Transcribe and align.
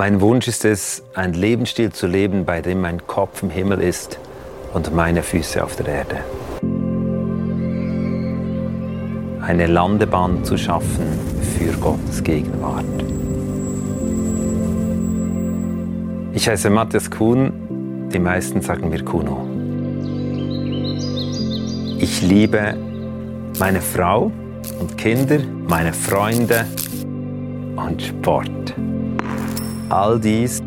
Mein 0.00 0.22
Wunsch 0.22 0.48
ist 0.48 0.64
es, 0.64 1.02
einen 1.12 1.34
Lebensstil 1.34 1.92
zu 1.92 2.06
leben, 2.06 2.46
bei 2.46 2.62
dem 2.62 2.80
mein 2.80 3.06
Kopf 3.06 3.42
im 3.42 3.50
Himmel 3.50 3.82
ist 3.82 4.18
und 4.72 4.94
meine 4.94 5.22
Füße 5.22 5.62
auf 5.62 5.76
der 5.76 5.88
Erde. 5.88 6.16
Eine 9.42 9.66
Landebahn 9.66 10.42
zu 10.42 10.56
schaffen 10.56 11.06
für 11.54 11.76
Gottes 11.76 12.24
Gegenwart. 12.24 12.86
Ich 16.32 16.48
heiße 16.48 16.70
Matthias 16.70 17.10
Kuhn, 17.10 18.08
die 18.10 18.20
meisten 18.20 18.62
sagen 18.62 18.88
mir 18.88 19.04
Kuno. 19.04 19.46
Ich 21.98 22.22
liebe 22.22 22.74
meine 23.58 23.82
Frau 23.82 24.32
und 24.80 24.96
Kinder, 24.96 25.40
meine 25.68 25.92
Freunde 25.92 26.64
und 27.76 28.00
Sport. 28.00 28.59
All 29.90 30.20
dies 30.20 30.62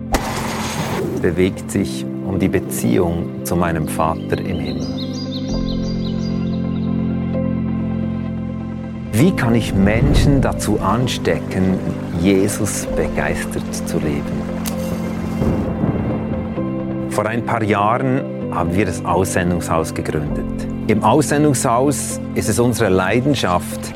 bewegt 1.22 1.72
sich 1.72 2.06
um 2.28 2.40
die 2.40 2.50
Beziehung 2.50 3.46
zu 3.46 3.56
meinem 3.56 3.88
Vater 3.88 4.38
im 4.38 4.60
Himmel. 4.60 4.86
Wie 9.14 9.32
kann 9.32 9.56
ich 9.56 9.74
Menschen 9.74 10.42
dazu 10.42 10.78
anstecken, 10.82 11.80
Jesus 12.20 12.86
begeistert 12.98 13.74
zu 13.88 13.98
leben? 14.00 14.44
Vor 17.10 17.26
ein 17.26 17.46
paar 17.46 17.64
Jahren 17.64 18.22
haben 18.54 18.76
wir 18.76 18.86
das 18.86 19.06
Aussendungshaus 19.06 19.94
gegründet. 19.94 20.68
Im 20.88 21.02
Aussendungshaus 21.02 22.20
ist 22.36 22.50
es 22.50 22.60
unsere 22.60 22.90
Leidenschaft, 22.90 23.94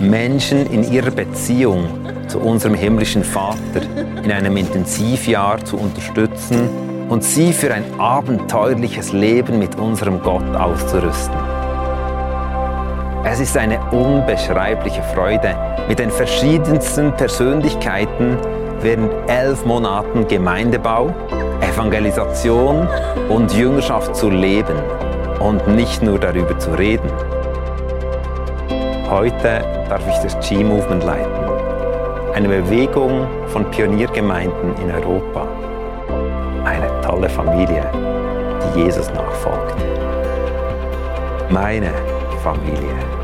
Menschen 0.00 0.66
in 0.66 0.92
ihrer 0.92 1.12
Beziehung 1.12 2.03
zu 2.28 2.40
unserem 2.40 2.74
himmlischen 2.74 3.24
Vater 3.24 3.82
in 4.22 4.30
einem 4.30 4.56
Intensivjahr 4.56 5.64
zu 5.64 5.76
unterstützen 5.76 6.68
und 7.08 7.22
sie 7.22 7.52
für 7.52 7.72
ein 7.72 7.84
abenteuerliches 7.98 9.12
Leben 9.12 9.58
mit 9.58 9.78
unserem 9.78 10.20
Gott 10.22 10.54
auszurüsten. 10.56 11.34
Es 13.24 13.40
ist 13.40 13.56
eine 13.56 13.80
unbeschreibliche 13.90 15.02
Freude, 15.14 15.56
mit 15.88 15.98
den 15.98 16.10
verschiedensten 16.10 17.12
Persönlichkeiten 17.12 18.36
während 18.80 19.12
elf 19.28 19.64
Monaten 19.64 20.28
Gemeindebau, 20.28 21.14
Evangelisation 21.60 22.86
und 23.28 23.52
Jüngerschaft 23.52 24.14
zu 24.14 24.30
leben 24.30 24.76
und 25.40 25.66
nicht 25.68 26.02
nur 26.02 26.18
darüber 26.18 26.58
zu 26.58 26.70
reden. 26.72 27.10
Heute 29.08 29.64
darf 29.88 30.02
ich 30.08 30.16
das 30.18 30.48
G-Movement 30.48 31.04
leiten, 31.04 31.43
eine 32.34 32.48
Bewegung 32.48 33.28
von 33.46 33.70
Pioniergemeinden 33.70 34.74
in 34.82 34.90
Europa. 34.90 35.46
Eine 36.64 37.00
tolle 37.00 37.28
Familie, 37.28 37.88
die 38.74 38.80
Jesus 38.80 39.08
nachfolgt. 39.12 39.76
Meine 41.48 41.92
Familie. 42.42 43.23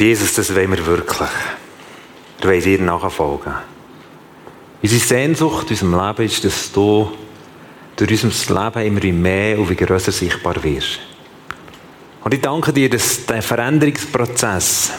Jesus, 0.00 0.34
das 0.34 0.54
wollen 0.54 0.70
wir 0.70 0.86
wirklich. 0.86 1.28
Wir 2.40 2.50
wollen 2.50 2.62
dir 2.62 2.80
nachfolgen. 2.80 3.54
Unsere 4.80 5.00
Sehnsucht 5.00 5.70
in 5.70 5.76
unserem 5.76 6.06
Leben 6.06 6.26
ist, 6.26 6.44
dass 6.44 6.70
du 6.70 7.10
durch 7.96 8.24
unser 8.24 8.64
Leben 8.64 8.86
immer 8.86 9.18
mehr 9.18 9.58
und 9.58 9.68
wie 9.68 9.74
grösser 9.74 10.12
sichtbar 10.12 10.62
wirst. 10.62 11.00
Und 12.22 12.32
ich 12.32 12.40
danke 12.40 12.72
dir, 12.72 12.88
dass 12.88 13.26
der 13.26 13.42
Veränderungsprozess, 13.42 14.92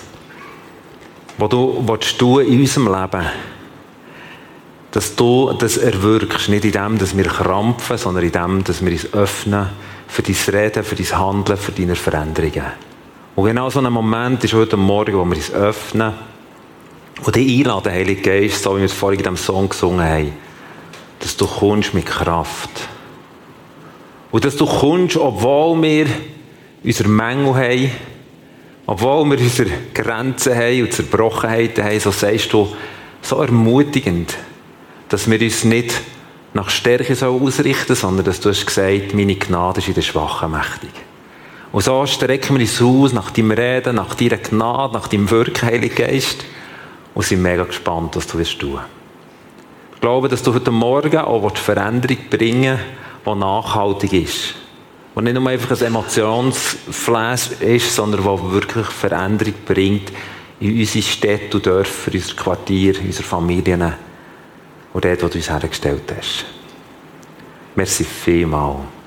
den 1.40 1.50
du 1.50 1.84
willst 1.88 2.18
tun 2.18 2.46
in 2.46 2.60
unserem 2.60 2.88
Leben, 2.88 3.26
dass 4.92 5.16
du 5.16 5.54
das 5.54 5.78
erwirkst, 5.78 6.50
nicht 6.50 6.66
in 6.66 6.72
dem, 6.74 6.98
dass 6.98 7.16
wir 7.16 7.26
krampfen, 7.26 7.98
sondern 7.98 8.26
in 8.26 8.32
dem, 8.32 8.64
dass 8.66 8.84
wir 8.84 8.92
uns 8.92 9.14
öffnen 9.14 9.70
für 10.08 10.24
dein 10.24 10.36
Reden, 10.54 10.84
für 10.84 10.96
dein 10.96 11.20
Handeln, 11.20 11.58
für 11.58 11.72
deine 11.72 11.96
Veränderungen. 11.96 12.89
Und 13.40 13.46
genau 13.46 13.70
so 13.70 13.80
ein 13.80 13.94
Moment 13.94 14.44
ist 14.44 14.54
heute 14.54 14.76
Morgen, 14.76 15.14
wo 15.14 15.24
wir 15.24 15.38
uns 15.38 15.50
öffnen 15.50 16.12
und 17.24 17.36
dich 17.38 17.60
einladen, 17.60 17.90
Heilige 17.90 18.22
Geist, 18.22 18.62
so 18.62 18.76
wie 18.76 18.80
wir 18.80 18.86
es 18.88 18.92
vorhin 18.92 19.20
in 19.20 19.24
diesem 19.24 19.38
Song 19.38 19.70
gesungen 19.70 20.06
haben, 20.06 20.34
dass 21.20 21.38
du 21.38 21.48
kommst 21.48 21.94
mit 21.94 22.06
Kraft. 22.06 22.70
Und 24.32 24.44
dass 24.44 24.58
du 24.58 24.66
kommst, 24.66 25.16
obwohl 25.16 25.82
wir 25.82 26.08
unsere 26.84 27.08
Mängel 27.08 27.56
haben, 27.56 27.92
obwohl 28.86 29.30
wir 29.30 29.40
unsere 29.40 29.70
Grenzen 29.94 30.54
haben 30.54 30.82
und 30.82 30.92
Zerbrochenheiten 30.92 31.82
haben, 31.82 32.00
so 32.02 32.12
sagst 32.12 32.52
du, 32.52 32.68
so 33.22 33.38
ermutigend, 33.38 34.36
dass 35.08 35.32
wir 35.32 35.40
uns 35.40 35.64
nicht 35.64 36.02
nach 36.54 36.70
Stärke 36.70 37.14
ausrichten 37.26 37.96
sollen, 37.96 38.18
sondern 38.18 38.26
dass 38.26 38.42
du 38.42 38.50
hast 38.50 38.66
gesagt, 38.66 39.14
meine 39.14 39.38
Gnade 39.38 39.80
ist 39.80 39.88
in 39.88 39.94
der 39.94 40.02
Schwachen 40.02 40.52
mächtig. 40.52 40.92
Und 41.72 41.84
so 41.84 42.06
strecken 42.06 42.58
wir 42.58 42.62
uns 42.62 42.82
aus 42.82 43.14
nach 43.14 43.32
deinem 43.32 43.52
Reden, 43.52 43.96
nach 43.96 44.16
deiner 44.16 44.38
Gnade, 44.38 44.94
nach 44.94 45.08
deinem 45.08 45.30
Wirken, 45.30 45.68
Heiliger 45.68 46.08
Geist. 46.08 46.44
Und 47.14 47.26
sind 47.26 47.42
mega 47.42 47.64
gespannt, 47.64 48.16
was 48.16 48.28
du 48.28 48.38
wirst 48.38 48.60
tun. 48.60 48.80
Ich 49.96 50.02
glaube, 50.02 50.30
dass 50.30 50.42
du 50.42 50.54
heute 50.54 50.72
Morgen 50.72 51.18
auch 51.18 51.52
die 51.52 51.60
Veränderung 51.60 52.18
bringen 52.30 52.80
die 53.26 53.36
nachhaltig 53.36 54.14
ist. 54.14 54.56
Und 55.16 55.26
nicht 55.26 55.34
nur 55.34 55.50
einfach 55.50 55.80
ein 55.80 55.88
Emotionsflash 55.88 57.52
ist, 57.60 57.96
sondern 57.96 58.22
die 58.22 58.52
wirklich 58.52 58.88
Veränderung 58.88 59.54
bringt 59.66 60.12
in 60.60 60.80
unsere 60.80 61.04
Städte 61.04 61.58
und 61.58 61.66
Dörfer, 61.66 62.14
in 62.14 62.20
unser 62.20 62.36
Quartier, 62.36 62.98
in 63.00 63.08
unsere 63.08 63.24
Familien 63.24 63.94
und 64.94 65.06
dort, 65.06 65.24
wo 65.24 65.28
du 65.28 65.38
uns 65.38 65.50
hergestellt 65.50 66.14
hast. 66.16 66.46
Merci 67.76 68.04
vielmals. 68.04 68.99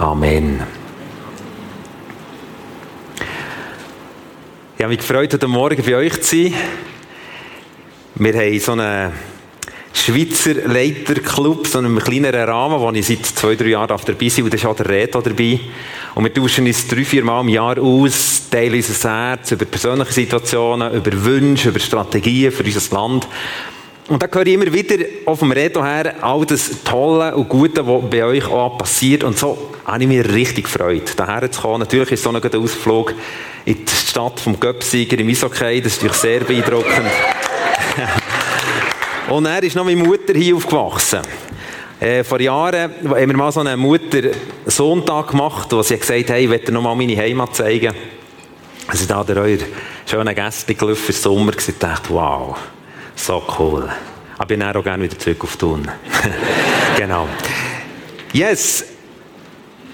Amen. 0.00 0.62
Ich 4.78 4.82
habe 4.82 4.88
mich 4.88 4.98
gefreut, 4.98 5.30
heute 5.34 5.46
Morgen 5.46 5.82
bei 5.84 5.94
euch 5.94 6.22
zu 6.22 6.36
sein. 6.36 6.54
Wir 8.14 8.32
haben 8.32 8.58
so 8.60 8.72
einen 8.72 9.12
Schweizer 9.92 10.54
Leiterclub, 10.54 11.66
so 11.66 11.80
einen 11.80 11.98
kleineren 11.98 12.48
Rahmen, 12.48 12.80
wo 12.80 12.90
ich 12.92 13.06
seit 13.06 13.26
zwei, 13.26 13.56
drei 13.56 13.66
Jahren 13.66 13.88
dabei 13.88 14.14
bin. 14.14 14.44
Und 14.44 14.50
da 14.50 14.56
ist 14.56 14.64
auch 14.64 14.74
der 14.74 14.88
Reto 14.88 15.20
dabei. 15.20 15.60
Und 16.14 16.24
wir 16.24 16.32
tauschen 16.32 16.66
uns 16.66 16.88
drei, 16.88 17.04
vier 17.04 17.22
Mal 17.22 17.42
im 17.42 17.48
Jahr 17.48 17.78
aus, 17.78 18.48
teilen 18.50 18.76
unser 18.76 19.10
Herz 19.10 19.52
über 19.52 19.66
persönliche 19.66 20.12
Situationen, 20.14 20.94
über 20.94 21.24
Wünsche, 21.24 21.68
über 21.68 21.78
Strategien 21.78 22.52
für 22.52 22.64
unser 22.64 22.96
Land. 22.96 23.28
Und 24.10 24.20
da 24.20 24.26
höre 24.32 24.44
ich 24.44 24.54
immer 24.54 24.72
wieder 24.72 24.96
auf 25.24 25.38
dem 25.38 25.52
Reto 25.52 25.84
her 25.84 26.16
all 26.20 26.44
das 26.44 26.82
Tolle 26.82 27.32
und 27.36 27.48
Gute, 27.48 27.86
was 27.86 28.10
bei 28.10 28.24
euch 28.24 28.44
auch 28.44 28.76
passiert. 28.76 29.22
Und 29.22 29.38
so 29.38 29.70
habe 29.84 30.02
ich 30.02 30.08
mich 30.08 30.28
richtig 30.28 30.64
gefreut, 30.64 31.12
daher 31.14 31.48
zu 31.48 31.60
kommen. 31.60 31.78
Natürlich 31.78 32.10
ist 32.10 32.24
so 32.24 32.30
ein 32.30 32.42
Ausflug 32.42 33.14
in 33.64 33.84
die 33.84 33.92
Stadt 33.92 34.40
vom 34.40 34.58
Göpsieger 34.58 35.16
im 35.16 35.28
Isokay. 35.28 35.80
Das 35.80 35.92
ist 35.92 36.02
natürlich 36.02 36.20
sehr 36.22 36.40
beeindruckend. 36.40 37.06
und 39.28 39.46
er 39.46 39.62
ist 39.62 39.76
noch 39.76 39.84
meine 39.84 40.02
Mutter 40.02 40.34
hier 40.34 40.56
aufgewachsen. 40.56 41.20
Äh, 42.00 42.24
vor 42.24 42.40
Jahren 42.40 42.90
haben 43.04 43.28
wir 43.28 43.36
mal 43.36 43.52
so 43.52 43.60
einen 43.60 43.78
Mutter-Sonntag 43.78 45.28
gemacht, 45.28 45.68
wo 45.70 45.82
sie 45.82 45.96
gesagt 45.96 46.22
hat, 46.22 46.30
hey, 46.30 46.42
ich 46.42 46.48
möchte 46.48 46.72
noch 46.72 46.82
mal 46.82 46.96
meine 46.96 47.16
Heimat 47.16 47.54
zeigen. 47.54 47.94
Also 48.88 49.06
da 49.06 49.22
der 49.22 49.36
euer 49.36 49.58
schöner 50.04 50.34
Gäste 50.34 50.72
im 50.72 50.96
Sommer 51.12 51.52
dachte, 51.78 52.08
wow. 52.08 52.56
So 53.20 53.42
cool. 53.58 53.88
Aber 54.38 54.54
ich 54.54 54.58
bin 54.58 54.62
auch 54.62 54.82
gerne 54.82 55.04
wieder 55.04 55.18
zurück 55.18 55.44
auf 55.44 55.56
Thun. 55.56 55.86
genau. 56.96 57.28
Yes. 58.32 58.86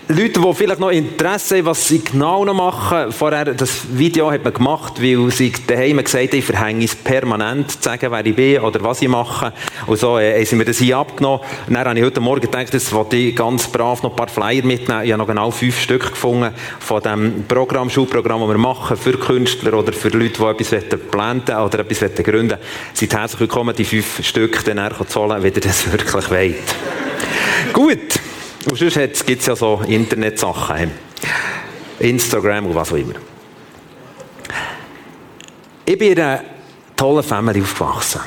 Leute, 0.08 0.40
die 0.40 0.54
vielleicht 0.54 0.78
noch 0.78 0.90
Interesse 0.90 1.56
haben, 1.56 1.66
was 1.66 1.88
sie 1.88 1.98
genau 1.98 2.44
noch 2.44 2.54
machen. 2.54 3.10
Vorher, 3.10 3.46
das 3.46 3.80
Video 3.90 4.30
hat 4.30 4.44
man 4.44 4.52
gemacht, 4.52 5.02
weil 5.02 5.32
sie 5.32 5.52
daheim 5.66 5.96
gesagt 5.96 6.30
haben, 6.30 6.38
ich 6.38 6.44
verhänge 6.44 6.84
es 6.84 6.94
permanent, 6.94 7.72
zu 7.72 7.78
sagen, 7.80 8.12
wer 8.12 8.24
ich 8.24 8.36
bin 8.36 8.60
oder 8.60 8.80
was 8.84 9.02
ich 9.02 9.08
mache. 9.08 9.52
Und 9.88 9.98
so 9.98 10.16
äh, 10.16 10.44
sie 10.44 10.54
mir 10.54 10.64
das 10.64 10.78
hier 10.78 10.98
abgenommen. 10.98 11.40
Dann 11.66 11.78
habe 11.78 11.98
ich 11.98 12.04
heute 12.04 12.20
Morgen 12.20 12.42
gedacht, 12.42 12.72
das 12.72 12.92
wollte 12.92 13.16
ich 13.16 13.34
ganz 13.34 13.66
brav 13.66 14.04
noch 14.04 14.10
ein 14.10 14.16
paar 14.16 14.28
Flyer 14.28 14.64
mitnehmen. 14.64 15.02
Ich 15.02 15.10
habe 15.10 15.18
noch 15.18 15.26
genau 15.26 15.50
fünf 15.50 15.80
Stück 15.80 16.10
gefunden 16.10 16.54
von 16.78 17.02
dem 17.02 17.44
Programm, 17.48 17.90
Schulprogramm, 17.90 18.42
das 18.42 18.50
wir 18.50 18.58
machen 18.58 18.96
für 18.96 19.18
Künstler 19.18 19.74
oder 19.74 19.92
für 19.92 20.10
Leute, 20.10 20.40
die 20.40 20.76
etwas 20.76 21.00
planten 21.10 21.56
oder 21.56 21.80
etwas 21.80 21.98
gründen 22.22 22.50
wollen. 22.50 22.60
Seid 22.94 23.12
herzlich 23.12 23.40
willkommen, 23.40 23.74
die 23.74 23.84
fünf 23.84 24.24
Stück 24.24 24.64
dann 24.66 24.88
zu 25.08 25.20
holen, 25.20 25.42
wenn 25.42 25.52
ihr 25.52 25.60
das 25.60 25.90
wirklich 25.92 26.30
wollt. 26.30 26.54
Gut. 27.72 28.25
Und 28.68 28.76
sonst 28.76 29.26
gibt 29.26 29.40
es 29.40 29.46
ja 29.46 29.54
so 29.54 29.80
Internetsachen, 29.86 30.90
Instagram 32.00 32.66
und 32.66 32.74
was 32.74 32.92
auch 32.92 32.96
immer. 32.96 33.14
Ich 35.84 35.96
bin 35.96 36.12
in 36.12 36.20
einer 36.20 36.42
tollen 36.96 37.22
Familie 37.22 37.62
aufgewachsen. 37.62 38.22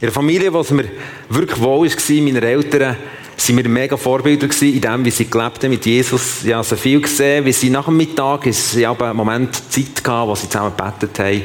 In 0.00 0.08
einer 0.08 0.12
Familie, 0.12 0.52
wo 0.52 0.60
es 0.60 0.70
mir 0.70 0.84
wirklich 1.30 1.58
wohl 1.58 1.88
war, 1.88 2.22
meine 2.22 2.40
Eltern 2.42 2.96
sind 3.36 3.56
mir 3.56 3.66
mega 3.66 3.96
Vorbilder 3.96 4.48
in 4.60 4.80
dem, 4.80 5.04
wie 5.06 5.10
sie 5.10 5.30
gelebt 5.30 5.64
haben 5.64 5.70
mit 5.70 5.86
Jesus. 5.86 6.44
Ich 6.44 6.52
habe 6.52 6.62
so 6.62 6.76
viel 6.76 7.00
gesehen, 7.00 7.46
wie 7.46 7.52
sie 7.52 7.70
nach 7.70 7.86
dem 7.86 7.96
Mittag, 7.96 8.46
es 8.46 8.76
aber 8.84 9.06
einen 9.06 9.16
Moment 9.16 9.54
Zeit 9.72 10.04
gehabt, 10.04 10.28
wo 10.28 10.34
sie 10.34 10.50
zusammen 10.50 10.76
gebetet 10.76 11.18
haben. 11.18 11.42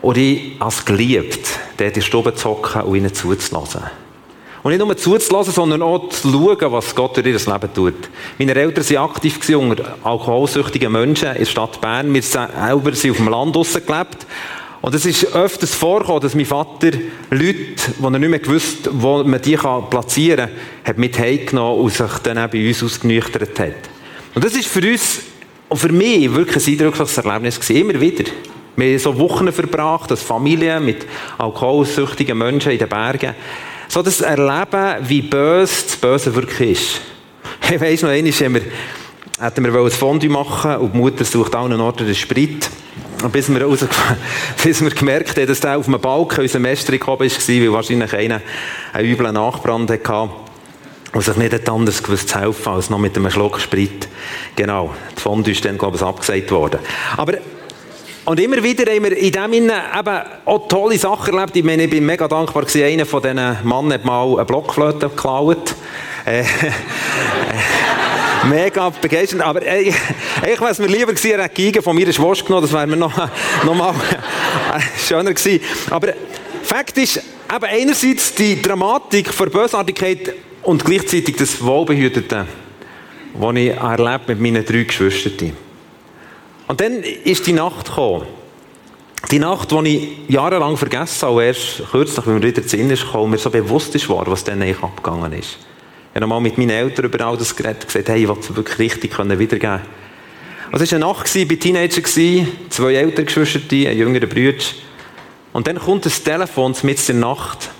Und 0.00 0.16
ich 0.16 0.58
habe 0.58 0.70
es 0.70 0.84
geliebt, 0.84 1.48
dort 1.76 1.88
in 1.88 1.94
der 1.94 2.00
Stube 2.00 2.34
zu 2.34 2.48
hocken 2.48 2.82
und 2.82 2.96
ihnen 2.96 3.12
zuzulassen. 3.12 3.82
Und 4.62 4.72
nicht 4.72 4.84
nur 4.84 4.96
zuzulassen, 4.96 5.52
sondern 5.52 5.82
auch 5.82 6.08
zu 6.08 6.30
schauen, 6.30 6.72
was 6.72 6.94
Gott 6.94 7.16
durch 7.16 7.26
ihr 7.26 7.32
Leben 7.34 7.74
tut. 7.74 8.08
Meine 8.38 8.54
Eltern 8.54 8.88
waren 8.90 9.10
aktiv 9.10 9.38
unter 9.56 9.96
alkoholsüchtigen 10.02 10.90
Menschen 10.90 11.28
in 11.32 11.38
der 11.38 11.44
Stadt 11.44 11.80
Bern. 11.80 12.12
Wir 12.12 12.22
selber 12.22 12.92
sind 12.92 13.12
auf 13.12 13.16
dem 13.16 13.28
Land 13.28 13.54
draussen 13.54 13.86
gelebt. 13.86 14.26
Und 14.82 14.94
es 14.94 15.04
ist 15.04 15.34
öfters 15.34 15.74
vorgekommen, 15.74 16.22
dass 16.22 16.34
mein 16.34 16.46
Vater 16.46 16.90
Leute, 17.30 17.54
die 17.98 18.02
er 18.04 18.10
nicht 18.10 18.28
mehr 18.28 18.38
gewusst 18.38 18.88
wo 18.92 19.24
man 19.24 19.42
die 19.42 19.56
platzieren 19.56 20.48
kann, 20.48 20.56
hat 20.84 20.98
mit 20.98 21.18
heimgenommen 21.18 21.80
und 21.80 21.92
sich 21.92 22.12
dann 22.22 22.50
bei 22.50 22.68
uns 22.68 22.82
ausgenüchtert 22.82 23.58
hat. 23.58 23.74
Und 24.34 24.44
das 24.44 24.54
ist 24.54 24.68
für 24.68 24.86
uns 24.86 25.22
und 25.68 25.78
für 25.78 25.92
mich 25.92 26.32
wirklich 26.32 26.66
ein 26.66 26.72
eindrückliches 26.72 27.18
Erlebnis 27.18 27.60
gewesen. 27.60 27.90
Immer 27.90 28.00
wieder. 28.00 28.24
Wir 28.76 28.90
haben 28.90 28.98
so 28.98 29.18
Wochen 29.18 29.50
verbracht, 29.50 30.10
als 30.10 30.22
Familie 30.22 30.78
mit 30.80 31.06
alkoholsüchtigen 31.38 32.36
Menschen 32.36 32.72
in 32.72 32.78
den 32.78 32.88
Bergen. 32.88 33.34
So 33.88 34.02
das 34.02 34.20
Erleben, 34.20 35.08
wie 35.08 35.22
böse 35.22 35.84
das 35.86 35.96
Böse 35.96 36.34
wirklich 36.34 36.70
ist. 36.70 37.00
Ich 37.68 37.80
weiss 37.80 38.02
noch, 38.02 38.10
einmal 38.10 38.32
haben 38.32 38.54
wir, 38.54 38.62
hätten 39.40 39.64
wir 39.64 39.74
ein 39.74 39.90
Fondue 39.90 40.30
machen 40.30 40.76
und 40.76 40.92
die 40.92 40.98
Mutter 40.98 41.24
sucht 41.24 41.54
an 41.54 41.72
einem 41.72 41.80
Ort 41.80 42.00
den 42.00 42.14
Sprit. 42.14 42.70
Und 43.22 43.32
bis 43.32 43.48
wir, 43.48 43.66
bis 44.62 44.82
wir 44.82 44.90
gemerkt 44.90 45.36
haben, 45.36 45.46
dass 45.46 45.60
der 45.60 45.78
auf 45.78 45.88
einem 45.88 46.00
Balken 46.00 46.42
unser 46.42 46.58
Meister 46.58 46.92
gekommen 46.92 47.20
war, 47.20 47.26
weil 47.28 47.72
wahrscheinlich 47.72 48.14
einer 48.14 48.40
einen 48.92 49.08
üblen 49.08 49.34
Nachbrand 49.34 49.90
hatte 49.90 50.30
und 51.12 51.24
sich 51.24 51.36
nicht 51.36 51.68
anders 51.68 52.02
gewusst 52.02 52.28
zu 52.28 52.40
helfen, 52.40 52.68
als 52.68 52.90
noch 52.90 52.98
mit 52.98 53.16
einem 53.16 53.30
Schluck 53.30 53.60
Sprit. 53.60 54.08
Genau. 54.54 54.94
Die 55.16 55.20
Fondue 55.20 55.52
ist 55.52 55.64
dann, 55.64 55.78
glaube 55.78 55.96
ich, 55.96 56.02
abgesagt 56.02 56.50
worden. 56.50 56.80
Aber 57.16 57.34
und 58.26 58.40
immer 58.40 58.60
wieder 58.60 58.92
haben 58.92 59.04
wir 59.04 59.16
in 59.16 59.30
dem 59.30 59.52
Sinne 59.52 59.82
eben 59.96 60.18
auch 60.44 60.66
tolle 60.68 60.98
Sachen 60.98 61.34
erlebt. 61.34 61.56
Ich 61.56 61.62
meine, 61.62 61.84
ich 61.84 61.90
bin 61.90 62.04
mega 62.04 62.26
dankbar 62.26 62.64
gewesen. 62.64 62.82
Einer 62.82 63.06
von 63.06 63.22
diesen 63.22 63.58
Mann 63.62 63.92
hat 63.92 64.04
mal 64.04 64.34
eine 64.34 64.44
Blockflöte 64.44 65.08
geklaut. 65.08 65.76
Äh, 66.24 66.42
mega 68.48 68.90
begeistert. 68.90 69.42
Aber 69.42 69.62
äh, 69.62 69.90
ich 69.90 70.60
es 70.60 70.78
mir 70.80 70.88
lieber 70.88 71.12
gewesen, 71.14 71.30
er 71.30 71.44
hätte 71.44 71.54
Giga 71.54 71.80
von 71.80 71.94
mir 71.94 72.12
Schwester 72.12 72.46
genommen. 72.46 72.62
Das 72.62 72.72
wäre 72.72 72.88
mir 72.88 72.96
noch, 72.96 73.16
noch 73.64 73.74
mal 73.74 73.94
schöner 75.06 75.32
gewesen. 75.32 75.60
Aber 75.90 76.12
Fakt 76.64 76.98
ist, 76.98 77.18
eben 77.18 77.64
einerseits 77.64 78.34
die 78.34 78.60
Dramatik 78.60 79.36
der 79.36 79.46
Bösartigkeit 79.46 80.34
und 80.64 80.84
gleichzeitig 80.84 81.36
das 81.36 81.62
Wohlbehütete, 81.62 82.44
das 83.40 83.54
ich 83.54 83.68
erlebt 83.68 84.28
mit 84.28 84.40
meinen 84.40 84.64
drei 84.64 84.82
Geschwistern. 84.82 85.65
Und 86.68 86.80
dann 86.80 87.02
ist 87.02 87.46
die 87.46 87.52
Nacht 87.52 87.86
gekommen. 87.86 88.26
Die 89.30 89.38
Nacht, 89.38 89.72
die 89.72 89.88
ich 90.28 90.34
jahrelang 90.34 90.76
vergessen 90.76 91.26
habe, 91.26 91.44
erst 91.46 91.82
kürzlich, 91.90 92.26
wenn 92.26 92.34
mir 92.34 92.42
wieder 92.42 92.64
zu 92.64 92.76
ist 92.76 93.04
gekommen, 93.04 93.30
mir 93.30 93.38
so 93.38 93.50
bewusst 93.50 94.08
war, 94.08 94.26
was 94.26 94.44
dann 94.44 94.62
eigentlich 94.62 94.82
abgegangen 94.82 95.32
ist. 95.32 95.58
Ich 95.58 96.14
habe 96.14 96.20
nochmal 96.20 96.40
mit 96.40 96.58
meinen 96.58 96.70
Eltern 96.70 97.06
über 97.06 97.24
all 97.26 97.36
das 97.36 97.54
geredet 97.54 97.82
und 97.82 97.86
gesagt, 97.88 98.08
hey, 98.08 98.22
ich 98.22 98.28
wollte 98.28 98.40
es 98.40 98.56
wirklich 98.56 98.78
richtig 98.78 99.18
wiedergeben 99.18 99.58
können. 99.58 99.82
Also 100.70 100.84
es 100.84 100.92
war 100.92 100.96
eine 100.96 101.06
Nacht, 101.06 101.34
ich 101.34 101.50
war 101.50 101.58
Teenager, 101.58 102.02
zwei 102.70 102.94
ältere 102.94 103.24
Geschwister, 103.24 103.60
ein 103.72 103.96
jüngerer 103.98 104.26
Bruder. 104.26 104.64
Und 105.52 105.66
dann 105.66 105.78
kommt 105.78 106.06
das 106.06 106.22
Telefon 106.22 106.74
mitten 106.82 107.12
in 107.12 107.20
der 107.20 107.28
Nacht, 107.28 107.70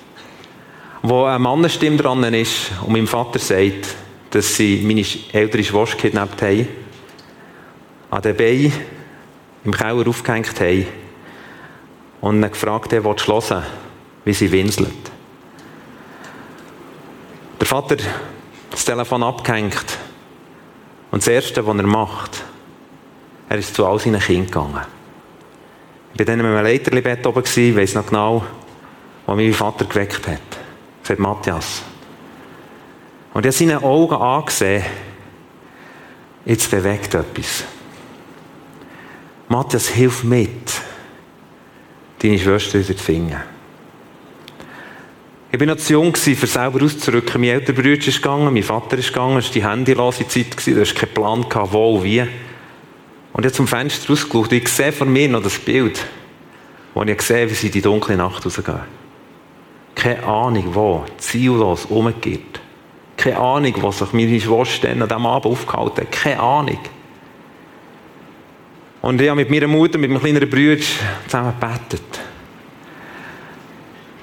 wo 1.03 1.25
eine 1.25 1.39
Mannenstimme 1.39 1.97
dran 1.97 2.25
ist 2.35 2.73
und 2.85 2.93
meinem 2.93 3.07
Vater 3.07 3.39
sagt, 3.39 3.95
dass 4.31 4.57
sie 4.57 4.83
meine 4.85 5.05
ältere 5.33 5.63
Schwester 5.63 5.97
kidnappt 5.97 6.43
haben 6.43 6.86
an 8.11 8.23
den 8.23 8.37
Beinen 8.37 8.73
im 9.65 9.73
Keller 9.73 10.09
aufgehängt 10.09 10.61
haben 10.61 10.87
und 12.21 12.43
ihn 12.43 12.51
gefragt 12.51 12.93
haben, 12.93 13.05
was 13.05 13.27
hören 13.27 13.65
wie 14.25 14.35
sie 14.35 14.51
winselt. 14.51 14.93
Der 17.61 17.67
Vater 17.67 17.97
hat 17.97 18.05
das 18.71 18.85
Telefon 18.85 19.23
abgehängt 19.23 19.99
und 21.11 21.23
das 21.23 21.29
Erste, 21.29 21.67
was 21.67 21.77
er 21.77 21.87
macht, 21.87 22.45
er 23.49 23.59
ist 23.59 23.75
zu 23.75 23.87
all 23.87 23.99
seinen 23.99 24.21
Kindern 24.21 24.47
gegangen. 24.47 24.87
Ich 26.13 26.19
war 26.19 26.27
dann 26.27 26.41
in 26.41 26.47
einem 26.47 26.65
Leiterli-Bett 26.65 27.27
oben, 27.27 27.45
ich 27.45 27.77
weiss 27.77 27.95
noch 27.95 28.07
genau, 28.07 28.45
wo 29.27 29.35
mein 29.35 29.53
Vater 29.53 29.85
geweckt 29.85 30.27
hat. 30.27 30.41
Er 31.03 31.07
sagt, 31.07 31.21
Matthias. 31.21 31.83
Und 33.33 33.45
er 33.45 33.51
hat 33.51 33.57
seine 33.57 33.83
Augen 33.83 34.15
angesehen, 34.15 34.85
jetzt 36.45 36.71
bewegt 36.71 37.15
etwas. 37.15 37.65
Matthias, 39.49 39.89
hilf 39.89 40.25
mit, 40.25 40.81
deine 42.19 42.39
Schwester 42.39 42.79
wieder 42.79 42.97
zu 42.97 43.05
finden. 43.05 43.37
Ich 45.53 45.61
war 45.61 45.67
noch 45.69 45.77
zu 45.77 45.93
jung, 45.93 46.09
um 46.09 46.15
selber 46.15 46.85
auszurücken. 46.85 47.41
Mein 47.41 47.51
älterer 47.51 47.77
Bruder 47.77 47.91
ist 47.91 48.21
gegangen, 48.21 48.53
mein 48.53 48.63
Vater 48.65 48.99
ist 48.99 49.09
gegangen, 49.09 49.39
es 49.39 49.47
war 49.47 49.53
die 49.53 49.65
handylose 49.65 50.27
Zeit, 50.27 50.47
da 50.67 50.81
hast 50.81 50.95
keinen 50.97 51.15
Plan, 51.15 51.47
wo 51.71 51.97
und 51.97 52.05
wie. 52.05 52.21
Und 52.21 52.29
ich 53.45 53.47
habe 53.47 53.53
zum 53.53 53.67
Fenster 53.67 54.09
rausgeschaut 54.09 54.53
ich 54.53 54.69
sehe 54.69 54.93
vor 54.93 55.07
mir 55.07 55.29
noch 55.29 55.43
das 55.43 55.59
Bild, 55.59 56.05
wo 56.95 57.03
ich 57.03 57.23
sehe, 57.23 57.49
wie 57.49 57.55
sie 57.55 57.67
in 57.69 57.73
die 57.73 57.83
dunkle 57.83 58.17
Nacht 58.17 58.45
rausgehen. 58.45 58.81
Keine 59.95 60.25
Ahnung, 60.25 60.75
wo, 60.75 61.05
ziellos 61.19 61.85
umgeht. 61.87 62.61
Keine 63.17 63.39
Ahnung, 63.39 63.75
was 63.83 63.99
sich 63.99 64.13
meine 64.13 64.41
Schwester 64.41 64.91
an 64.91 65.01
diesem 65.01 65.27
Abend 65.27 65.53
aufgehalten 65.53 66.03
hat. 66.03 66.13
Keine 66.13 66.41
Ahnung. 66.41 66.79
Und 69.07 69.21
ich 69.21 69.29
habe 69.29 69.39
mit 69.39 69.51
meiner 69.51 69.69
Mutter, 69.69 69.99
mit 69.99 70.11
meinem 70.11 70.21
kleinen 70.21 70.51
Bruder 70.51 70.83
zusammen 71.29 71.55
gebetet. 71.61 72.21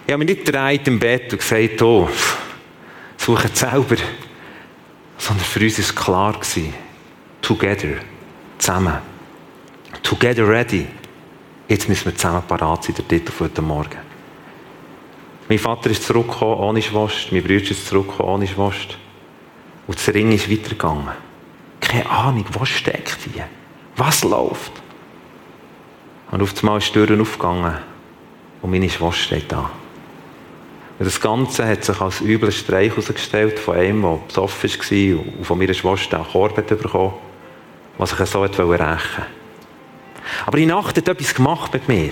Ich 0.05 0.11
habe 0.11 0.25
mich 0.25 0.35
nicht 0.35 0.45
gedreht 0.45 0.85
im 0.89 0.99
Bett 0.99 1.31
und 1.31 1.39
gesagt, 1.39 1.81
oh, 1.81 2.09
suche 3.15 3.47
selber. 3.53 3.95
Sondern 5.17 5.45
für 5.45 5.61
uns 5.61 5.95
war 5.95 6.03
klar, 6.03 6.39
together, 7.41 7.91
zusammen. 8.57 8.97
Together 10.03 10.45
ready. 10.45 10.85
Jetzt 11.69 11.87
müssen 11.87 12.03
wir 12.03 12.15
zusammen 12.17 12.43
parat 12.45 12.83
sein, 12.83 12.95
der 12.95 13.07
Titel 13.07 13.31
für 13.31 13.45
heute 13.45 13.61
Morgen. 13.61 13.99
Mein 15.47 15.59
Vater 15.59 15.91
ist 15.91 16.03
zurückgekommen 16.03 16.59
ohne 16.59 16.81
Schwast, 16.81 17.31
mein 17.31 17.41
Bruder 17.41 17.71
ist 17.71 17.87
zurückgekommen 17.87 18.27
ohne 18.27 18.47
Schwast. 18.47 18.97
Und 19.87 19.97
das 19.97 20.13
Ring 20.13 20.33
ist 20.33 20.51
weitergegangen. 20.51 21.07
Keine 21.79 22.09
Ahnung, 22.09 22.45
was 22.51 22.67
steckt 22.67 23.19
hier? 23.33 23.47
Was 23.95 24.23
läuft? 24.23 24.71
Und 26.31 26.41
auf 26.41 26.53
einmal 26.59 26.79
ist 26.79 26.93
die 26.95 27.05
Tür 27.05 27.21
aufgegangen 27.21 27.77
und 28.61 28.71
meine 28.71 28.89
Schwester 28.89 29.13
steht 29.13 29.51
da. 29.51 29.69
Und 30.99 31.05
das 31.05 31.19
Ganze 31.19 31.67
hat 31.67 31.83
sich 31.83 31.99
als 31.99 32.21
übler 32.21 32.51
Streich 32.51 32.91
herausgestellt 32.91 33.59
von 33.59 33.75
einem, 33.75 34.01
der 34.01 34.19
besoffen 34.27 34.69
war 34.69 35.37
und 35.37 35.45
von 35.45 35.57
meiner 35.57 35.73
Schwester 35.73 36.17
einen 36.17 36.27
Korb 36.27 36.55
bekommen 36.67 37.13
was 37.97 38.09
sich 38.09 38.27
so 38.27 38.41
rächen 38.41 38.67
wollte. 38.67 38.97
Aber 40.45 40.57
die 40.57 40.65
Nacht 40.65 40.97
hat 40.97 41.07
etwas 41.07 41.35
gemacht 41.35 41.73
mit 41.73 41.87
mir. 41.87 42.11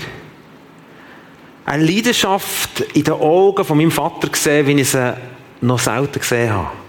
Eine 1.66 1.86
Leidenschaft 1.86 2.82
in 2.94 3.04
den 3.04 3.14
Augen 3.14 3.64
von 3.64 3.78
meinem 3.78 3.92
Vater 3.92 4.30
gesehen, 4.30 4.68
wie 4.68 4.82
ich 4.82 4.90
sie 4.90 5.14
noch 5.62 5.80
selten 5.80 6.20
gesehen 6.20 6.54
habe. 6.54 6.81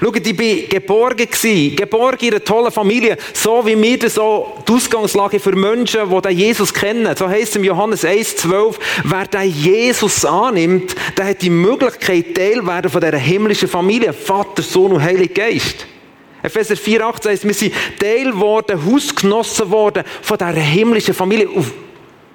Schaut, 0.00 0.26
ich 0.26 0.38
war 0.38 0.68
geborgen, 0.68 1.28
geborgen 1.76 2.26
in 2.26 2.34
einer 2.34 2.44
tollen 2.44 2.72
Familie, 2.72 3.16
so 3.32 3.64
wie 3.64 3.80
wir 3.80 3.98
das 3.98 4.18
auch 4.18 4.62
die 4.66 4.72
Ausgangslage 4.72 5.40
für 5.40 5.54
Menschen, 5.54 6.00
die 6.08 6.28
Jesus 6.30 6.72
kennen. 6.72 7.14
So 7.16 7.28
heißt 7.28 7.50
es 7.50 7.56
im 7.56 7.64
Johannes 7.64 8.04
1,12, 8.04 8.74
wer 9.04 9.26
den 9.26 9.50
Jesus 9.50 10.24
annimmt, 10.24 10.94
der 11.16 11.26
hat 11.26 11.42
die 11.42 11.50
Möglichkeit, 11.50 12.34
Teil 12.34 12.66
werden 12.66 12.90
von 12.90 13.00
dieser 13.00 13.18
himmlischen 13.18 13.68
Familie, 13.68 14.12
Vater, 14.12 14.62
Sohn 14.62 14.92
und 14.92 15.02
Heiliger 15.02 15.34
Geist. 15.34 15.86
Epheser 16.42 16.74
4,18 16.74 17.28
heißt, 17.30 17.44
wir 17.46 17.54
sind 17.54 17.72
Teil 17.98 18.32
geworden, 18.32 18.78
Hausgenossen 18.84 19.64
geworden 19.64 20.04
von 20.20 20.36
dieser 20.36 20.52
himmlischen 20.52 21.14
Familie. 21.14 21.48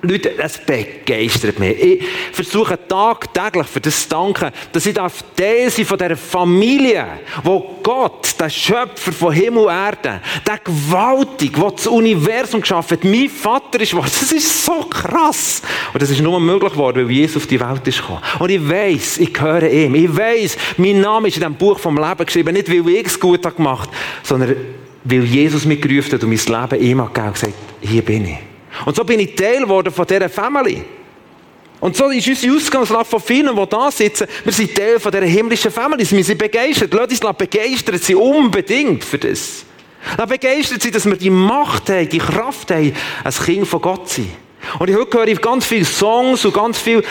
Leute, 0.01 0.31
es 0.37 0.57
begeistert 0.59 1.59
mich. 1.59 1.77
Ich 1.77 2.03
versuche 2.31 2.79
tagtäglich 2.87 3.67
für 3.67 3.81
das 3.81 4.03
zu 4.03 4.09
danken, 4.09 4.49
dass 4.71 4.85
ich 4.85 4.93
Teil 4.93 5.69
sein 5.69 5.85
von 5.85 5.97
dieser 5.97 6.15
Familie, 6.15 7.05
wo 7.43 7.79
Gott, 7.83 8.33
der 8.39 8.49
Schöpfer 8.49 9.11
von 9.11 9.33
Himmel 9.33 9.65
und 9.65 9.69
Erde, 9.69 10.21
der 10.47 10.57
Gewaltig, 10.59 11.53
der 11.53 11.71
das 11.71 11.87
Universum 11.87 12.61
geschaffen 12.61 12.97
hat, 12.97 13.03
mein 13.03 13.27
Vater 13.27 13.81
ist 13.81 13.91
geworden. 13.91 14.09
Das 14.09 14.31
ist 14.31 14.65
so 14.65 14.83
krass. 14.83 15.61
Und 15.91 16.01
das 16.01 16.09
ist 16.09 16.21
nur 16.21 16.39
möglich 16.39 16.71
geworden, 16.71 17.05
weil 17.05 17.11
Jesus 17.11 17.43
auf 17.43 17.47
die 17.47 17.59
Welt 17.59 17.85
ist 17.85 17.99
gekommen. 17.99 18.21
Und 18.39 18.49
ich 18.49 18.69
weiss, 18.69 19.17
ich 19.17 19.33
gehöre 19.33 19.69
ihm. 19.69 19.95
Ich 19.95 20.15
weiss, 20.15 20.57
mein 20.77 21.01
Name 21.01 21.27
ist 21.27 21.35
in 21.35 21.41
diesem 21.41 21.55
Buch 21.55 21.77
vom 21.77 21.97
Leben 21.97 22.25
geschrieben, 22.25 22.53
nicht 22.53 22.69
weil 22.69 22.87
ich 22.87 23.07
es 23.07 23.19
gut 23.19 23.43
gemacht 23.43 23.89
habe, 23.89 23.97
sondern 24.23 24.55
weil 25.03 25.23
Jesus 25.25 25.65
mich 25.65 25.81
gerufen 25.81 26.13
hat 26.13 26.23
und 26.23 26.29
mein 26.29 26.61
Leben 26.69 26.83
ihm 26.83 27.01
hat 27.01 27.13
gegeben 27.13 27.27
und 27.27 27.33
gesagt, 27.33 27.53
hier 27.81 28.01
bin 28.01 28.25
ich. 28.25 28.48
Und 28.85 28.95
so 28.95 29.03
bin 29.03 29.19
ich 29.19 29.35
Teil 29.35 29.61
geworden 29.61 29.91
von 29.91 30.05
dieser 30.05 30.29
Family. 30.29 30.83
Und 31.79 31.95
so 31.95 32.09
ist 32.09 32.27
unsere 32.27 32.55
Ausgangslage 32.55 33.05
von 33.05 33.21
vielen, 33.21 33.55
die 33.55 33.65
da 33.69 33.89
sitzen. 33.89 34.27
Wir 34.43 34.51
sind 34.51 34.75
Teil 34.75 34.99
von 34.99 35.11
dieser 35.11 35.25
himmlischen 35.25 35.71
Family. 35.71 36.09
Wir 36.09 36.23
sind 36.23 36.37
begeistert. 36.37 36.93
Lass 36.93 37.21
uns 37.21 37.37
begeistert 37.37 38.03
sein, 38.03 38.17
unbedingt 38.17 39.03
für 39.03 39.17
das. 39.17 39.65
Lass 40.17 40.29
begeistert 40.29 40.81
sein, 40.81 40.91
dass 40.91 41.05
wir 41.05 41.15
die 41.15 41.29
Macht 41.29 41.89
haben, 41.89 42.09
die 42.09 42.17
Kraft 42.17 42.71
haben, 42.71 42.93
ein 43.23 43.33
Kind 43.33 43.67
von 43.67 43.81
Gott 43.81 44.09
zu 44.09 44.21
sein. 44.21 44.31
Und 44.77 44.89
ich 44.89 44.95
höre 44.95 45.27
ich 45.27 45.41
ganz 45.41 45.65
viele 45.65 45.85
Songs 45.85 46.43
und 46.43 46.53
ganz 46.53 46.77
viele 46.77 47.01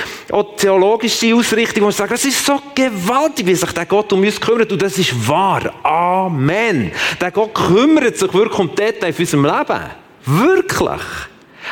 theologische 0.59 1.35
Ausrichtungen, 1.35 1.89
die 1.89 1.97
sagen, 1.97 2.13
es 2.15 2.25
ist 2.27 2.45
so 2.45 2.61
gewaltig, 2.75 3.47
wie 3.47 3.55
sich 3.55 3.73
der 3.73 3.87
Gott 3.87 4.13
um 4.13 4.21
uns 4.21 4.39
kümmert. 4.39 4.71
Und 4.71 4.83
das 4.83 4.99
ist 4.99 5.27
wahr. 5.27 5.73
Amen. 5.83 6.93
Der 7.21 7.31
Gott 7.31 7.55
kümmert 7.55 8.19
sich 8.19 8.33
wirklich 8.33 8.59
um 8.59 8.75
Details 8.75 9.19
in 9.19 9.25
unserem 9.25 9.45
Leben. 9.47 9.81
Wirklich. 10.27 11.01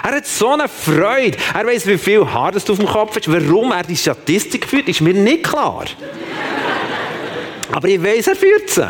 Er 0.03 0.17
hat 0.17 0.27
so 0.27 0.51
eine 0.51 0.69
Freude. 0.69 1.37
Er 1.55 1.67
weiß, 1.67 1.87
wie 1.87 1.99
viel 1.99 2.27
Haar 2.27 2.53
du 2.53 2.59
auf 2.59 2.79
dem 2.79 2.87
Kopf 2.87 3.17
hast. 3.17 3.31
Warum 3.31 3.73
er 3.73 3.83
die 3.83 3.97
Statistik 3.97 4.67
führt, 4.67 4.89
ist 4.89 5.01
mir 5.01 5.15
nicht 5.15 5.45
klar. 5.45 5.85
Aber 7.73 7.89
ich 7.89 8.03
weiß, 8.03 8.29
er 8.29 8.37
führt 8.37 8.71
sie. 8.71 8.89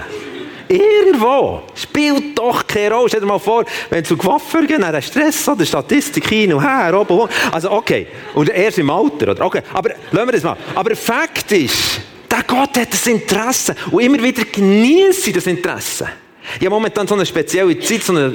Irgendwo. 0.68 1.62
Spielt 1.74 2.38
doch 2.38 2.66
keine 2.66 2.94
Rolle. 2.94 3.08
Stell 3.08 3.20
dir 3.20 3.26
mal 3.26 3.38
vor, 3.38 3.64
wenn 3.90 4.02
du 4.02 4.08
zu 4.08 4.16
Coiffeur 4.16 4.62
gehst, 4.62 4.82
dann 4.82 5.02
Stress 5.02 5.48
oder 5.48 5.64
Statistik 5.64 6.28
hin 6.28 6.52
und 6.52 6.62
her, 6.62 6.98
oben, 6.98 7.20
oben. 7.20 7.32
Also, 7.52 7.70
okay. 7.70 8.08
Und 8.34 8.48
erst 8.48 8.78
im 8.78 8.90
Alter, 8.90 9.30
oder? 9.30 9.44
Okay. 9.44 9.62
Aber, 9.72 9.90
lassen 10.10 10.28
wir 10.28 10.32
das 10.32 10.42
mal. 10.42 10.56
Aber 10.74 10.96
Fakt 10.96 11.52
ist, 11.52 12.00
der 12.30 12.42
Gott 12.42 12.76
hat 12.76 12.92
das 12.92 13.06
Interesse. 13.06 13.76
Und 13.90 14.02
immer 14.02 14.22
wieder 14.22 14.44
genießt 14.44 15.36
das 15.36 15.46
Interesse. 15.46 16.08
Ich 16.54 16.66
habe 16.66 16.70
momentan 16.70 17.06
so 17.06 17.14
eine 17.14 17.26
spezielle 17.26 17.78
Zeit, 17.80 18.02
so 18.02 18.12
eine 18.12 18.34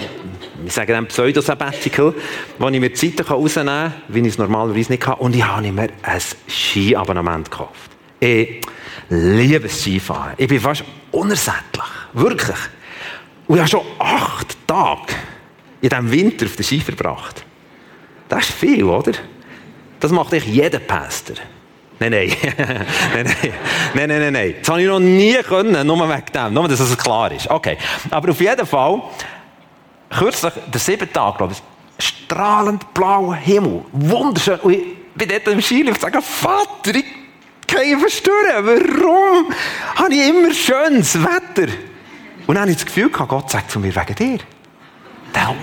ich 0.65 0.73
sage 0.73 1.01
Pseudo-Sabbatical, 1.03 2.13
wo 2.59 2.69
ich 2.69 2.79
mir 2.79 2.93
Zeiten 2.93 3.23
rausnehmen 3.23 3.91
kann, 3.91 3.93
wie 4.09 4.19
ich 4.19 4.27
es 4.27 4.37
normalerweise 4.37 4.91
nicht 4.91 5.01
kann. 5.01 5.15
Und 5.15 5.35
ich 5.35 5.43
habe 5.43 5.71
mir 5.71 5.89
ein 6.03 6.21
Skiabonnement 6.47 7.49
gekauft. 7.49 7.89
Ich 8.19 8.61
liebe 9.09 9.67
Skifahren. 9.67 10.33
Ich 10.37 10.47
bin 10.47 10.59
fast 10.59 10.83
unersättlich. 11.11 11.85
Wirklich. 12.13 12.57
Und 13.47 13.55
ich 13.55 13.61
habe 13.61 13.69
schon 13.69 13.85
acht 13.97 14.55
Tage 14.67 15.13
in 15.81 15.89
diesem 15.89 16.11
Winter 16.11 16.45
auf 16.45 16.55
den 16.55 16.63
Ski 16.63 16.79
verbracht. 16.79 17.43
Das 18.29 18.49
ist 18.49 18.51
viel, 18.51 18.83
oder? 18.83 19.13
Das 19.99 20.11
macht 20.11 20.33
echt 20.33 20.47
jeder 20.47 20.79
Pastor. 20.79 21.35
Nein, 22.01 22.11
nein. 22.11 22.35
nein, 22.57 23.25
nein. 23.25 23.53
Nein, 23.93 24.09
nein, 24.09 24.19
nein, 24.19 24.33
nein. 24.33 24.55
Das 24.59 24.69
habe 24.69 24.81
ich 24.81 24.87
noch 24.87 24.99
nie 24.99 25.35
können, 25.47 25.85
nur 25.85 26.09
wegen 26.09 26.25
dem. 26.33 26.53
Nur, 26.53 26.67
dass 26.67 26.79
es 26.79 26.97
klar 26.97 27.31
ist. 27.31 27.47
Okay. 27.47 27.77
Aber 28.09 28.31
auf 28.31 28.41
jeden 28.41 28.65
Fall 28.65 29.03
kürzlich, 30.09 30.53
der 30.73 30.79
sieben 30.79 31.13
Tag, 31.13 31.37
glaube 31.37 31.53
ich, 31.53 32.03
strahlend 32.03 32.91
blauer 32.95 33.35
Himmel, 33.35 33.85
wunderschön. 33.91 34.59
Und 34.61 34.73
ich 34.73 34.83
bin 35.13 35.29
dort 35.29 35.47
im 35.47 35.61
Skilift 35.61 36.03
und 36.03 36.11
sage, 36.11 36.23
Vater, 36.23 36.95
ich 36.95 37.05
kann 37.67 37.83
ich 37.83 37.97
verstören. 37.97 38.65
Warum 38.65 39.53
habe 39.95 40.13
ich 40.13 40.27
immer 40.27 40.51
schönes 40.55 41.21
Wetter? 41.21 41.71
Und 42.47 42.55
dann 42.55 42.61
habe 42.61 42.71
ich 42.71 42.77
das 42.77 42.85
Gefühl 42.87 43.09
Gott 43.09 43.51
sagt 43.51 43.69
zu 43.69 43.79
mir, 43.79 43.95
wegen 43.95 44.15
dir. 44.15 44.39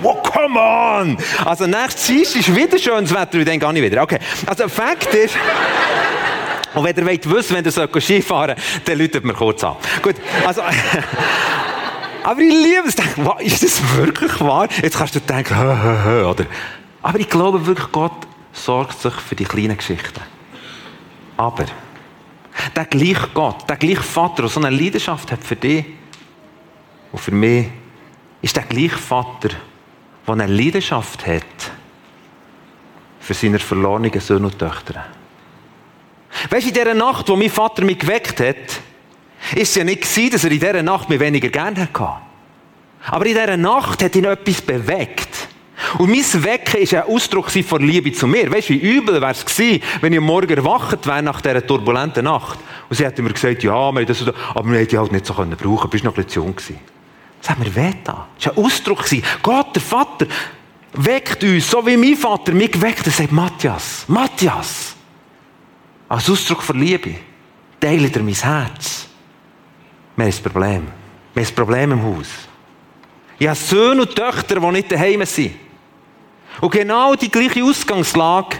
Oh, 0.02 0.14
come 0.22 0.58
on! 0.58 1.18
Also, 1.44 1.66
nächstes 1.66 2.06
Dienstag 2.06 2.40
ist 2.40 2.54
wieder 2.54 2.78
schönes 2.78 3.12
Wetter 3.12 3.38
und 3.38 3.48
dann 3.48 3.58
gehe 3.58 3.72
ich 3.84 3.90
wieder. 3.90 4.02
Okay. 4.02 4.18
Also, 4.46 4.68
Fakt 4.68 5.14
ist, 5.14 5.34
und 6.74 6.84
wenn 6.84 6.96
ihr 6.96 7.06
wollt 7.06 7.30
wissen, 7.30 7.56
wenn 7.56 7.64
ihr 7.64 8.00
Skifahren 8.00 8.56
sollt, 8.56 8.88
dann 8.88 8.98
läutet 8.98 9.24
mir 9.24 9.34
kurz 9.34 9.64
an. 9.64 9.76
Gut, 10.02 10.16
also, 10.46 10.62
aber 12.22 12.40
ich 12.40 12.52
liebe 12.52 12.86
es. 12.86 12.94
Denke, 12.94 13.24
wow, 13.24 13.40
ist 13.40 13.62
das 13.62 13.96
wirklich 13.96 14.40
wahr? 14.40 14.68
Jetzt 14.82 14.98
kannst 14.98 15.14
du 15.14 15.20
denken, 15.20 15.58
hö, 15.58 15.82
hö, 15.82 16.04
hö, 16.04 16.24
oder? 16.26 16.44
Aber 17.02 17.18
ich 17.18 17.28
glaube 17.28 17.66
wirklich, 17.66 17.90
Gott 17.90 18.26
sorgt 18.52 19.00
sich 19.00 19.14
für 19.14 19.34
die 19.34 19.44
kleinen 19.44 19.76
Geschichten. 19.76 20.20
Aber 21.36 21.64
der 22.74 22.84
gleiche 22.84 23.28
Gott, 23.32 23.68
der 23.68 23.76
gleiche 23.76 24.02
Vater, 24.02 24.42
der 24.42 24.48
so 24.48 24.60
eine 24.60 24.70
Leidenschaft 24.70 25.32
hat 25.32 25.42
für 25.42 25.56
dich 25.56 25.84
und 27.12 27.20
für 27.20 27.30
mich, 27.30 27.66
ist 28.42 28.56
der 28.56 28.64
gleiche 28.64 28.98
Vater, 28.98 29.50
der 30.26 30.32
eine 30.32 30.46
Leidenschaft 30.46 31.26
hat 31.26 31.44
für 33.20 33.34
seine 33.34 33.58
verlorenen 33.58 34.20
Söhne 34.20 34.46
und 34.46 34.58
Töchter. 34.58 35.04
Weißt 36.50 36.64
du, 36.64 36.68
in 36.68 36.74
dieser 36.74 36.94
Nacht, 36.94 37.28
wo 37.28 37.36
mein 37.36 37.50
Vater 37.50 37.84
mich 37.84 37.98
geweckt 37.98 38.40
hat, 38.40 38.56
ist 39.54 39.70
es 39.70 39.74
ja 39.74 39.84
nicht 39.84 40.02
gewesen, 40.02 40.30
dass 40.30 40.44
er 40.44 40.52
in 40.52 40.60
dieser 40.60 40.82
Nacht 40.82 41.08
mich 41.08 41.20
weniger 41.20 41.48
gern 41.48 41.76
hatte. 41.78 42.08
Aber 43.06 43.26
in 43.26 43.34
dieser 43.34 43.56
Nacht 43.56 44.02
hat 44.02 44.14
ihn 44.14 44.24
etwas 44.24 44.60
bewegt. 44.62 45.48
Und 45.98 46.10
mein 46.10 46.44
Wecken 46.44 46.80
war 46.80 47.04
ein 47.04 47.14
Ausdruck 47.14 47.50
von 47.50 47.82
Liebe 47.82 48.12
zu 48.12 48.26
mir. 48.26 48.50
Weißt 48.50 48.68
du, 48.68 48.74
wie 48.74 48.78
übel 48.78 49.20
wäre 49.20 49.30
es 49.30 49.44
gewesen, 49.44 49.82
wenn 50.00 50.12
ich 50.12 50.20
Morgen 50.20 50.56
erwacht 50.56 51.06
wäre 51.06 51.22
nach 51.22 51.40
dieser 51.40 51.66
turbulenten 51.66 52.24
Nacht. 52.24 52.58
Und 52.88 52.96
sie 52.96 53.04
hätte 53.04 53.22
mir 53.22 53.32
gesagt, 53.32 53.62
ja, 53.62 53.92
wir 53.92 54.04
das, 54.04 54.24
aber 54.54 54.70
wir 54.70 54.80
hätten 54.80 54.90
die 54.90 54.98
halt 54.98 55.12
nicht 55.12 55.24
so 55.24 55.34
brauchen 55.34 55.56
können. 55.56 55.60
Du 55.60 55.88
bist 55.88 56.04
noch 56.04 56.16
ein 56.16 56.24
bisschen 56.24 56.42
jung 56.42 56.56
gewesen. 56.56 56.78
Hat 57.46 57.58
mir 57.58 57.74
weh 57.74 57.94
da. 58.04 58.26
Das 58.36 58.46
war 58.46 58.58
ein 58.58 58.64
Ausdruck. 58.64 59.04
Gott, 59.42 59.74
der 59.74 59.82
Vater, 59.82 60.26
weckt 60.92 61.42
uns, 61.42 61.70
so 61.70 61.86
wie 61.86 61.96
mein 61.96 62.16
Vater 62.16 62.52
mich 62.52 62.72
geweckt 62.72 63.06
hat. 63.06 63.12
Sagt, 63.12 63.32
Matthias, 63.32 64.04
Matthias. 64.08 64.96
Als 66.08 66.28
Ausdruck 66.28 66.62
von 66.62 66.78
Liebe. 66.78 67.14
Teile 67.80 68.10
dir 68.10 68.22
mein 68.22 68.34
Herz. 68.34 69.06
Wir 70.16 70.24
haben 70.24 70.32
ein 70.32 70.42
Problem. 70.42 70.86
Wir 71.34 71.42
haben 71.42 71.48
ein 71.50 71.54
Problem 71.54 71.92
im 71.92 72.02
Haus. 72.02 72.28
Ich 73.38 73.46
habe 73.46 73.56
Söhne 73.56 74.02
und 74.02 74.14
Töchter, 74.16 74.58
die 74.58 74.66
nicht 74.66 74.90
daheim 74.90 75.24
sind. 75.24 75.54
Und 76.60 76.72
genau 76.72 77.14
die 77.14 77.30
gleiche 77.30 77.62
Ausgangslage 77.62 78.56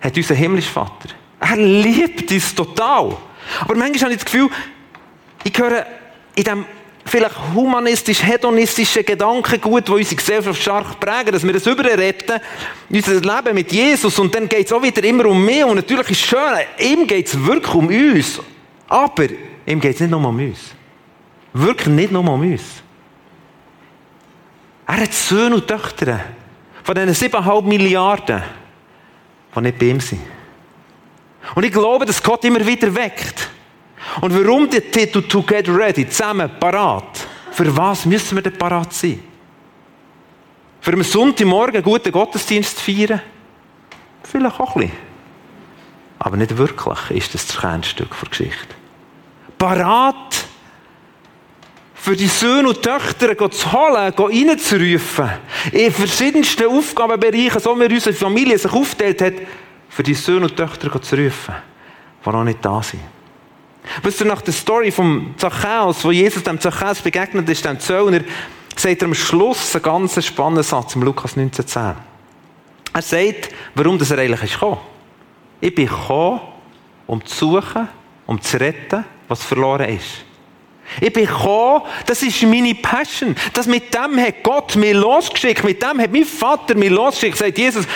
hat 0.00 0.16
unser 0.16 0.34
himmlischer 0.34 0.72
Vater. 0.72 1.08
Er 1.40 1.56
liebt 1.56 2.30
uns 2.30 2.54
total. 2.54 3.16
Aber 3.60 3.74
manchmal 3.74 4.02
habe 4.02 4.12
ich 4.12 4.18
das 4.18 4.24
Gefühl, 4.26 4.50
ich 5.44 5.56
höre 5.56 5.86
in 6.34 6.44
dem 6.44 6.66
vielleicht 7.08 7.36
humanistisch-hedonistischen 7.54 9.04
Gedankengut, 9.04 9.88
wo 9.88 9.94
unsere 9.94 10.16
Gesellschaft 10.16 10.60
stark 10.60 11.00
prägen, 11.00 11.32
dass 11.32 11.44
wir 11.44 11.52
das 11.52 11.66
überretten, 11.66 12.40
unser 12.90 13.14
Leben 13.14 13.54
mit 13.54 13.72
Jesus, 13.72 14.18
und 14.18 14.34
dann 14.34 14.48
geht 14.48 14.66
es 14.66 14.72
auch 14.72 14.82
wieder 14.82 15.02
immer 15.04 15.26
um 15.26 15.44
mich, 15.44 15.64
und 15.64 15.76
natürlich 15.76 16.10
ist 16.10 16.20
es 16.20 16.26
schön, 16.26 16.38
ihm 16.78 17.06
geht 17.06 17.26
es 17.26 17.44
wirklich 17.44 17.74
um 17.74 17.88
uns. 17.88 18.40
Aber 18.88 19.26
Ihm 19.68 19.80
geht 19.80 19.96
es 19.96 20.00
nicht 20.00 20.10
nur 20.10 20.24
um 20.24 20.38
uns. 20.38 20.74
Wirklich 21.52 21.88
nicht 21.88 22.10
nur 22.10 22.26
um 22.26 22.40
uns. 22.40 22.62
Er 24.86 24.96
hat 24.96 25.12
Söhne 25.12 25.56
und 25.56 25.68
Töchter 25.68 26.20
von 26.82 26.94
diesen 26.94 27.30
7,5 27.30 27.62
Milliarden, 27.64 28.42
die 29.54 29.60
nicht 29.60 29.78
bei 29.78 29.86
ihm 29.86 30.00
sind. 30.00 30.22
Und 31.54 31.64
ich 31.64 31.72
glaube, 31.72 32.06
dass 32.06 32.22
Gott 32.22 32.42
immer 32.46 32.66
wieder 32.66 32.94
weckt. 32.94 33.50
Und 34.20 34.34
warum 34.34 34.68
der 34.68 34.90
Titel 34.90 35.22
To 35.22 35.42
Get 35.42 35.68
Ready, 35.68 36.08
zusammen, 36.08 36.50
parat? 36.58 37.26
Für 37.52 37.76
was 37.76 38.06
müssen 38.06 38.36
wir 38.36 38.42
denn 38.42 38.56
parat 38.56 38.92
sein? 38.92 39.20
Für 40.80 40.92
einen 40.92 41.04
Sonntagmorgen 41.04 41.76
einen 41.76 41.84
guten 41.84 42.12
Gottesdienst 42.12 42.80
feiern? 42.80 43.20
Vielleicht 44.22 44.60
auch 44.60 44.76
ein 44.76 44.82
bisschen. 44.82 44.96
Aber 46.20 46.36
nicht 46.36 46.56
wirklich 46.56 46.98
ist 47.10 47.34
das 47.34 47.46
das 47.46 47.58
Kernstück 47.58 48.14
der 48.20 48.28
Geschichte 48.28 48.78
parat, 49.58 50.46
für 51.94 52.16
die 52.16 52.28
Söhne 52.28 52.68
und 52.68 52.82
Töchter 52.82 53.50
zu 53.50 53.72
holen, 53.72 54.14
reinzurufen. 54.16 55.28
In 55.72 55.92
verschiedensten 55.92 56.66
Aufgabenbereichen, 56.66 57.60
so 57.60 57.78
wie 57.78 57.92
unsere 57.92 58.14
Familie 58.14 58.56
sich 58.56 58.72
aufgeteilt 58.72 59.20
hat, 59.20 59.34
für 59.90 60.02
die 60.02 60.14
Söhne 60.14 60.46
und 60.46 60.56
Töchter 60.56 61.02
zu 61.02 61.16
rufen, 61.16 61.54
die 62.24 62.30
noch 62.30 62.44
nicht 62.44 62.64
da 62.64 62.82
sind. 62.82 63.02
Wisst 64.02 64.20
ihr, 64.20 64.26
nach 64.26 64.42
der 64.42 64.52
Story 64.52 64.90
vom 64.90 65.34
Zachäus, 65.36 66.04
wo 66.04 66.10
Jesus 66.10 66.42
dem 66.42 66.60
Zachäus 66.60 67.00
begegnet 67.00 67.48
ist, 67.48 67.64
dem 67.64 67.80
Zöllner, 67.80 68.20
sagt 68.76 69.02
er 69.02 69.06
am 69.06 69.14
Schluss 69.14 69.74
einen 69.74 69.82
ganz 69.82 70.24
spannenden 70.24 70.64
Satz 70.64 70.94
im 70.94 71.02
Lukas 71.02 71.36
19,10. 71.36 71.94
Er 72.92 73.02
sagt, 73.02 73.50
warum 73.74 73.98
das 73.98 74.10
er 74.10 74.18
eigentlich 74.18 74.42
ist 74.42 74.54
gekommen. 74.54 74.78
Ich 75.60 75.74
bin 75.74 75.88
gekommen, 75.88 76.40
um 77.06 77.24
zu 77.24 77.60
suchen, 77.60 77.88
um 78.26 78.40
zu 78.40 78.58
retten, 78.60 79.04
was 79.26 79.42
verloren 79.42 79.88
ist. 79.88 80.24
Ich 81.00 81.12
bin 81.12 81.26
gekommen, 81.26 81.82
das 82.06 82.22
ist 82.22 82.42
meine 82.42 82.74
Passion. 82.74 83.34
Das 83.52 83.66
mit 83.66 83.92
dem 83.92 84.18
hat 84.18 84.42
Gott 84.42 84.76
mir 84.76 84.94
losgeschickt, 84.94 85.64
mit 85.64 85.82
dem 85.82 86.00
hat 86.00 86.12
mein 86.12 86.24
Vater 86.24 86.74
mir 86.74 86.90
losgeschickt. 86.90 87.36
Sagt 87.36 87.58
Jesus, 87.58 87.86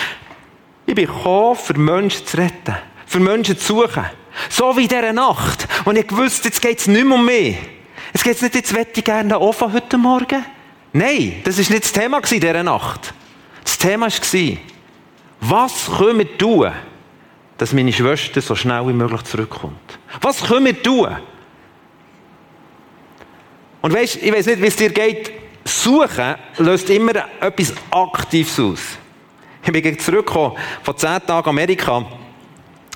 ich 0.85 0.95
bin 0.95 1.07
gekommen, 1.07 1.57
für 1.57 1.79
Menschen 1.79 2.27
zu 2.27 2.37
retten, 2.37 2.77
für 3.07 3.21
Menschen 3.21 3.57
zu 3.57 3.75
suchen. 3.75 4.05
So 4.49 4.77
wie 4.77 4.83
in 4.83 4.89
dieser 4.89 5.13
Nacht. 5.13 5.67
Und 5.85 5.97
ich 5.97 6.11
wusste, 6.11 6.49
jetzt 6.49 6.61
geht 6.61 6.79
es 6.79 6.87
nicht 6.87 7.05
mehr 7.05 7.17
um 7.17 7.25
mich. 7.25 7.57
Es 8.13 8.23
geht 8.23 8.41
nicht, 8.41 8.55
jetzt 8.55 8.73
möchte 8.73 9.01
ich 9.01 9.05
gerne 9.05 9.41
offen 9.41 9.73
heute 9.73 9.99
Morgen. 9.99 10.45
Nein, 10.93 11.41
das 11.45 11.59
war 11.59 11.71
nicht 11.71 11.85
das 11.85 11.93
Thema 11.93 12.21
dieser 12.21 12.63
Nacht. 12.63 13.15
Das 13.65 13.79
Thema 13.79 14.09
war, 14.09 14.57
was 15.41 15.91
können 15.99 16.19
wir 16.19 16.39
tun, 16.39 16.73
dass 17.59 17.73
meine 17.73 17.93
Schwester 17.93 18.41
so 18.41 18.55
schnell 18.55 18.87
wie 18.89 18.93
möglich 18.93 19.23
zurückkommt. 19.23 19.99
Was 20.21 20.43
können 20.43 20.67
wir 20.67 20.83
tun? 20.83 21.17
Und 23.81 23.95
weißt, 23.95 24.17
ich 24.17 24.33
weiß 24.33 24.47
nicht, 24.47 24.63
wie 24.63 24.67
es 24.67 24.77
dir 24.77 24.91
geht. 24.91 25.33
Suchen 25.65 26.35
löst 26.59 26.91
immer 26.91 27.13
etwas 27.41 27.73
Aktives 27.91 28.59
aus. 28.59 28.81
Ich 29.65 29.73
bin 29.73 29.99
zurückgekommen 29.99 30.57
von 30.83 30.97
10 30.97 31.27
Tagen 31.27 31.49
Amerika, 31.49 32.05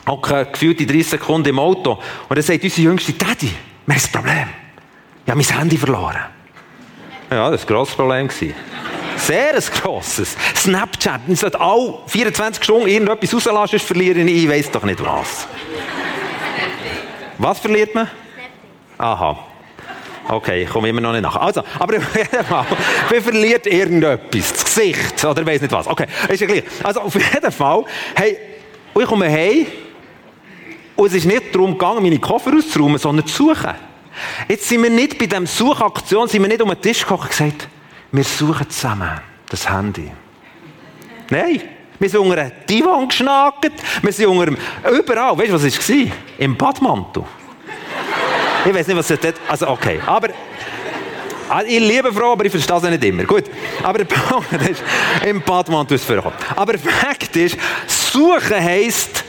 hocke 0.06 0.46
gefühlt 0.46 0.80
in 0.80 0.86
30 0.86 1.06
Sekunden 1.08 1.48
im 1.48 1.58
Auto 1.58 1.98
und 2.28 2.36
dann 2.36 2.42
sagt 2.42 2.62
unsere 2.62 2.82
Jüngste, 2.82 3.12
Daddy, 3.12 3.50
wir 3.86 3.94
haben 3.94 4.02
ein 4.02 4.12
Problem. 4.12 4.48
Ich 5.24 5.30
habe 5.30 5.42
mein 5.42 5.58
Handy 5.58 5.76
verloren. 5.76 6.16
Ja, 7.30 7.50
das 7.50 7.62
war 7.62 7.70
ein 7.70 7.74
grosses 7.74 7.94
Problem. 7.94 8.28
Sehr 9.16 9.54
ein 9.54 9.62
grosses. 9.82 10.36
Snapchat. 10.54 11.22
Ich 11.26 11.40
sollte 11.40 11.60
alle 11.60 11.98
24 12.06 12.62
Stunden 12.62 12.86
irgendetwas 12.86 13.46
rauslassen, 13.46 13.86
verlieren 13.86 14.28
ich 14.28 14.48
weiß 14.48 14.70
doch 14.70 14.84
nicht 14.84 15.02
was. 15.04 15.48
Was 17.38 17.58
verliert 17.58 17.94
man? 17.94 18.08
Aha. 18.98 19.38
Okay, 20.28 20.64
ich 20.64 20.68
komme 20.68 20.88
immer 20.88 21.00
noch 21.00 21.12
nicht 21.12 21.22
nach. 21.22 21.36
Also, 21.36 21.62
aber 21.78 21.96
jeden 22.14 22.44
Fall, 22.44 22.66
man 23.10 23.22
verliert 23.22 23.66
irgendetwas. 23.66 24.52
Das 24.52 24.64
Gesicht, 24.64 25.24
oder 25.24 25.40
ich 25.40 25.46
weiß 25.46 25.60
nicht 25.60 25.72
was. 25.72 25.86
Okay, 25.86 26.06
ist 26.28 26.40
ja 26.40 26.46
gleich. 26.46 26.64
Also, 26.82 27.00
auf 27.00 27.14
jeden 27.14 27.52
Fall, 27.52 27.84
hey, 28.14 28.38
ich 28.98 29.06
komme 29.06 29.30
heim 29.30 29.66
und 30.96 31.06
es 31.06 31.14
ist 31.14 31.26
nicht 31.26 31.54
darum 31.54 31.72
gegangen, 31.72 32.02
meine 32.02 32.18
Koffer 32.18 32.52
auszuräumen, 32.56 32.98
sondern 32.98 33.26
zu 33.26 33.48
suchen. 33.48 33.74
Jetzt 34.48 34.68
sind 34.68 34.82
wir 34.82 34.90
nicht 34.90 35.18
bei 35.18 35.26
dieser 35.26 35.46
Suchaktion, 35.46 36.26
sind 36.26 36.42
wir 36.42 36.48
nicht 36.48 36.62
um 36.62 36.70
den 36.70 36.80
Tisch 36.80 37.00
gekommen 37.00 37.22
und 37.22 37.30
gesagt, 37.30 37.68
wir 38.10 38.24
suchen 38.24 38.68
zusammen 38.70 39.20
das 39.48 39.68
Handy. 39.70 40.10
Nein, 41.28 41.60
wir 41.98 42.08
sind 42.08 42.20
unter 42.20 42.38
einem 42.40 42.52
Divan 42.68 43.08
geschnackt, 43.08 43.72
wir 44.00 44.12
sind 44.12 44.26
unter 44.26 44.48
einem, 44.48 44.56
überall, 44.98 45.36
weißt 45.36 45.50
du, 45.50 45.54
was 45.54 45.88
war? 45.88 46.06
Im 46.38 46.56
Badmantel. 46.56 47.24
Ich 48.64 48.74
weiß 48.74 48.86
nicht, 48.86 48.96
was 48.96 49.08
das 49.08 49.20
dort, 49.20 49.36
also 49.48 49.68
okay, 49.68 50.00
aber, 50.04 50.28
also 51.48 51.66
ich 51.68 51.78
liebe 51.78 52.12
Frauen, 52.12 52.32
aber 52.32 52.44
ich 52.46 52.50
verstehe 52.50 52.80
sie 52.80 52.90
nicht 52.90 53.04
immer. 53.04 53.24
Gut, 53.24 53.44
aber 53.82 53.98
der 53.98 54.06
Punkt 54.06 54.52
ist, 54.68 54.82
im 55.24 55.42
Badmantel 55.42 55.96
ist 55.96 56.04
vorkommen. 56.04 56.34
Aber 56.56 56.72
der 56.72 56.80
Fakt 56.80 57.36
ist, 57.36 57.56
suchen 57.86 58.56
heisst, 58.56 59.25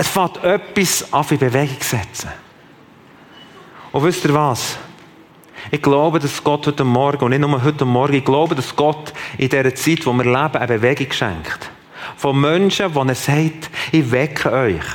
es 0.00 0.08
fängt 0.08 0.42
etwas 0.42 1.12
an 1.12 1.26
in 1.28 1.38
Bewegung 1.38 1.76
setzen. 1.78 2.30
Und 3.92 4.02
wisst 4.02 4.24
ihr 4.24 4.32
was? 4.32 4.78
Ich 5.70 5.82
glaube, 5.82 6.18
dass 6.18 6.42
Gott 6.42 6.66
heute 6.66 6.84
Morgen, 6.84 7.22
und 7.22 7.30
nicht 7.32 7.40
nur 7.40 7.62
heute 7.62 7.84
Morgen, 7.84 8.14
ich 8.14 8.24
glaube, 8.24 8.54
dass 8.54 8.74
Gott 8.74 9.12
in 9.36 9.50
dieser 9.50 9.74
Zeit, 9.74 10.06
wo 10.06 10.14
wir 10.14 10.24
leben, 10.24 10.56
eine 10.56 10.66
Bewegung 10.66 11.12
schenkt. 11.12 11.70
Von 12.16 12.40
Menschen, 12.40 12.90
die 12.90 12.98
er 12.98 13.14
sagt, 13.14 13.70
ich 13.92 14.10
wecke 14.10 14.50
euch. 14.50 14.86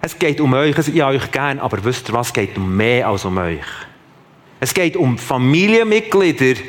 Es 0.00 0.16
geht 0.16 0.40
um 0.40 0.52
euch, 0.52 0.78
ich 0.78 1.00
habe 1.00 1.16
euch 1.16 1.32
gern, 1.32 1.58
aber 1.58 1.82
wisst 1.82 2.08
ihr 2.08 2.14
was, 2.14 2.28
es 2.28 2.32
geht 2.32 2.56
um 2.56 2.76
mehr 2.76 3.08
als 3.08 3.24
um 3.24 3.36
euch. 3.38 3.66
Es 4.60 4.72
geht 4.72 4.96
um 4.96 5.18
Familienmitglieder, 5.18 6.54
die 6.54 6.60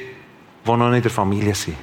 noch 0.65 0.91
in 0.91 1.03
der 1.03 1.11
Familie 1.11 1.53
sind. 1.53 1.77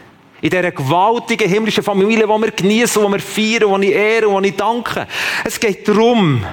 In 0.44 0.50
dieser 0.50 0.72
gewaltigen 0.72 1.48
himmlischen 1.48 1.82
Familie, 1.82 2.26
die 2.26 2.28
wir 2.28 2.50
genießen, 2.50 3.02
die 3.02 3.12
wir 3.12 3.18
feiern, 3.18 3.80
die 3.80 3.88
ich 3.88 3.94
ehren, 3.94 4.42
die 4.42 4.50
ich 4.50 4.56
danke. 4.56 5.06
Es 5.42 5.58
geht 5.58 5.88
darum, 5.88 6.44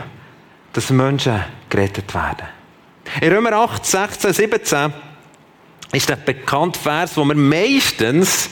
dass 0.72 0.92
Menschen 0.92 1.44
gerettet 1.70 2.14
werden. 2.14 2.48
In 3.20 3.34
Römer 3.34 3.52
8, 3.52 3.86
16, 3.86 4.32
17 4.32 4.94
ist 5.92 6.08
der 6.08 6.16
bekannte 6.16 6.80
Vers, 6.80 7.18
wo 7.18 7.26
wir 7.26 7.36
meistens 7.36 8.50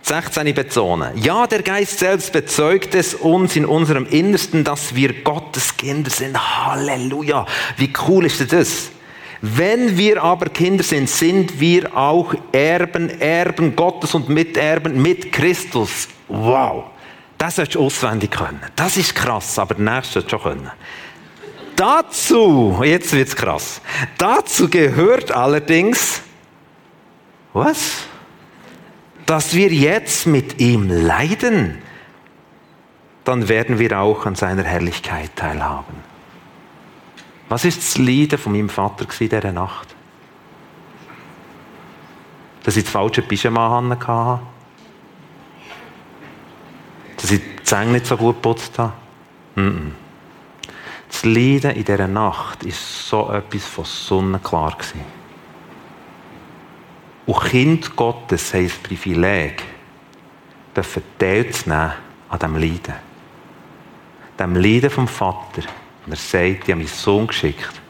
16 0.00 0.54
betonen. 0.54 1.22
Ja, 1.22 1.46
der 1.46 1.62
Geist 1.62 1.98
selbst 1.98 2.32
bezeugt 2.32 2.94
es 2.94 3.12
uns 3.12 3.56
in 3.56 3.66
unserem 3.66 4.06
Innersten, 4.06 4.64
dass 4.64 4.94
wir 4.94 5.22
Gottes 5.22 5.76
Kinder 5.76 6.08
sind. 6.08 6.34
Halleluja. 6.38 7.44
Wie 7.76 7.92
cool 8.06 8.24
ist 8.24 8.50
das? 8.50 8.90
Wenn 9.40 9.96
wir 9.96 10.22
aber 10.22 10.46
Kinder 10.46 10.82
sind, 10.82 11.08
sind 11.08 11.60
wir 11.60 11.96
auch 11.96 12.34
Erben, 12.50 13.20
Erben 13.20 13.76
Gottes 13.76 14.14
und 14.14 14.28
Miterben 14.28 15.00
mit 15.00 15.32
Christus. 15.32 16.08
Wow. 16.26 16.84
Das 17.36 17.56
solltest 17.56 17.76
du 17.76 17.84
auswendig 17.84 18.32
können. 18.32 18.60
Das 18.74 18.96
ist 18.96 19.14
krass, 19.14 19.58
aber 19.58 19.76
der 19.76 19.94
nächste 19.94 20.28
schon 20.28 20.42
können. 20.42 20.70
Dazu, 21.76 22.80
jetzt 22.82 23.12
wird's 23.12 23.36
krass. 23.36 23.80
Dazu 24.18 24.68
gehört 24.68 25.30
allerdings, 25.30 26.22
was? 27.52 27.98
Dass 29.26 29.54
wir 29.54 29.68
jetzt 29.68 30.26
mit 30.26 30.60
ihm 30.60 30.90
leiden, 30.90 31.78
dann 33.24 33.48
werden 33.48 33.78
wir 33.78 34.00
auch 34.00 34.26
an 34.26 34.34
seiner 34.34 34.64
Herrlichkeit 34.64 35.30
teilhaben. 35.36 35.94
Was 37.48 37.64
ist 37.64 37.78
das 37.78 37.98
Leiden 37.98 38.38
von 38.38 38.52
meinem 38.52 38.68
Vater 38.68 39.06
in 39.20 39.28
dieser 39.28 39.52
Nacht? 39.52 39.94
Dass 42.62 42.76
ich 42.76 42.84
das 42.84 42.92
falsche 42.92 43.22
Pyjama 43.22 43.82
hatte? 43.98 44.40
Dass 47.16 47.30
ich 47.30 47.40
die 47.40 47.62
Zähne 47.62 47.92
nicht 47.92 48.06
so 48.06 48.16
gut 48.16 48.36
geputzt 48.36 48.78
habe? 48.78 48.92
Mm. 49.54 49.92
Das 51.08 51.24
Leiden 51.24 51.70
in 51.70 51.84
dieser 51.84 52.06
Nacht 52.06 52.64
war 52.64 52.72
so 52.72 53.32
etwas 53.32 53.64
von 53.64 53.84
sonnenklar. 53.84 54.76
Und 57.24 57.40
Kind 57.44 57.96
Gottes 57.96 58.52
haben 58.52 58.68
das 58.68 58.76
Privileg, 58.76 59.62
dürfen 60.76 61.02
teilzunehmen 61.18 61.92
an 62.28 62.38
diesem 62.38 62.56
Leiden. 62.56 62.94
Dem 64.38 64.54
Leiden 64.54 64.90
vom 64.90 65.08
Vater. 65.08 65.62
Und 66.08 66.14
er 66.14 66.16
sagt, 66.16 66.42
ich 66.42 66.60
habe 66.62 66.76
meinen 66.76 66.86
Sohn 66.86 67.26
geschickt, 67.26 67.82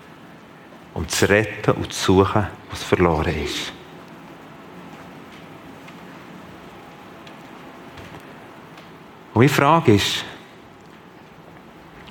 um 0.93 1.07
zu 1.07 1.29
retten 1.29 1.71
und 1.71 1.93
zu 1.93 2.17
suchen, 2.17 2.49
was 2.69 2.83
verloren 2.83 3.45
ist. 3.45 3.73
Und 9.33 9.43
meine 9.43 9.49
Frage 9.49 9.95
ist, 9.95 10.25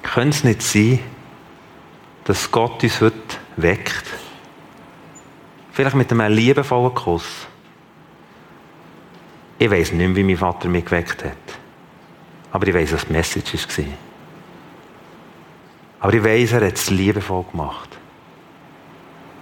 könnte 0.02 0.30
es 0.30 0.44
nicht 0.46 0.62
sein, 0.62 1.00
dass 2.24 2.50
Gott 2.50 2.82
uns 2.84 3.02
heute 3.02 3.18
weckt? 3.58 4.06
Vielleicht 5.74 5.98
mit 5.98 6.10
einem 6.10 6.34
liebevollen 6.34 6.96
Kuss. 6.96 7.48
Ich 9.60 9.70
weiß 9.70 9.92
nicht 9.92 10.08
mehr, 10.08 10.16
wie 10.16 10.24
mein 10.24 10.38
Vater 10.38 10.70
mich 10.70 10.86
geweckt 10.86 11.26
hat. 11.26 11.60
Aber 12.54 12.66
ich 12.66 12.74
weiß, 12.74 12.94
was 12.94 13.06
die 13.08 13.12
Message 13.12 13.54
war. 13.78 14.07
Aber 16.00 16.14
ich 16.14 16.24
weiß, 16.24 16.54
er 16.54 16.68
hat 16.68 16.76
es 16.76 16.90
liebevoll 16.90 17.46
gemacht. 17.52 17.98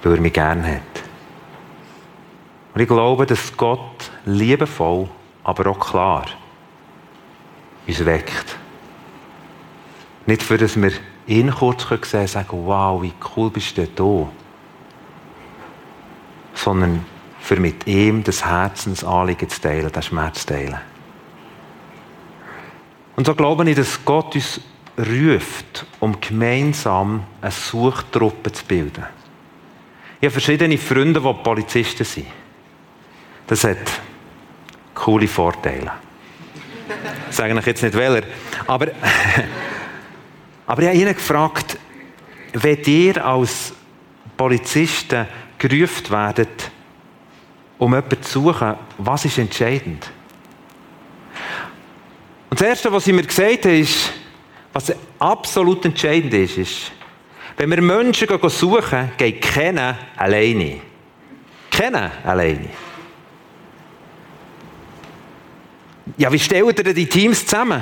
Weil 0.03 0.15
er 0.15 0.21
mich 0.21 0.33
gerne 0.33 0.75
hat. 0.75 1.03
Und 2.73 2.81
ich 2.81 2.87
glaube, 2.87 3.25
dass 3.25 3.55
Gott 3.55 4.11
liebevoll, 4.25 5.07
aber 5.43 5.71
auch 5.71 5.79
klar 5.79 6.25
uns 7.87 8.05
weckt. 8.05 8.57
Nicht 10.25 10.43
für, 10.43 10.57
dass 10.57 10.75
wir 10.75 10.91
ihn 11.27 11.51
kurz 11.51 11.87
sehen 11.87 12.01
können 12.01 12.23
und 12.23 12.29
sagen, 12.29 12.65
wow, 12.65 13.01
wie 13.01 13.13
cool 13.35 13.49
bist 13.49 13.77
du 13.77 13.87
da. 13.87 14.27
Sondern 16.53 17.05
für 17.39 17.59
mit 17.59 17.85
ihm 17.85 18.23
das 18.23 18.43
Herzensanliegen 18.43 19.49
zu 19.49 19.61
teilen, 19.61 19.91
den 19.91 20.01
Schmerz 20.01 20.41
zu 20.41 20.53
teilen. 20.53 20.77
Und 23.15 23.27
so 23.27 23.35
glaube 23.35 23.69
ich, 23.69 23.75
dass 23.75 24.03
Gott 24.03 24.35
uns 24.35 24.59
ruft, 24.97 25.85
um 25.99 26.19
gemeinsam 26.19 27.23
eine 27.41 27.51
Suchtruppe 27.51 28.51
zu 28.51 28.65
bilden. 28.65 29.05
Ich 30.19 30.27
habe 30.27 30.31
verschiedene 30.31 30.77
Freunde, 30.77 31.19
die 31.19 31.43
Polizisten 31.43 32.05
sind. 32.05 32.27
Das 33.47 33.63
hat 33.63 33.77
coole 34.93 35.27
Vorteile. 35.27 35.91
Ich 37.29 37.35
sage 37.35 37.57
ich 37.57 37.65
jetzt 37.65 37.83
nicht 37.83 37.95
welcher. 37.95 38.27
Aber 38.65 38.87
Aber 40.67 40.81
ich 40.81 40.87
habe 40.87 40.97
ihn 40.97 41.13
gefragt, 41.13 41.77
wenn 42.53 42.81
ihr 42.83 43.25
als 43.25 43.73
Polizisten 44.35 45.27
gerufen 45.57 46.09
werdet, 46.09 46.71
um 47.77 47.93
jemanden 47.93 48.21
zu 48.23 48.41
suchen, 48.41 48.75
was 48.97 49.25
ist 49.25 49.37
entscheidend? 49.37 50.09
Und 52.49 52.59
das 52.59 52.67
Erste, 52.67 52.91
was 52.91 53.03
sie 53.03 53.13
mir 53.13 53.23
gesagt 53.23 53.65
haben, 53.65 53.81
ist, 53.81 54.11
was 54.75 54.93
absolut 55.19 55.85
entscheidend 55.85 56.33
ist, 56.33 56.57
ist, 56.57 56.91
wenn 57.55 57.69
wir 57.69 57.81
Menschen 57.81 58.27
suchen, 58.49 59.11
geht 59.17 59.41
keiner 59.41 59.97
alleine. 60.17 60.81
Keiner 61.71 62.11
alleine. 62.25 62.67
Ja, 66.17 66.29
wie 66.29 66.39
stellt 66.39 66.85
ihr 66.85 66.93
die 66.93 67.07
Teams 67.07 67.45
zusammen? 67.45 67.81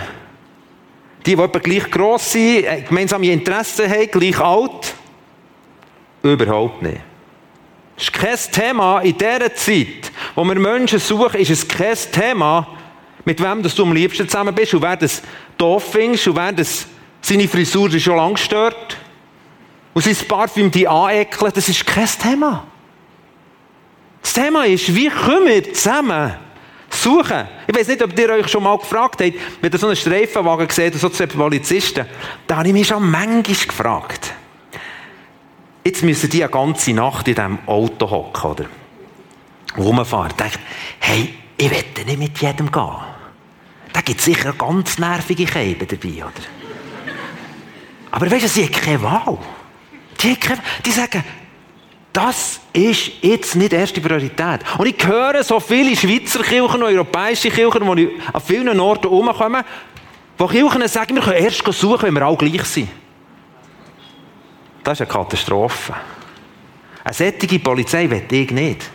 Die, 1.26 1.36
die 1.36 1.42
etwa 1.42 1.58
gleich 1.58 1.90
gross 1.90 2.32
sind, 2.32 2.66
äh, 2.66 2.84
gemeinsame 2.88 3.26
Interessen 3.32 3.90
haben, 3.90 4.12
gleich 4.12 4.40
alt? 4.40 4.94
Überhaupt 6.22 6.84
nicht. 6.84 7.02
Das 7.96 8.04
ist 8.04 8.14
kein 8.14 8.38
Thema 8.52 9.00
in 9.00 9.18
dieser 9.18 9.54
Zeit, 9.56 10.12
wo 10.36 10.44
wir 10.44 10.56
Menschen 10.56 11.00
suchen, 11.00 11.40
ist 11.40 11.50
es 11.50 11.68
kein 11.68 11.98
Thema, 12.12 12.68
mit 13.26 13.42
wem 13.42 13.64
du 13.64 13.84
am 13.84 13.94
liebsten 13.94 14.28
zusammen 14.28 14.54
bist 14.54 14.74
und 14.74 14.82
wer 14.82 14.98
das 14.98 15.22
doof 15.58 15.92
findest 15.92 16.28
und 16.28 16.36
wer 16.36 16.52
das 16.52 16.88
seine 17.22 17.48
Frisur 17.48 17.90
schon 18.00 18.18
lange 18.18 18.38
stört 18.38 18.98
und 19.94 20.04
sein 20.04 20.16
Parfüm 20.28 20.70
die 20.70 20.88
aneckelt, 20.88 21.56
das 21.56 21.70
ist 21.70 21.86
kein 21.86 22.08
Thema. 22.08 22.66
Das 24.22 24.34
Thema 24.34 24.66
ist, 24.66 24.94
wie 24.94 25.10
können 25.10 25.48
wir 25.48 25.74
zusammen 25.74 26.34
suchen. 26.90 27.48
Ich 27.68 27.76
weiß 27.76 27.88
nicht, 27.88 28.02
ob 28.02 28.18
ihr 28.18 28.30
euch 28.30 28.48
schon 28.48 28.64
mal 28.64 28.78
gefragt 28.78 29.22
habt, 29.22 29.34
wenn 29.62 29.72
ihr 29.72 29.80
so 29.80 29.88
einen 29.88 29.96
Streifenwagen 29.96 30.70
seht, 30.70 30.96
so 30.96 31.10
zwei 31.10 31.26
Polizisten, 31.26 32.06
da 32.48 32.58
habe 32.58 32.68
ich 32.68 32.74
mich 32.74 32.88
schon 32.88 33.10
manchmal 33.10 33.42
gefragt. 33.42 34.34
Jetzt 35.86 36.04
müssen 36.04 36.30
die 36.30 36.44
eine 36.44 36.52
ganze 36.52 36.94
Nacht 36.94 37.28
in 37.28 37.36
diesem 37.36 37.60
Auto 37.68 38.10
hocken, 38.10 38.52
oder? 38.52 38.66
Rumfahren. 39.78 40.32
Ich 40.32 40.36
denke, 40.38 40.60
hey, 41.00 41.34
ich 41.58 41.70
will 41.70 42.06
nicht 42.06 42.20
mit 42.20 42.40
jedem 42.40 42.72
gehen. 42.72 43.13
Da 43.94 44.02
gibt 44.02 44.20
es 44.20 44.26
sicher 44.26 44.54
ganz 44.54 44.98
nervige 44.98 45.46
Käben 45.46 45.88
dabei, 45.88 46.26
oder? 46.26 46.44
Aber 48.12 48.30
weißt 48.30 48.44
du, 48.44 48.48
sie 48.48 48.66
haben 48.66 48.72
keine 48.72 49.02
Wahl. 49.02 49.38
Die, 50.22 50.32
haben 50.32 50.40
keine, 50.40 50.62
die 50.86 50.92
sagen, 50.92 51.24
das 52.12 52.60
ist 52.74 53.12
jetzt 53.22 53.56
nicht 53.56 53.74
erste 53.74 54.02
Priorität. 54.02 54.62
Und 54.78 54.88
ich 54.88 55.06
höre 55.06 55.44
so 55.44 55.60
viele 55.60 55.96
Schweizer 55.96 56.44
Kirchen 56.44 56.84
europäische 56.84 57.50
Kirchen, 57.50 57.98
ich 57.98 58.10
an 58.32 58.42
vielen 58.42 58.80
Orten 58.80 59.08
rumkomme, 59.08 59.64
wo 60.38 60.48
Kirchen 60.48 60.88
sagen, 60.88 61.16
wir 61.16 61.24
können 61.24 61.44
erst 61.44 61.64
suchen, 61.66 62.04
wenn 62.04 62.14
wir 62.14 62.24
alle 62.24 62.38
gleich 62.38 62.66
sind. 62.66 62.90
Das 64.84 65.00
ist 65.00 65.10
eine 65.10 65.24
Katastrophe. 65.24 65.96
Eine 67.04 67.14
sättige 67.14 67.60
Polizei 67.60 68.10
will 68.10 68.24
ich 68.30 68.52
nicht. 68.52 68.90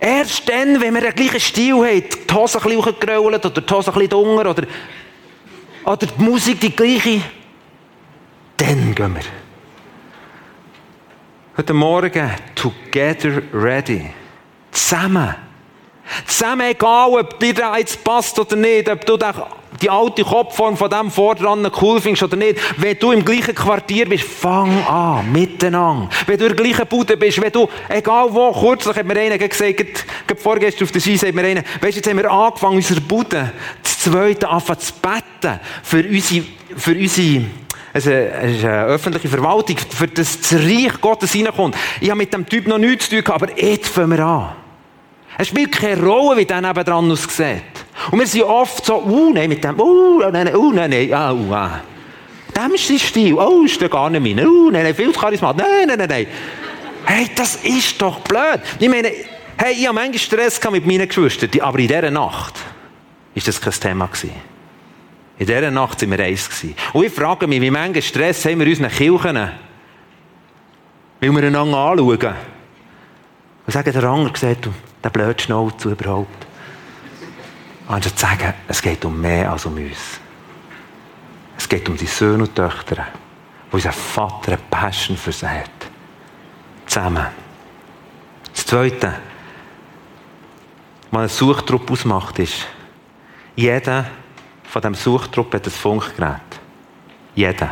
Erst 0.00 0.48
dann, 0.48 0.80
wenn 0.80 0.94
wir 0.94 1.00
den 1.00 1.14
gleichen 1.14 1.40
Stil 1.40 1.74
haben, 1.74 2.02
die 2.02 2.34
Hose 2.34 2.58
ein 2.58 2.64
bisschen 2.64 2.84
hochgerollt 2.84 3.44
oder 3.44 3.60
die 3.60 3.74
Hose 3.74 3.90
ein 3.90 3.94
bisschen 3.94 4.10
dunger 4.10 4.50
oder, 4.50 4.64
oder 5.84 6.06
die 6.06 6.22
Musik 6.22 6.60
die 6.60 6.74
gleiche, 6.74 7.20
dann 8.56 8.94
gehen 8.94 9.14
wir. 9.14 9.22
Heute 11.56 11.74
Morgen, 11.74 12.30
together 12.54 13.42
ready. 13.52 14.10
Zusammen. 14.70 15.34
Zusammen, 16.26 16.68
egal 16.70 17.10
ob 17.10 17.40
dir 17.40 17.54
das 17.54 17.78
jetzt 17.78 18.04
passt 18.04 18.38
oder 18.38 18.54
nicht, 18.54 18.88
ob 18.88 19.04
du 19.04 19.16
die 19.80 19.90
alte 19.90 20.24
Kopfform 20.24 20.76
von 20.76 20.90
dem 20.90 21.10
Vordran 21.10 21.70
cool 21.80 22.00
findest 22.00 22.22
oder 22.22 22.36
nicht. 22.36 22.58
Wenn 22.76 22.98
du 22.98 23.12
im 23.12 23.24
gleichen 23.24 23.54
Quartier 23.54 24.08
bist, 24.08 24.24
fang 24.24 24.84
an, 24.86 25.30
miteinander. 25.30 26.08
Wenn 26.26 26.38
du 26.38 26.48
der 26.48 26.56
gleichen 26.56 26.86
Bude 26.86 27.16
bist, 27.16 27.40
wenn 27.40 27.52
du, 27.52 27.68
egal 27.88 28.28
wo, 28.30 28.52
kürzlich 28.52 28.96
hat 28.96 29.06
mir 29.06 29.18
einer 29.18 29.38
gesagt, 29.38 30.06
vorgestern 30.36 30.84
auf 30.84 30.92
der 30.92 31.00
Ski, 31.00 31.18
hat 31.18 31.34
mir 31.34 31.44
einer, 31.44 31.62
weißt 31.80 31.96
jetzt 31.96 32.08
haben 32.08 32.16
wir 32.16 32.30
angefangen, 32.30 32.76
unsere 32.76 33.00
Bude, 33.00 33.52
das 33.82 33.98
zweite 34.00 34.48
anfangen 34.48 34.80
zu 34.80 34.92
beten, 34.94 35.60
für 35.82 36.04
unsere, 36.04 36.44
für 36.76 36.92
unsere, 36.92 37.44
es 37.92 38.06
ist 38.06 38.64
eine 38.64 38.84
öffentliche 38.84 39.28
Verwaltung, 39.28 39.76
für 39.90 40.08
das 40.08 40.38
Reich 40.52 41.00
Gottes 41.00 41.34
reinkommt. 41.34 41.76
Ich 42.00 42.10
habe 42.10 42.18
mit 42.18 42.32
dem 42.32 42.46
Typ 42.46 42.66
noch 42.66 42.78
nichts 42.78 43.08
zu 43.08 43.16
tun 43.16 43.24
gehabt, 43.24 43.42
aber 43.42 43.60
jetzt 43.60 43.88
fangen 43.88 44.10
wir 44.10 44.24
an. 44.24 44.67
Es 45.40 45.48
spielt 45.48 45.70
keine 45.70 46.02
Rolle, 46.02 46.38
wie 46.38 46.44
der 46.44 46.60
nebenan 46.60 47.12
aussieht. 47.12 47.62
Und 48.10 48.18
wir 48.18 48.26
sind 48.26 48.42
oft 48.42 48.84
so, 48.84 49.00
uh, 49.00 49.32
nein, 49.32 49.48
mit 49.48 49.62
dem, 49.62 49.78
uh, 49.78 50.18
nein, 50.18 50.32
nein, 50.32 50.56
uh, 50.56 50.72
nein, 50.72 50.90
nein, 50.90 51.14
ah, 51.14 51.32
uh, 51.32 51.54
ah. 51.54 51.80
Dem 52.56 52.74
ist 52.74 52.88
sein 52.88 52.98
Stil, 52.98 53.34
oh, 53.34 53.62
ist 53.64 53.80
der 53.80 53.88
gar 53.88 54.10
nicht 54.10 54.20
mein, 54.20 54.44
uh, 54.44 54.70
nein, 54.70 54.82
nein, 54.82 54.94
viel 54.96 55.12
zu 55.12 55.20
charismatisch, 55.20 55.64
nein, 55.64 55.86
nein, 55.86 55.98
nein, 55.98 56.08
nein. 56.08 56.26
Hey, 57.04 57.30
das 57.36 57.54
ist 57.56 58.02
doch 58.02 58.18
blöd. 58.20 58.60
Ich 58.80 58.88
meine, 58.88 59.12
hey, 59.56 59.74
ich 59.74 59.86
habe 59.86 59.94
manchmal 59.94 60.18
Stress 60.18 60.60
mit 60.72 60.84
meinen 60.84 61.06
Geschwistern, 61.06 61.50
aber 61.60 61.78
in 61.78 61.86
dieser 61.86 62.10
Nacht 62.10 62.54
war 63.34 63.42
das 63.46 63.60
kein 63.60 63.72
Thema 63.72 64.06
gewesen. 64.06 64.32
In 65.38 65.46
dieser 65.46 65.70
Nacht 65.70 66.02
waren 66.02 66.10
wir 66.10 66.24
eins. 66.24 66.50
Und 66.92 67.04
ich 67.04 67.12
frage 67.12 67.46
mich, 67.46 67.60
wie 67.60 67.70
manchmal 67.70 68.02
Stress 68.02 68.44
haben 68.44 68.58
wir 68.58 68.66
unseren 68.66 68.90
Kirchen, 68.90 69.36
weil 71.20 71.30
wir 71.30 71.44
einander 71.44 71.78
anschauen. 71.78 72.34
Und 73.66 73.72
sagen, 73.72 73.92
der 73.92 74.04
Anger 74.04 74.32
sieht, 74.34 74.68
der 75.02 75.10
blöd 75.10 75.40
Schnauze 75.40 75.90
überhaupt. 75.90 76.46
Anstatt 77.86 78.18
zu 78.18 78.26
sagen, 78.26 78.54
es 78.66 78.82
geht 78.82 79.04
um 79.04 79.20
mehr 79.20 79.50
als 79.50 79.64
um 79.66 79.76
uns. 79.76 80.20
Es 81.56 81.68
geht 81.68 81.88
um 81.88 81.96
die 81.96 82.06
Söhne 82.06 82.44
und 82.44 82.54
Töchter, 82.54 83.06
wo 83.70 83.76
unser 83.76 83.92
Vater 83.92 84.52
eine 84.52 84.60
Passion 84.70 85.16
für 85.16 85.32
sie 85.32 85.48
hat. 85.48 85.70
Zusammen. 86.86 87.26
Das 88.52 88.66
Zweite, 88.66 89.14
was 91.10 91.22
ein 91.22 91.28
Suchtrupp 91.28 91.90
ausmacht, 91.90 92.38
ist, 92.38 92.66
jeder 93.56 94.06
von 94.64 94.82
diesem 94.82 94.94
Suchtrupp 94.94 95.54
hat 95.54 95.66
ein 95.66 95.70
Funkgerät. 95.70 96.40
Jeder. 97.34 97.70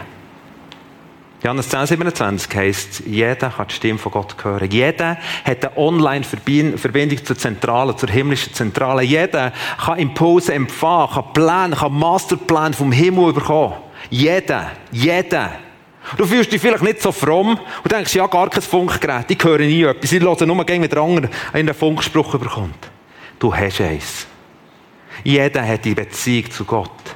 Johannes 1.42 1.68
10, 1.68 1.86
27 1.86 2.56
heisst, 2.56 3.02
jeder 3.06 3.50
kann 3.50 3.68
die 3.68 3.74
Stimme 3.74 3.98
von 3.98 4.12
Gott 4.12 4.34
hören. 4.42 4.70
Jeder 4.70 5.18
hat 5.44 5.64
eine 5.64 5.76
Online-Verbindung 5.76 7.24
zur 7.24 7.36
Zentrale, 7.36 7.94
zur 7.94 8.08
himmlischen 8.08 8.54
Zentrale. 8.54 9.02
Jeder 9.02 9.52
kann 9.84 9.98
Impulse 9.98 10.54
empfangen, 10.54 11.10
kann 11.12 11.32
Pläne, 11.34 11.76
kann 11.76 11.92
Masterplan 11.92 12.72
vom 12.72 12.90
Himmel 12.90 13.32
bekommen. 13.34 13.74
Jeder. 14.08 14.72
Jeder. 14.90 15.52
Du 16.16 16.24
fühlst 16.24 16.52
dich 16.52 16.60
vielleicht 16.60 16.82
nicht 16.82 17.02
so 17.02 17.12
fromm 17.12 17.58
und 17.82 17.92
denkst, 17.92 18.14
ja, 18.14 18.26
gar 18.28 18.48
kein 18.48 18.62
Funkgerät. 18.62 19.30
Ich 19.30 19.42
höre 19.42 19.58
nie 19.58 19.82
etwas. 19.82 20.12
Ich 20.12 20.22
höre 20.22 20.46
nur 20.46 20.64
gegen 20.64 20.88
der 20.88 20.98
anderen 20.98 21.30
einen 21.52 21.74
Funkspruch 21.74 22.38
bekommt. 22.38 22.90
Du 23.38 23.54
hast 23.54 23.80
eins. 23.80 24.26
Jeder 25.24 25.66
hat 25.66 25.84
die 25.84 25.94
Beziehung 25.94 26.50
zu 26.50 26.64
Gott. 26.64 27.15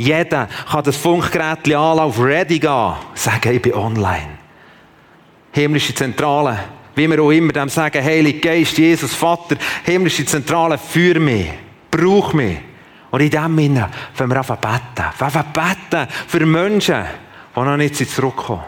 Jeder 0.00 0.48
kann 0.70 0.82
das 0.82 0.96
Funkgerät 0.96 1.58
anlassen, 1.66 2.00
auf 2.00 2.18
Ready 2.18 2.58
gehen, 2.58 2.94
sagen, 3.12 3.54
ich 3.54 3.60
bin 3.60 3.74
online. 3.74 4.38
Himmlische 5.52 5.94
Zentrale, 5.94 6.58
wie 6.94 7.06
wir 7.06 7.22
auch 7.22 7.30
immer 7.30 7.52
dem 7.52 7.68
sagen, 7.68 8.02
Heilig 8.02 8.40
Geist, 8.40 8.78
Jesus, 8.78 9.14
Vater, 9.14 9.56
himmlische 9.84 10.24
Zentrale, 10.24 10.78
für 10.78 11.20
mich, 11.20 11.50
brauch 11.90 12.32
mich. 12.32 12.56
Und 13.10 13.20
in 13.20 13.28
dem 13.28 13.58
Sinne 13.58 13.90
fangen 14.14 14.30
wir 14.30 14.38
an 14.38 14.46
beten. 14.46 15.04
Wir 15.18 15.44
beten 15.52 16.08
für 16.26 16.46
Menschen, 16.46 17.04
die 17.54 17.60
noch 17.60 17.76
nicht 17.76 17.96
zurückkommen. 17.96 18.64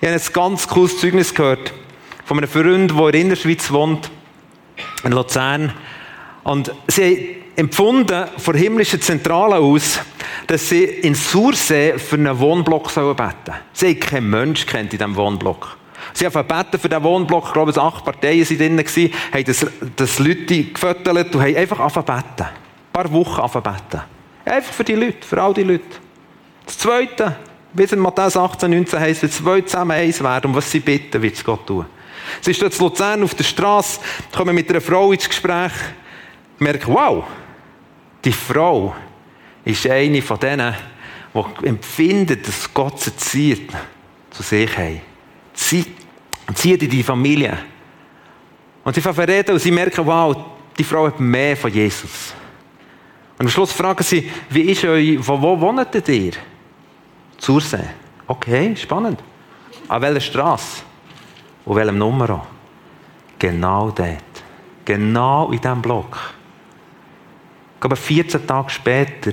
Ich 0.00 0.08
habe 0.08 0.20
ein 0.20 0.32
ganz 0.32 0.66
cooles 0.66 0.98
Zeugnis 0.98 1.32
gehört 1.32 1.72
von 2.24 2.38
einem 2.38 2.50
Freund, 2.50 2.90
der 2.90 2.98
in 2.98 3.12
der 3.12 3.20
Innerschweiz 3.20 3.70
wohnt, 3.70 4.10
in 5.04 5.12
Luzern. 5.12 5.72
Und 6.42 6.74
sie 6.88 7.43
empfunden 7.56 8.26
von 8.36 8.54
himmlischen 8.54 9.00
Zentrale 9.00 9.56
aus, 9.56 10.00
dass 10.46 10.68
sie 10.68 10.84
in 10.84 11.14
Sursee 11.14 11.98
für 11.98 12.16
einen 12.16 12.38
Wohnblock 12.38 12.92
beten 12.94 13.14
sollen. 13.14 13.60
Sie 13.72 13.86
haben 13.86 14.00
keinen 14.00 14.30
Mensch 14.30 14.66
kennt 14.66 14.92
in 14.92 14.98
diesem 14.98 15.16
Wohnblock. 15.16 15.76
Sie 16.12 16.26
haben 16.26 16.32
gebeten 16.32 16.78
für 16.78 16.88
diesen 16.88 17.02
Wohnblock, 17.02 17.46
ich 17.46 17.52
glaube, 17.52 17.70
es 17.70 17.78
acht 17.78 18.04
Parteien 18.04 18.48
waren 18.48 18.58
drin, 18.58 19.12
haben 19.32 19.44
das, 19.44 19.66
das 19.96 20.18
Leute 20.18 20.64
gefüttert 20.64 21.34
und 21.34 21.42
haben 21.42 21.56
einfach 21.56 21.80
angefangen 21.80 22.06
beten. 22.06 22.48
Ein 22.48 22.92
paar 22.92 23.12
Wochen 23.12 23.40
angefangen 23.40 23.64
beten. 23.64 24.02
Einfach 24.44 24.72
für 24.72 24.84
die 24.84 24.94
Leute, 24.94 25.26
für 25.26 25.42
all 25.42 25.54
die 25.54 25.62
Leute. 25.62 25.84
Das 26.66 26.78
Zweite, 26.78 27.36
wie 27.72 27.82
es 27.82 27.92
in 27.92 27.98
Matthäus 27.98 28.36
18, 28.36 28.70
19 28.70 29.00
heisst, 29.00 29.22
wenn 29.22 29.30
zwei 29.30 29.60
zusammen 29.62 29.92
eins 29.92 30.22
werden, 30.22 30.50
um 30.50 30.56
was 30.56 30.70
sie 30.70 30.80
bitten, 30.80 31.22
wird 31.22 31.34
es 31.34 31.44
Gott 31.44 31.66
tun. 31.66 31.86
Sie 32.40 32.50
ist 32.50 32.62
dort 32.62 32.74
in 32.74 32.80
Luzern 32.80 33.22
auf 33.22 33.34
der 33.34 33.44
Straße, 33.44 34.00
kommen 34.34 34.54
mit 34.54 34.68
einer 34.70 34.80
Frau 34.80 35.12
ins 35.12 35.28
Gespräch, 35.28 35.72
merken, 36.58 36.94
wow, 36.94 37.24
die 38.24 38.32
Frau 38.32 38.94
ist 39.64 39.86
eine 39.86 40.22
von 40.22 40.38
denen, 40.38 40.74
die 41.34 41.66
empfinden, 41.66 42.40
dass 42.42 42.72
Gott 42.72 43.00
sie 43.00 43.16
zieht 43.16 43.70
zu 44.30 44.42
sich 44.42 44.76
haben. 44.76 45.00
Zieht 45.52 46.82
in 46.82 46.90
die 46.90 47.02
Familie. 47.02 47.56
Und 48.84 48.94
sie 48.94 49.00
verreden 49.00 49.52
und 49.52 49.58
sie 49.58 49.70
merken, 49.70 50.06
wow, 50.06 50.36
die 50.76 50.84
Frau 50.84 51.06
hat 51.06 51.18
mehr 51.20 51.56
von 51.56 51.72
Jesus. 51.72 52.34
Und 53.38 53.46
am 53.46 53.48
Schluss 53.48 53.72
fragen 53.72 54.02
sie, 54.02 54.30
wie 54.50 54.62
ist 54.62 54.84
euch, 54.84 55.18
wo, 55.26 55.40
wo 55.40 55.60
wohnt 55.60 56.08
ihr? 56.08 56.32
Zursee. 57.38 57.88
Okay, 58.26 58.76
spannend. 58.76 59.20
An 59.88 60.02
welcher 60.02 60.20
Straße? 60.20 60.82
Und 61.64 61.76
welchem 61.76 61.98
Nummer? 61.98 62.46
Genau 63.38 63.90
dort. 63.90 64.22
Genau 64.84 65.50
in 65.50 65.60
diesem 65.60 65.82
Block 65.82 66.34
glaube, 67.84 67.96
14 67.96 68.46
Tage 68.46 68.70
später 68.70 69.32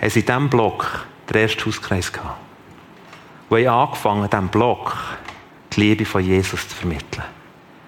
haben 0.00 0.10
sie 0.10 0.20
in 0.20 0.26
diesem 0.26 0.48
Block 0.48 1.06
den 1.28 1.42
ersten 1.42 1.66
Hauskreis 1.66 2.10
gehabt. 2.10 2.40
Wo 3.50 3.56
ich 3.56 3.68
angefangen 3.68 4.30
diesem 4.30 4.48
Block 4.48 4.96
die 5.70 5.80
Liebe 5.80 6.06
von 6.06 6.24
Jesus 6.24 6.66
zu 6.66 6.74
vermitteln. 6.74 7.24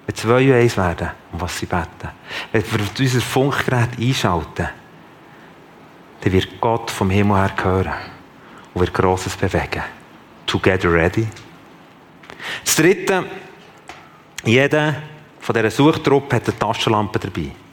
Wenn 0.06 0.16
zwei 0.16 0.60
eins 0.60 0.76
werden, 0.76 1.10
um 1.32 1.40
was 1.40 1.58
sie 1.58 1.64
beten. 1.64 2.10
Wenn 2.52 2.62
wir 2.62 2.80
unser 2.98 3.20
Funkgerät 3.22 3.98
einschalten, 3.98 4.68
dann 6.20 6.32
wird 6.32 6.60
Gott 6.60 6.90
vom 6.90 7.08
Himmel 7.08 7.38
her 7.38 7.54
hören 7.62 7.92
und 8.74 8.80
wird 8.82 8.92
Grosses 8.92 9.34
bewegen. 9.34 9.82
Together 10.44 10.92
ready. 10.92 11.26
Das 12.62 12.76
Dritte, 12.76 13.24
jeder 14.44 14.96
von 15.40 15.54
dieser 15.54 15.70
Suchtruppe 15.70 16.36
hat 16.36 16.48
eine 16.48 16.58
Taschenlampe 16.58 17.18
dabei. 17.18 17.63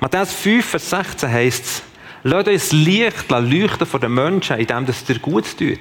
Matthäus 0.00 0.32
5, 0.32 0.64
Vers 0.64 0.90
16 0.90 1.30
heißt 1.30 1.64
es, 1.64 1.82
Lasst 2.22 2.48
uns 2.48 2.72
Licht 2.72 3.30
leuchten 3.30 3.86
von 3.86 4.00
den 4.00 4.12
Menschen, 4.12 4.58
indem 4.58 4.84
es 4.84 5.04
dir 5.04 5.18
gut 5.18 5.44
tut. 5.56 5.78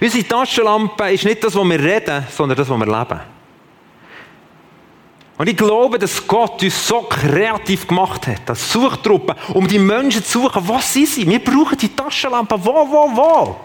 Unsere 0.00 0.26
Taschenlampe 0.26 1.12
ist 1.12 1.24
nicht 1.24 1.44
das, 1.44 1.54
was 1.54 1.68
wir 1.68 1.78
reden, 1.78 2.26
sondern 2.30 2.56
das, 2.56 2.68
was 2.68 2.78
wir 2.78 2.86
leben. 2.86 3.20
Und 5.38 5.48
ich 5.48 5.56
glaube, 5.56 5.98
dass 5.98 6.26
Gott 6.26 6.62
uns 6.62 6.88
so 6.88 7.02
kreativ 7.02 7.86
gemacht 7.86 8.26
hat, 8.26 8.48
als 8.48 8.72
Suchtruppe, 8.72 9.36
um 9.52 9.68
die 9.68 9.78
Menschen 9.78 10.24
zu 10.24 10.40
suchen. 10.42 10.66
Was 10.66 10.94
sind 10.94 11.08
sie? 11.08 11.28
Wir 11.28 11.44
brauchen 11.44 11.76
die 11.76 11.94
Taschenlampe. 11.94 12.56
Wo, 12.58 12.72
wo, 12.72 13.16
wo? 13.16 13.60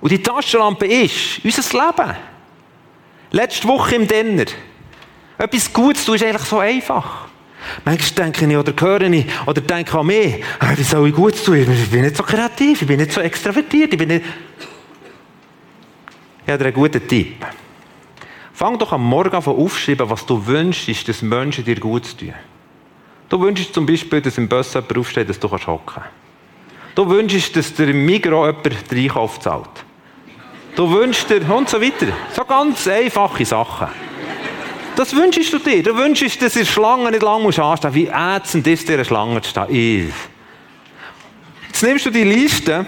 Und 0.00 0.12
die 0.12 0.22
Taschenlampe 0.22 0.86
ist 0.86 1.44
unser 1.44 1.86
Leben. 1.86 2.16
Letzte 3.32 3.66
Woche 3.66 3.96
im 3.96 4.06
Dinner. 4.06 4.44
Etwas 5.36 5.72
Gutes 5.72 6.04
tun 6.04 6.14
ist 6.14 6.22
eigentlich 6.22 6.42
so 6.42 6.60
einfach. 6.60 7.26
Manchmal 7.84 8.32
denke 8.32 8.46
ich 8.46 8.56
oder 8.56 8.72
höre 8.78 9.02
ich 9.02 9.26
oder 9.46 9.60
denke 9.60 9.98
an 9.98 10.06
mich, 10.06 10.42
ah, 10.58 10.72
wie 10.76 10.82
soll 10.82 11.08
ich 11.08 11.14
Gutes 11.14 11.44
tun? 11.44 11.56
Ich 11.56 11.90
bin 11.90 12.02
nicht 12.02 12.16
so 12.16 12.22
kreativ, 12.22 12.82
ich 12.82 12.88
bin 12.88 12.98
nicht 12.98 13.12
so 13.12 13.20
extravertiert, 13.20 13.92
ich 13.92 13.98
bin 13.98 14.08
nicht... 14.08 14.24
Ich 16.44 16.52
habe 16.52 16.58
dir 16.58 16.66
einen 16.66 16.74
guten 16.74 17.06
Tipp. 17.08 17.44
Fang 18.52 18.78
doch 18.78 18.92
am 18.92 19.04
Morgen 19.04 19.34
an 19.34 19.42
aufschreiben, 19.42 20.08
was 20.08 20.24
du 20.24 20.46
wünschst, 20.46 21.08
dass 21.08 21.20
Menschen 21.22 21.64
dir 21.64 21.78
gut 21.78 22.18
tun. 22.18 22.32
Du 23.28 23.40
wünschst 23.40 23.74
zum 23.74 23.84
Beispiel, 23.84 24.20
dass 24.20 24.38
im 24.38 24.48
Bus 24.48 24.72
jemand 24.72 24.96
aufsteht, 24.96 25.28
dass 25.28 25.40
du 25.40 25.50
hocken 25.50 25.80
kannst. 25.84 26.08
Du 26.94 27.08
wünschst, 27.08 27.54
dass 27.56 27.74
der 27.74 27.88
im 27.88 28.06
Migros 28.06 28.46
jemand 28.46 28.90
den 28.90 28.98
Einkauf 28.98 29.40
zahlt. 29.40 29.68
Du 30.76 30.90
wünschst 30.90 31.28
dir 31.28 31.42
und 31.50 31.68
so 31.68 31.80
weiter. 31.80 32.06
So 32.34 32.44
ganz 32.44 32.86
einfache 32.86 33.44
Sachen. 33.44 33.88
Das 34.96 35.14
wünschst 35.14 35.52
du 35.52 35.58
dir. 35.58 35.82
Du 35.82 35.96
wünschst, 35.96 36.40
dass 36.42 36.56
in 36.56 36.66
Schlange 36.66 37.10
nicht 37.10 37.22
lange 37.22 37.46
anstehen 37.46 37.64
musst. 37.64 37.94
Wie 37.94 38.08
ätzend 38.08 38.66
ist 38.66 38.88
dir 38.88 38.94
eine 38.94 39.04
Schlange 39.04 39.40
zu 39.42 39.50
stehen? 39.50 40.12
Jetzt 41.68 41.82
nimmst 41.82 42.06
du 42.06 42.10
die 42.10 42.24
Liste 42.24 42.86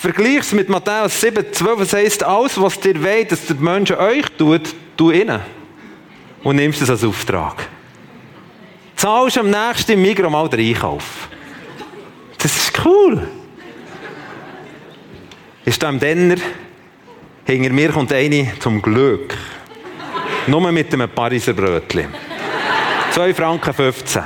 Vergleich 0.00 0.38
es 0.38 0.52
mit 0.52 0.70
Matthäus 0.70 1.20
7, 1.20 1.52
12. 1.52 1.80
Es 1.80 1.92
heisst, 1.92 2.24
alles, 2.24 2.58
was 2.58 2.80
dir 2.80 3.04
weht, 3.04 3.32
dass 3.32 3.44
der 3.44 3.56
Menschen 3.56 3.96
euch 3.96 4.24
tut, 4.38 4.74
tu 4.96 5.10
ihnen. 5.10 5.40
Und 6.42 6.56
nimmst 6.56 6.80
es 6.80 6.88
als 6.88 7.04
Auftrag. 7.04 7.68
Zahlst 8.96 9.36
am 9.36 9.50
nächsten 9.50 10.00
Migros 10.00 10.32
mal 10.32 10.48
den 10.48 10.60
Einkauf. 10.60 11.28
Das 12.38 12.56
ist 12.56 12.80
cool. 12.82 13.28
Ist 15.66 15.82
da 15.82 15.90
im 15.90 16.00
Denner, 16.00 16.36
hinter 17.44 17.70
mir 17.70 17.90
kommt 17.90 18.10
eine 18.14 18.52
zum 18.58 18.80
Glück. 18.80 19.36
Nur 20.50 20.72
mit 20.72 20.92
einem 20.92 21.08
Pariser 21.08 21.52
Brötchen. 21.52 22.08
2 23.12 23.34
Franken 23.34 23.72
15. 23.72 24.22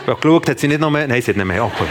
Ich 0.00 0.08
habe 0.08 0.18
geschaut, 0.18 0.48
hat 0.48 0.58
sie 0.58 0.66
nicht 0.66 0.80
noch 0.80 0.90
mehr? 0.90 1.06
Nein, 1.06 1.20
sie 1.20 1.30
hat 1.30 1.36
nicht 1.36 1.44
mehr. 1.44 1.62
Okay. 1.62 1.84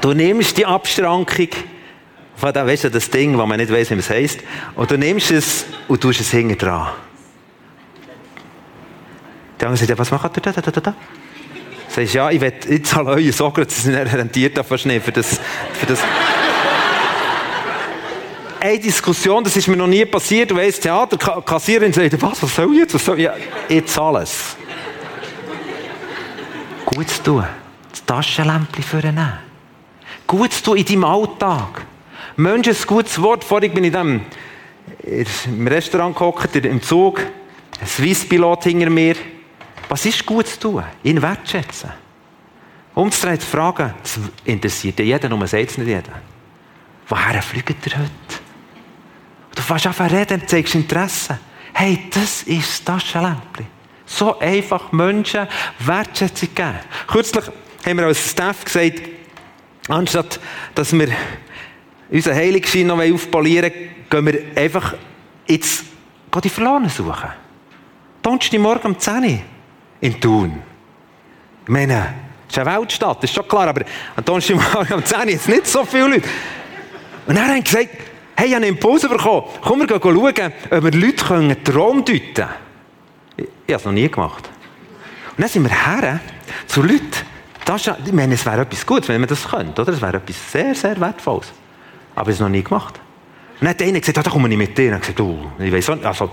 Du 0.00 0.12
nimmst 0.14 0.58
die 0.58 0.66
Abstrankung 0.66 1.48
von 2.34 2.52
dem, 2.52 2.66
weißt 2.66 2.84
du, 2.84 2.90
das 2.90 3.08
Ding, 3.10 3.38
wo 3.38 3.46
man 3.46 3.60
nicht 3.60 3.72
weiß, 3.72 3.90
wie 3.92 3.94
es 3.94 4.10
heisst, 4.10 4.40
und 4.74 4.90
du 4.90 4.98
nimmst 4.98 5.30
es 5.30 5.66
und 5.86 6.00
tust 6.00 6.20
es 6.20 6.32
hinten 6.32 6.58
dran. 6.58 6.88
Die 9.60 9.64
anderen 9.64 9.86
sagen, 9.86 9.98
was 9.98 10.10
macht 10.10 10.36
ihr 10.36 10.40
da, 10.40 10.50
da, 10.50 10.60
da, 10.60 10.80
da? 10.80 10.94
Sagst 11.88 12.14
ja, 12.14 12.28
ich 12.30 12.40
will, 12.40 12.52
ich 12.68 12.84
zahle 12.84 13.10
euer 13.10 13.32
Sorgen, 13.32 13.62
ist 13.62 13.86
nicht 13.86 14.14
rentiert 14.14 14.58
fast 14.66 14.84
nicht 14.86 15.04
für 15.04 15.12
das, 15.12 15.40
für 15.74 15.86
das. 15.86 16.00
Eine 18.60 18.78
Diskussion, 18.78 19.44
das 19.44 19.56
ist 19.56 19.68
mir 19.68 19.76
noch 19.76 19.86
nie 19.86 20.04
passiert, 20.04 20.50
du 20.50 20.56
weißt, 20.56 20.82
Theater, 20.82 21.16
Kassiererin 21.42 21.92
sagt, 21.92 22.20
was, 22.20 22.42
was 22.42 22.54
soll 22.54 22.72
ich 22.72 22.78
jetzt? 22.80 22.94
Was 22.94 23.04
soll 23.04 23.20
ich? 23.20 23.28
ich 23.68 23.86
zahle 23.86 24.22
es. 24.22 24.56
Gut 26.84 27.08
zu 27.08 27.22
tun. 27.22 27.44
Das 27.90 28.04
Taschenlämpchen 28.04 28.82
für 28.82 28.96
nehmen. 28.96 29.38
Gutes 30.26 30.62
tun 30.62 30.76
in 30.76 30.84
deinem 30.84 31.04
Alltag. 31.04 31.86
Menschen 32.36 32.74
ein 32.74 32.86
gutes 32.86 33.20
Wort. 33.22 33.44
Vorhin 33.44 33.72
bin 33.72 33.84
ich 33.84 33.92
dann 33.92 34.22
im 35.02 35.66
Restaurant 35.66 36.16
gehockt, 36.16 36.56
im 36.56 36.82
Zug, 36.82 37.20
ein 37.80 37.86
Swiss-Pilot 37.86 38.64
hinter 38.64 38.90
mir. 38.90 39.14
Was 39.88 40.04
ist 40.04 40.26
gut 40.26 40.48
zu 40.48 40.58
tun? 40.58 40.84
Ihn 41.02 41.22
wertschätzen. 41.22 41.90
Umzudrehen, 42.94 43.38
zu 43.38 43.46
fragen, 43.46 43.94
das 44.02 44.18
interessiert 44.44 44.98
ja 44.98 45.04
jeden, 45.04 45.30
nur 45.30 45.46
sagt 45.46 45.70
es 45.70 45.78
nicht 45.78 45.88
jeden. 45.88 46.12
Woher 47.08 47.40
fliegt 47.40 47.86
ihr 47.86 47.98
heute? 47.98 48.47
Du 49.58 49.64
fährst 49.64 49.88
einfach 49.88 50.08
reden, 50.08 50.46
zeigst 50.46 50.76
Interesse. 50.76 51.36
Hey, 51.72 52.06
das 52.14 52.44
ist 52.44 52.88
das 52.88 53.02
Taschenlämpchen. 53.02 53.66
So 54.06 54.38
einfach 54.38 54.92
Menschen 54.92 55.48
Wertschätzung 55.80 56.54
geben. 56.54 56.78
Kürzlich 57.08 57.44
haben 57.84 57.98
wir 57.98 58.06
als 58.06 58.30
Staff 58.30 58.64
gesagt, 58.64 59.02
Anstatt, 59.88 60.38
dass 60.74 60.92
wir 60.92 61.08
unseren 62.10 62.36
Heiligenschein 62.36 62.86
noch 62.86 63.00
aufpolieren 63.00 63.72
gehen 64.08 64.26
wir 64.26 64.42
einfach 64.54 64.94
jetzt 65.46 65.84
die 66.42 66.48
Verlorenen 66.48 66.90
suchen. 66.90 67.30
Donnerstagmorgen 68.22 68.92
um 68.92 68.98
10 68.98 69.24
Uhr 69.24 69.38
in 70.00 70.20
Thun. 70.20 70.62
Ich 71.64 71.68
meine, 71.68 72.14
es 72.46 72.56
ist 72.56 72.58
eine 72.58 72.78
Weltstadt, 72.78 73.22
das 73.22 73.30
ist 73.30 73.34
schon 73.34 73.48
klar, 73.48 73.68
aber 73.68 73.82
am 74.14 74.24
Donnerstagmorgen 74.24 74.92
um 74.94 75.04
10 75.04 75.18
Uhr 75.18 75.28
jetzt 75.30 75.48
nicht 75.48 75.66
so 75.66 75.84
viele 75.84 76.08
Leute. 76.08 76.28
Und 77.26 77.40
haben 77.40 77.56
sie 77.56 77.64
gesagt, 77.64 77.96
hey, 78.38 78.46
ich 78.46 78.54
habe 78.54 78.64
einen 78.64 78.76
Impuls 78.76 79.02
bekommen, 79.02 79.42
komm, 79.62 79.80
wir 79.80 79.86
gehen 79.88 80.00
schauen, 80.00 80.52
ob 80.70 80.84
wir 80.84 80.92
Leute 80.92 81.34
einen 81.34 81.64
Traum 81.64 82.04
deuten 82.04 82.34
können. 82.34 82.48
Ich, 83.36 83.46
habe 83.74 83.80
es 83.80 83.84
noch 83.84 83.92
nie 83.92 84.08
gemacht. 84.08 84.48
Und 85.36 85.42
dann 85.42 85.48
sind 85.48 85.64
wir 85.64 85.70
her 85.70 86.20
zu 86.68 86.82
Leuten, 86.82 87.02
das 87.64 87.90
ich 88.06 88.12
meine, 88.12 88.34
es 88.34 88.46
wäre 88.46 88.60
etwas 88.60 88.86
Gutes, 88.86 89.08
wenn 89.08 89.20
man 89.20 89.28
das 89.28 89.48
könnte, 89.48 89.82
oder? 89.82 89.92
Es 89.92 90.00
wäre 90.00 90.18
etwas 90.18 90.52
sehr, 90.52 90.72
sehr 90.74 91.00
Wertvolles. 91.00 91.52
Aber 92.14 92.14
ich 92.14 92.18
habe 92.18 92.30
es 92.30 92.40
noch 92.40 92.48
nie 92.48 92.62
gemacht. 92.62 92.94
Und 93.60 93.62
dann 93.62 93.70
hat 93.70 93.82
einer 93.82 93.98
gesagt, 93.98 94.18
ah, 94.18 94.22
da 94.22 94.30
komme 94.30 94.48
ich 94.48 94.56
mit 94.56 94.78
dir. 94.78 94.94
Und 94.94 95.00
gesagt, 95.00 95.20
oh, 95.20 95.50
ich 95.58 95.72
weiß 95.72 95.88
nicht, 95.88 96.06
also, 96.06 96.30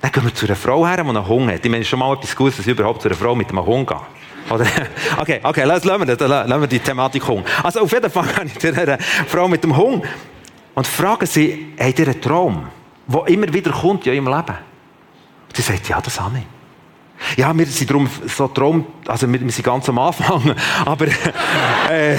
dann 0.00 0.12
gehen 0.12 0.24
wir 0.24 0.34
zu 0.34 0.46
einer 0.46 0.56
Frau 0.56 0.86
her, 0.86 1.02
die 1.02 1.08
einen 1.08 1.28
Hunger 1.28 1.54
hat. 1.54 1.64
Ich 1.64 1.70
meine, 1.70 1.80
es 1.80 1.86
ist 1.86 1.90
schon 1.90 1.98
mal 1.98 2.14
etwas 2.14 2.36
Gutes, 2.36 2.58
dass 2.58 2.66
ich 2.66 2.72
überhaupt 2.72 3.02
zu 3.02 3.08
einer 3.08 3.16
Frau 3.16 3.34
mit 3.34 3.48
einem 3.48 3.66
Hunger 3.66 3.84
gehe. 3.86 4.54
Oder? 4.54 4.66
Okay, 5.18 5.40
okay, 5.42 5.64
lassen 5.64 5.88
wir, 5.88 6.16
das, 6.16 6.28
lassen 6.28 6.60
wir 6.60 6.68
die 6.68 6.78
Thematik 6.78 7.26
Hunger. 7.26 7.44
Also 7.62 7.80
auf 7.80 7.92
jeden 7.92 8.10
Fall 8.10 8.26
gehe 8.26 8.44
ich 8.44 8.58
zu 8.58 8.68
einer 8.68 8.98
Frau 8.98 9.48
mit 9.48 9.64
dem 9.64 9.76
Hunger 9.76 10.02
und 10.74 10.86
frage 10.86 11.26
sie, 11.26 11.74
habt 11.78 11.98
ihr 11.98 12.08
einen 12.08 12.20
Traum, 12.20 12.68
der 13.06 13.26
immer 13.28 13.52
wieder 13.52 13.72
kommt 13.72 14.06
in 14.06 14.12
eurem 14.12 14.26
Leben? 14.26 14.56
Und 15.48 15.56
sie 15.56 15.62
sagt, 15.62 15.88
ja, 15.88 16.00
das 16.00 16.20
habe 16.20 16.38
ich. 16.38 17.38
Ja, 17.38 17.56
wir 17.56 17.66
sind 17.66 17.88
darum 17.88 18.08
so 18.26 18.48
Traum, 18.48 18.86
also 19.06 19.30
wir, 19.32 19.40
wir 19.40 19.50
sind 19.52 19.64
ganz 19.64 19.88
am 19.88 19.98
Anfang, 19.98 20.54
aber 20.84 21.06
äh, 21.88 22.14
äh, 22.14 22.18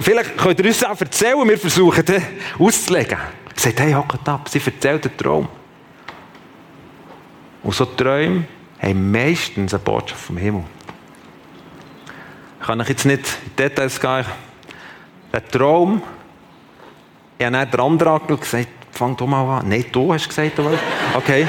vielleicht 0.00 0.36
könnt 0.36 0.58
ihr 0.58 0.66
uns 0.66 0.84
auch 0.84 1.00
erzählen, 1.00 1.48
wir 1.48 1.58
versuchen 1.58 2.04
den 2.04 2.22
auszulegen. 2.58 3.18
Sie 3.54 3.62
sagt, 3.62 3.80
hey, 3.80 3.92
hockt 3.92 4.28
ab, 4.28 4.48
sie 4.48 4.60
erzählt 4.64 5.04
den 5.04 5.16
Traum. 5.16 5.48
Und 7.62 7.74
so 7.74 7.84
Träume 7.84 8.44
haben 8.80 9.10
meistens 9.12 9.72
eine 9.72 9.82
Botschaft 9.82 10.20
vom 10.20 10.36
Himmel. 10.36 10.64
Ich 12.60 12.66
kann 12.66 12.80
euch 12.80 12.88
jetzt 12.88 13.04
nicht 13.04 13.24
in 13.46 13.56
Details 13.56 14.00
gehen. 14.00 14.24
Der 15.32 15.48
Traum, 15.48 16.02
ich 17.38 17.46
habe 17.46 17.56
dann 17.56 17.70
den 17.70 17.80
anderen 17.80 18.40
gesagt, 18.40 18.68
fang 18.92 19.16
du 19.16 19.26
mal 19.26 19.58
an. 19.58 19.68
Nein, 19.68 19.86
du 19.90 20.12
hast 20.12 20.28
gesagt, 20.28 20.60
okay 21.14 21.46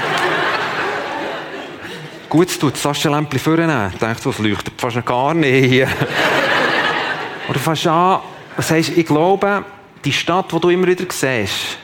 gut 2.33 2.59
tun, 2.59 2.71
das 2.71 2.81
Taschenlämpchen 2.81 3.39
vornehmen. 3.39 3.91
Ich 3.93 3.99
dachte, 3.99 4.25
was 4.25 4.39
leuchtet 4.39 4.73
fast 4.81 5.05
gar 5.05 5.35
nicht. 5.35 5.87
Oder 7.47 7.59
fast 7.59 7.85
an, 7.85 8.21
was 8.57 8.71
heißt, 8.71 8.97
ich 8.97 9.05
glaube, 9.05 9.63
die 10.03 10.11
Stadt, 10.11 10.51
die 10.51 10.59
du 10.59 10.69
immer 10.69 10.87
wieder 10.87 11.05
siehst, 11.07 11.77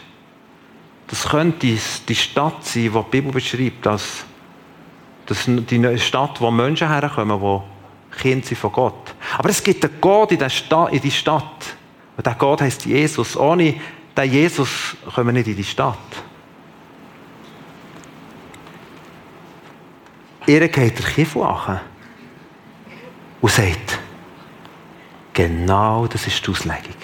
das 1.05 1.27
könnte 1.27 1.77
die 2.07 2.15
Stadt 2.15 2.65
sein, 2.65 2.83
die 2.83 2.89
die 2.89 3.03
Bibel 3.11 3.31
beschreibt, 3.31 3.85
das 3.85 4.25
die 5.47 5.99
Stadt, 5.99 6.41
wo 6.41 6.49
Menschen 6.49 6.89
herkommen, 6.89 7.39
die 7.39 8.19
Kinder 8.19 8.47
sind 8.47 8.57
von 8.57 8.71
Gott. 8.71 9.13
Aber 9.37 9.49
es 9.49 9.63
gibt 9.63 9.85
einen 9.85 10.01
Gott 10.01 10.31
in, 10.31 10.49
Stadt, 10.49 10.91
in 10.91 10.99
die 10.99 11.11
Stadt. 11.11 11.75
Und 12.19 12.27
dieser 12.27 12.37
Gott 12.37 12.59
heißt 12.59 12.85
Jesus. 12.85 13.37
Ohne 13.37 13.79
den 14.17 14.29
Jesus 14.29 14.97
kommen 15.15 15.27
wir 15.27 15.33
nicht 15.33 15.47
in 15.47 15.55
die 15.55 15.63
Stadt. 15.63 15.95
Ihr 20.45 20.67
geht 20.67 20.99
der 20.99 21.05
Kiffel 21.05 21.43
an 21.43 21.79
und 23.39 23.49
sagt, 23.49 23.99
genau 25.31 26.07
das 26.07 26.27
ist 26.27 26.45
die 26.45 26.51
Auslegung. 26.51 26.95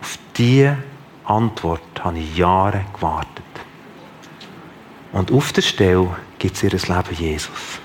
Auf 0.00 0.18
diese 0.34 0.78
Antwort 1.26 1.82
habe 2.02 2.20
ich 2.20 2.34
Jahre 2.34 2.86
gewartet. 2.94 3.44
Und 5.12 5.30
auf 5.32 5.52
der 5.52 5.60
Stelle 5.60 6.16
gibt 6.38 6.56
es 6.56 6.62
ihr 6.62 6.70
Leben 6.70 7.14
Jesus. 7.14 7.78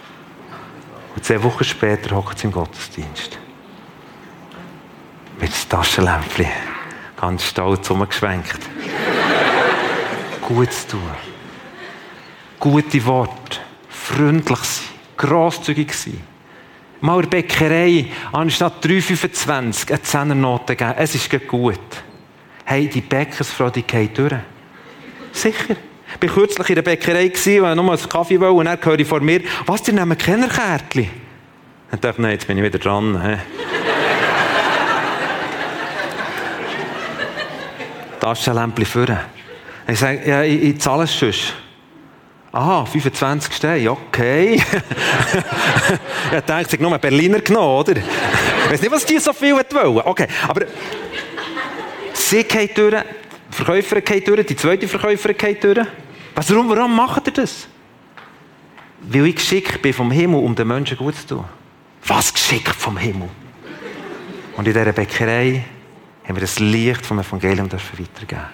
Und 1.16 1.26
zehn 1.26 1.44
Wochen 1.44 1.66
später 1.66 2.16
hockt 2.16 2.40
sie 2.40 2.48
im 2.48 2.54
Gottesdienst. 2.54 3.40
Mit 5.40 5.50
dem 5.50 5.70
Taschenlämpchen. 5.70 6.48
Ganz 7.20 7.44
stolz 7.46 7.90
umgeschwenkt. 7.90 8.60
Gut 10.42 10.72
zu 10.72 10.88
tun. 10.90 11.12
Gute 12.60 13.06
Worte 13.06 13.60
freundlich 14.06 14.60
sein, 14.60 14.88
grosszügig 15.18 15.94
sein. 15.94 16.22
Mal 17.02 17.24
in 17.24 17.30
der 17.30 17.42
Bäckerei 17.42 18.06
anstatt 18.32 18.86
3,25 18.86 19.90
eine 19.90 20.02
Zehnernote 20.02 20.76
geben. 20.76 20.94
Es 20.98 21.16
ist 21.16 21.48
gut. 21.48 21.80
Hey, 22.64 22.88
die 22.88 23.02
Bäckersfrau, 23.02 23.70
die 23.70 23.84
geht 23.84 24.18
durch. 24.18 24.34
Sicher. 25.32 25.76
Ich 26.22 26.30
war 26.30 26.36
kürzlich 26.36 26.70
in 26.70 26.76
der 26.76 26.82
Bäckerei, 26.82 27.32
weil 27.62 27.76
nur 27.76 27.92
einen 27.92 28.10
Kaffee 28.10 28.40
wollte, 28.40 28.54
und 28.54 28.66
dann 28.66 28.80
höre 28.82 29.00
ich 29.00 29.08
vor 29.08 29.20
mir, 29.20 29.42
was, 29.66 29.84
die 29.84 29.92
nehmen 29.92 30.18
Kennerkärtchen? 30.18 31.10
Dann 31.92 32.02
dachte 32.02 32.16
ich, 32.16 32.18
nein, 32.20 32.32
jetzt 32.32 32.48
bin 32.48 32.58
ich 32.58 32.64
wieder 32.64 32.80
dran. 32.80 33.22
He. 33.22 33.85
Taschenlämpchen 38.26 38.86
führen. 38.86 39.20
Ich 39.88 40.00
sage, 40.00 40.28
ja, 40.28 40.42
ich, 40.42 40.64
ich 40.64 40.82
zahle 40.82 41.04
es 41.04 41.16
schon. 41.16 41.32
Aha, 42.52 42.86
25 42.86 43.54
Steine, 43.54 43.92
okay. 43.92 44.56
ich 46.32 46.42
dachte, 46.46 46.76
ich 46.76 46.80
nur 46.80 46.98
Berliner 46.98 47.40
genommen, 47.40 47.80
oder? 47.82 47.98
Ich 47.98 48.72
weiß 48.72 48.82
nicht, 48.82 48.92
was 48.92 49.06
die 49.06 49.20
so 49.20 49.32
viel 49.32 49.54
wollen. 49.54 50.02
Okay, 50.06 50.28
aber 50.48 50.66
sie 52.14 52.44
geht 52.46 52.76
durch, 52.78 52.96
die 52.96 53.56
Verkäuferin 53.56 54.04
geht 54.04 54.28
durch, 54.28 54.46
die 54.46 54.56
zweite 54.56 54.88
Verkäuferin 54.88 55.38
geht 55.38 55.64
durch. 55.64 55.86
Was, 56.34 56.50
warum, 56.50 56.70
warum 56.70 56.96
macht 56.96 57.28
ihr 57.28 57.34
das? 57.34 57.68
Weil 59.02 59.28
ich 59.28 59.36
geschickt 59.36 59.82
bin 59.84 59.94
vom 59.94 60.10
Himmel, 60.10 60.40
um 60.40 60.56
den 60.56 60.68
Menschen 60.68 60.98
gut 60.98 61.16
zu 61.16 61.28
tun. 61.28 61.46
Was 62.08 62.34
geschickt 62.34 62.76
vom 62.76 62.98
Himmel? 62.98 63.30
Und 64.58 64.68
in 64.68 64.74
dieser 64.74 64.94
Bäckerei 64.94 65.66
haben 66.28 66.36
wir 66.36 66.42
das 66.42 66.60
Licht 66.60 67.06
vom 67.06 67.20
Evangelium 67.20 67.72
weitergeben 67.72 68.46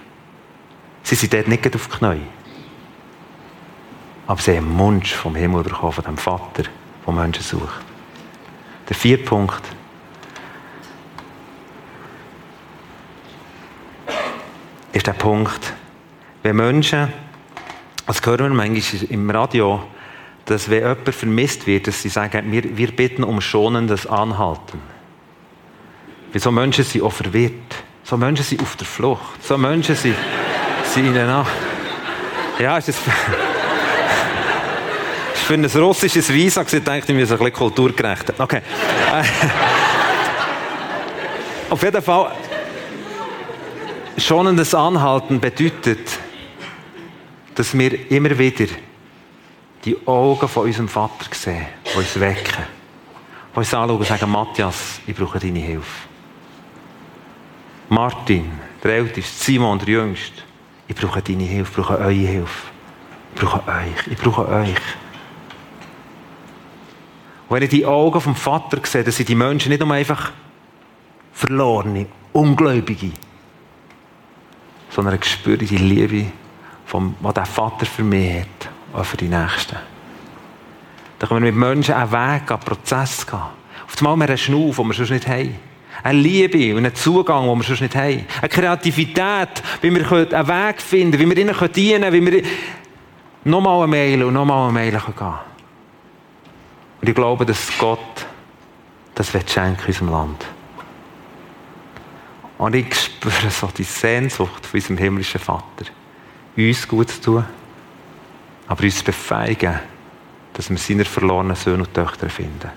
Sie 1.02 1.14
sind 1.14 1.32
dort 1.32 1.48
nicht 1.48 1.74
auf 1.74 1.88
die 1.88 1.98
Knie. 1.98 2.20
Aber 4.26 4.40
sie 4.40 4.56
haben 4.56 4.68
einen 4.68 4.78
Wunsch 4.78 5.14
vom 5.14 5.34
Himmel 5.34 5.64
bekommen, 5.64 5.92
von 5.92 6.04
dem 6.04 6.16
Vater, 6.16 6.64
der 7.06 7.12
Menschen 7.12 7.42
sucht. 7.42 7.82
Der 8.88 8.96
vierte 8.96 9.24
Punkt. 9.24 9.62
ist 14.92 15.06
der 15.06 15.12
Punkt, 15.14 15.72
wenn 16.42 16.56
Menschen, 16.56 17.12
das 18.06 18.24
hören 18.24 18.40
wir 18.40 18.50
manchmal 18.50 19.02
im 19.10 19.30
Radio, 19.30 19.82
dass 20.44 20.68
wenn 20.68 20.82
jemand 20.82 21.14
vermisst 21.14 21.66
wird, 21.66 21.86
dass 21.86 22.02
sie 22.02 22.08
sagen, 22.08 22.52
wir, 22.52 22.76
wir 22.76 22.94
bitten 22.94 23.24
um 23.24 23.40
schonendes 23.40 24.06
Anhalten. 24.06 24.80
Weil 26.32 26.40
so 26.40 26.50
Menschen 26.50 26.84
sind 26.84 27.02
auch 27.02 27.12
verwirrt. 27.12 27.52
So 28.04 28.16
Menschen 28.16 28.44
sind 28.44 28.62
auf 28.62 28.76
der 28.76 28.86
Flucht. 28.86 29.42
So 29.42 29.58
Menschen 29.58 29.94
sind, 29.94 30.16
sind 30.92 31.06
ihnen 31.06 31.26
nach. 31.26 31.48
Ja, 32.58 32.78
ist 32.78 32.88
das 32.88 32.96
ist 32.96 33.04
für 35.42 35.54
ein 35.54 35.64
russisches 35.64 36.32
Visa 36.32 36.62
gesagt, 36.62 36.86
denke 36.86 37.00
ich, 37.00 37.08
wir 37.08 37.24
ein 37.24 37.38
bisschen 37.38 37.52
kulturgerecht. 37.52 38.38
Okay. 38.38 38.62
Auf 41.70 41.82
jeden 41.82 42.02
Fall, 42.02 42.32
schonendes 44.18 44.74
Anhalten 44.74 45.40
bedeutet, 45.40 46.18
dass 47.54 47.76
wir 47.76 48.10
immer 48.10 48.38
wieder 48.38 48.66
die 49.84 49.96
Augen 50.06 50.48
von 50.48 50.66
unserem 50.66 50.88
Vater 50.88 51.26
sehen, 51.32 51.66
die 51.84 51.98
uns 51.98 52.20
wecken, 52.20 52.64
die 53.52 53.58
uns 53.58 53.74
anschauen 53.74 53.98
und 53.98 54.06
sagen, 54.06 54.30
Matthias, 54.30 55.00
ich 55.06 55.16
brauche 55.16 55.38
deine 55.38 55.58
Hilfe. 55.58 56.11
Martin, 57.92 58.50
der 58.82 58.94
Älteste, 58.94 59.44
Simon, 59.44 59.78
der 59.78 59.88
Jüngste, 59.88 60.40
ich 60.88 60.96
brauche 60.96 61.20
deine 61.20 61.42
Hilfe, 61.42 61.70
ich 61.78 61.86
brauche 61.86 61.98
eure 61.98 62.10
Hilfe. 62.10 62.68
Ich 63.34 63.40
brauche 63.42 63.70
euch, 63.70 64.06
ich 64.10 64.16
brauche 64.16 64.48
euch. 64.48 64.80
Und 67.48 67.56
wenn 67.56 67.62
ich 67.62 67.68
die 67.68 67.84
Augen 67.84 68.18
vom 68.18 68.34
Vater 68.34 68.80
sehe, 68.82 69.04
dann 69.04 69.12
sind 69.12 69.28
die 69.28 69.34
Menschen 69.34 69.68
nicht 69.68 69.80
nur 69.80 69.92
einfach 69.92 70.32
verlorene, 71.34 72.06
Ungläubige, 72.32 73.12
sondern 74.88 75.16
ich 75.16 75.26
spüre 75.26 75.58
die 75.58 75.76
Liebe, 75.76 76.32
vom, 76.86 77.14
was 77.20 77.34
der 77.34 77.44
Vater 77.44 77.84
für 77.84 78.04
mich 78.04 78.40
hat, 78.94 79.06
für 79.06 79.18
die 79.18 79.28
Nächsten. 79.28 79.76
Da 81.18 81.26
können 81.26 81.44
wir 81.44 81.52
mit 81.52 81.60
Menschen 81.60 81.92
einen 81.92 82.10
Weg, 82.10 82.50
einen 82.50 82.60
Prozess 82.60 83.26
gehen. 83.26 83.38
Auf 83.38 83.98
einmal 83.98 84.12
haben 84.12 84.20
wir 84.20 84.28
einen 84.28 84.38
Schnuff, 84.38 84.76
den 84.76 84.86
wir 84.86 84.94
sonst 84.94 85.10
nicht 85.10 85.28
haben. 85.28 85.71
Eine 86.02 86.18
Liebe 86.18 86.72
und 86.72 86.84
einen 86.84 86.94
Zugang, 86.94 87.46
den 87.46 87.58
wir 87.58 87.64
sonst 87.64 87.80
nicht 87.80 87.94
haben. 87.94 88.26
Eine 88.40 88.48
Kreativität, 88.48 89.62
wie 89.80 89.94
wir 89.94 90.12
einen 90.12 90.48
Weg 90.48 90.80
finden 90.80 91.18
wie 91.18 91.28
wir 91.28 91.36
ihnen 91.36 91.72
dienen 91.72 92.02
können, 92.02 92.12
wie 92.12 92.32
wir 92.32 92.42
nochmal 93.44 93.78
eine 93.78 93.86
Mail 93.88 94.24
und 94.24 94.34
nochmal 94.34 94.64
eine 94.64 94.72
Mail 94.72 94.90
gehen 94.90 95.14
können. 95.16 95.34
Und 97.00 97.08
ich 97.08 97.14
glaube, 97.14 97.46
dass 97.46 97.76
Gott 97.78 98.26
das 99.14 99.34
wird 99.34 99.50
schenken 99.50 99.82
in 99.82 99.88
unserem 99.88 100.10
Land. 100.10 100.46
Und 102.58 102.74
ich 102.74 102.94
spüre 102.94 103.50
so 103.50 103.68
die 103.76 103.82
Sehnsucht 103.82 104.64
von 104.64 104.78
unserem 104.78 104.98
himmlischen 104.98 105.40
Vater, 105.40 105.86
uns 106.56 106.88
gut 106.88 107.10
zu 107.10 107.20
tun, 107.20 107.44
aber 108.68 108.82
uns 108.84 108.98
zu 108.98 109.04
befeigen, 109.04 109.80
dass 110.52 110.70
wir 110.70 110.78
seine 110.78 111.04
verlorenen 111.04 111.56
Söhne 111.56 111.84
und 111.84 111.94
Töchter 111.94 112.28
finden. 112.28 112.70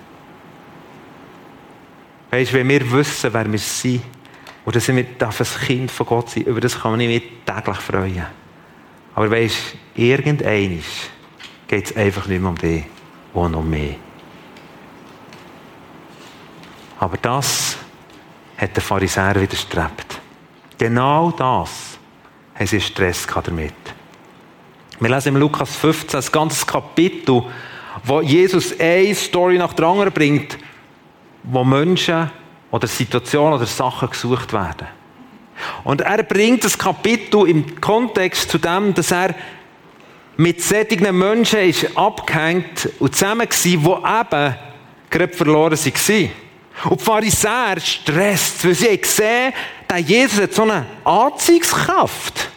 Weißt 2.31 2.51
du, 2.51 2.57
wenn 2.57 2.69
wir 2.69 2.91
wissen, 2.91 3.33
wer 3.33 3.51
wir 3.51 3.59
sind, 3.59 4.01
und 4.65 4.75
dass 4.75 4.87
wir 4.87 4.95
ein 4.95 5.45
Kind 5.65 5.91
von 5.91 6.05
Gott 6.07 6.31
sein, 6.31 6.43
über 6.43 6.59
das 6.59 6.79
kann 6.79 6.91
man 6.91 6.99
nicht 6.99 7.45
täglich 7.45 7.77
freuen. 7.77 8.25
Aber 9.13 9.29
weißt 9.29 9.75
du, 9.95 10.01
irgendein 10.01 10.83
geht 11.67 11.85
es 11.85 11.95
einfach 11.95 12.25
nicht 12.27 12.41
mehr 12.41 12.49
um 12.49 12.57
dich, 12.57 12.83
sondern 13.33 13.61
um 13.61 13.69
mich. 13.69 13.95
Aber 16.99 17.17
das 17.17 17.77
hat 18.57 18.75
der 18.75 18.81
Pharisäer 18.81 19.39
widerstrebt. 19.39 20.19
Genau 20.77 21.31
das 21.31 21.99
haben 22.55 22.67
sie 22.67 22.81
Stress 22.81 23.27
damit. 23.27 23.73
Wir 24.99 25.09
lesen 25.09 25.29
im 25.29 25.37
Lukas 25.37 25.75
15 25.75 26.11
das 26.11 26.31
ganze 26.31 26.65
Kapitel, 26.65 27.43
wo 28.03 28.21
Jesus 28.21 28.79
eine 28.79 29.13
Story 29.13 29.57
nach 29.57 29.73
der 29.73 29.85
anderen 29.87 30.11
bringt, 30.11 30.57
wo 31.47 31.63
Menschen 31.63 32.29
oder 32.71 32.87
Situationen 32.87 33.53
oder 33.53 33.65
Sachen 33.65 34.09
gesucht 34.09 34.53
werden. 34.53 34.87
Und 35.83 36.01
er 36.01 36.23
bringt 36.23 36.63
das 36.63 36.77
Kapitel 36.77 37.47
im 37.47 37.79
Kontext 37.79 38.49
zu 38.49 38.57
dem, 38.57 38.93
dass 38.93 39.11
er 39.11 39.33
mit 40.37 40.61
solchen 40.61 41.17
Menschen 41.17 41.59
ist 41.59 41.97
abgehängt 41.97 42.89
und 42.99 43.15
zusammen 43.15 43.47
war, 43.47 43.47
die 43.63 43.73
eben 43.73 44.55
gerade 45.09 45.33
verloren 45.33 45.77
waren. 45.77 46.31
Und 46.83 46.99
die 46.99 47.05
Pharisäer 47.05 47.79
stresst, 47.79 48.65
weil 48.65 48.73
sie 48.73 48.89
haben 48.89 49.01
gesehen, 49.01 49.53
der 49.89 49.99
Jesus 49.99 50.41
hat 50.41 50.53
so 50.53 50.63
eine 50.63 50.85
Anziehungskraft. 51.05 52.49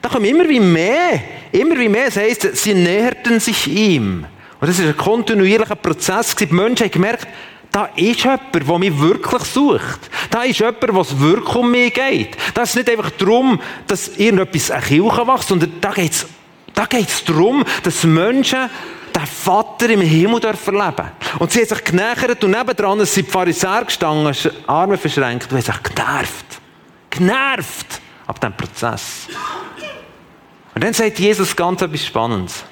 Da 0.00 0.08
kommen 0.08 0.26
immer 0.26 0.48
wie 0.48 0.60
mehr, 0.60 1.20
immer 1.50 1.76
wie 1.76 1.88
mehr. 1.88 2.06
Das 2.06 2.16
heisst, 2.16 2.56
sie 2.56 2.74
näherten 2.74 3.40
sich 3.40 3.66
ihm. 3.66 4.24
Und 4.60 4.68
das 4.68 4.78
ist 4.78 4.86
ein 4.86 4.96
kontinuierlicher 4.96 5.74
Prozess. 5.74 6.36
Die 6.36 6.46
Menschen 6.46 6.84
haben 6.84 6.92
gemerkt, 6.92 7.26
da 7.72 7.86
ist 7.96 8.24
jemand, 8.24 8.54
der 8.54 8.78
mich 8.78 8.98
wirklich 8.98 9.42
sucht. 9.42 10.10
Da 10.30 10.42
ist 10.42 10.60
jemand, 10.60 10.94
was 10.94 11.18
wirklich 11.18 11.54
um 11.54 11.70
mich 11.70 11.92
geht. 11.92 12.36
Da 12.54 12.62
ist 12.62 12.76
nicht 12.76 12.88
einfach 12.88 13.10
darum, 13.10 13.60
dass 13.86 14.08
irgendetwas 14.16 14.70
eine 14.70 14.82
Kirche 14.82 15.26
wächst, 15.26 15.48
sondern 15.48 15.72
da 15.80 15.90
geht 15.92 16.12
es 16.12 16.26
da 16.76 16.84
geht's 16.84 17.24
darum, 17.24 17.64
dass 17.82 18.04
Menschen 18.04 18.68
den 19.14 19.26
Vater 19.26 19.88
im 19.88 20.02
Himmel 20.02 20.44
erleben 20.44 21.10
Und 21.38 21.50
sie 21.50 21.62
hat 21.62 21.68
sich 21.70 21.84
genähert 21.84 22.44
und 22.44 22.50
nebendran 22.50 23.02
sind 23.06 23.26
die 23.26 23.30
Pharisäer 23.30 23.86
gestanden, 23.86 24.52
Arme 24.66 24.98
verschränkt 24.98 25.50
und 25.50 25.56
haben 25.56 25.62
sich 25.62 25.82
genervt. 25.82 26.60
Genervt 27.08 28.00
ab 28.26 28.38
diesem 28.38 28.56
Prozess. 28.58 29.28
Und 30.74 30.84
dann 30.84 30.92
sagt 30.92 31.18
Jesus 31.18 31.56
ganz 31.56 31.80
etwas 31.80 32.04
Spannendes. 32.04 32.62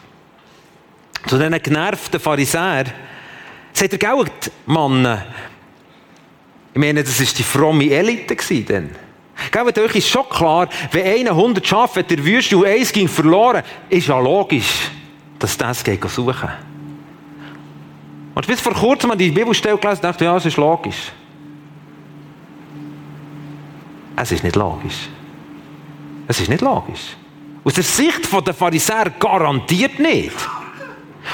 Zu 1.26 1.38
diesen 1.38 1.62
genervten 1.62 2.20
Pharisäern 2.20 2.92
sagt 3.74 3.92
er, 3.92 3.98
gell, 3.98 4.24
Mann, 4.66 5.22
ich 6.72 6.80
meine, 6.80 7.04
das 7.04 7.20
war 7.20 7.26
die 7.36 7.42
fromme 7.42 7.90
Elite 7.90 8.36
dann. 8.64 8.90
Gell, 9.50 9.84
euch 9.84 9.96
ist 9.96 10.08
schon 10.08 10.28
klar, 10.28 10.68
wenn 10.92 11.06
einer 11.06 11.30
100 11.30 11.66
Schafe 11.66 12.00
hat, 12.00 12.10
der 12.10 12.24
Wüste 12.24 12.56
und 12.56 12.66
eins 12.66 12.92
ging 12.92 13.08
verloren, 13.08 13.62
ist 13.88 14.08
ja 14.08 14.18
logisch 14.18 14.90
dass 15.44 15.58
das 15.58 15.84
geht 15.84 16.02
suchen. 16.08 16.48
Und 18.34 18.46
bis 18.46 18.60
vor 18.62 18.72
kurzem 18.72 19.10
an 19.10 19.18
die 19.18 19.30
Bibelstelle 19.30 19.76
gelesen 19.76 19.98
und 19.98 20.04
dachte, 20.04 20.24
ja, 20.24 20.34
es 20.38 20.46
ist 20.46 20.56
logisch. 20.56 21.12
Es 24.16 24.32
ist 24.32 24.42
nicht 24.42 24.56
logisch. 24.56 25.08
Es 26.26 26.40
ist 26.40 26.48
nicht 26.48 26.62
logisch. 26.62 27.16
Aus 27.62 27.74
der 27.74 27.84
Sicht 27.84 28.32
der 28.46 28.54
Pharisäer 28.54 29.10
garantiert 29.18 29.98
nicht. 29.98 30.32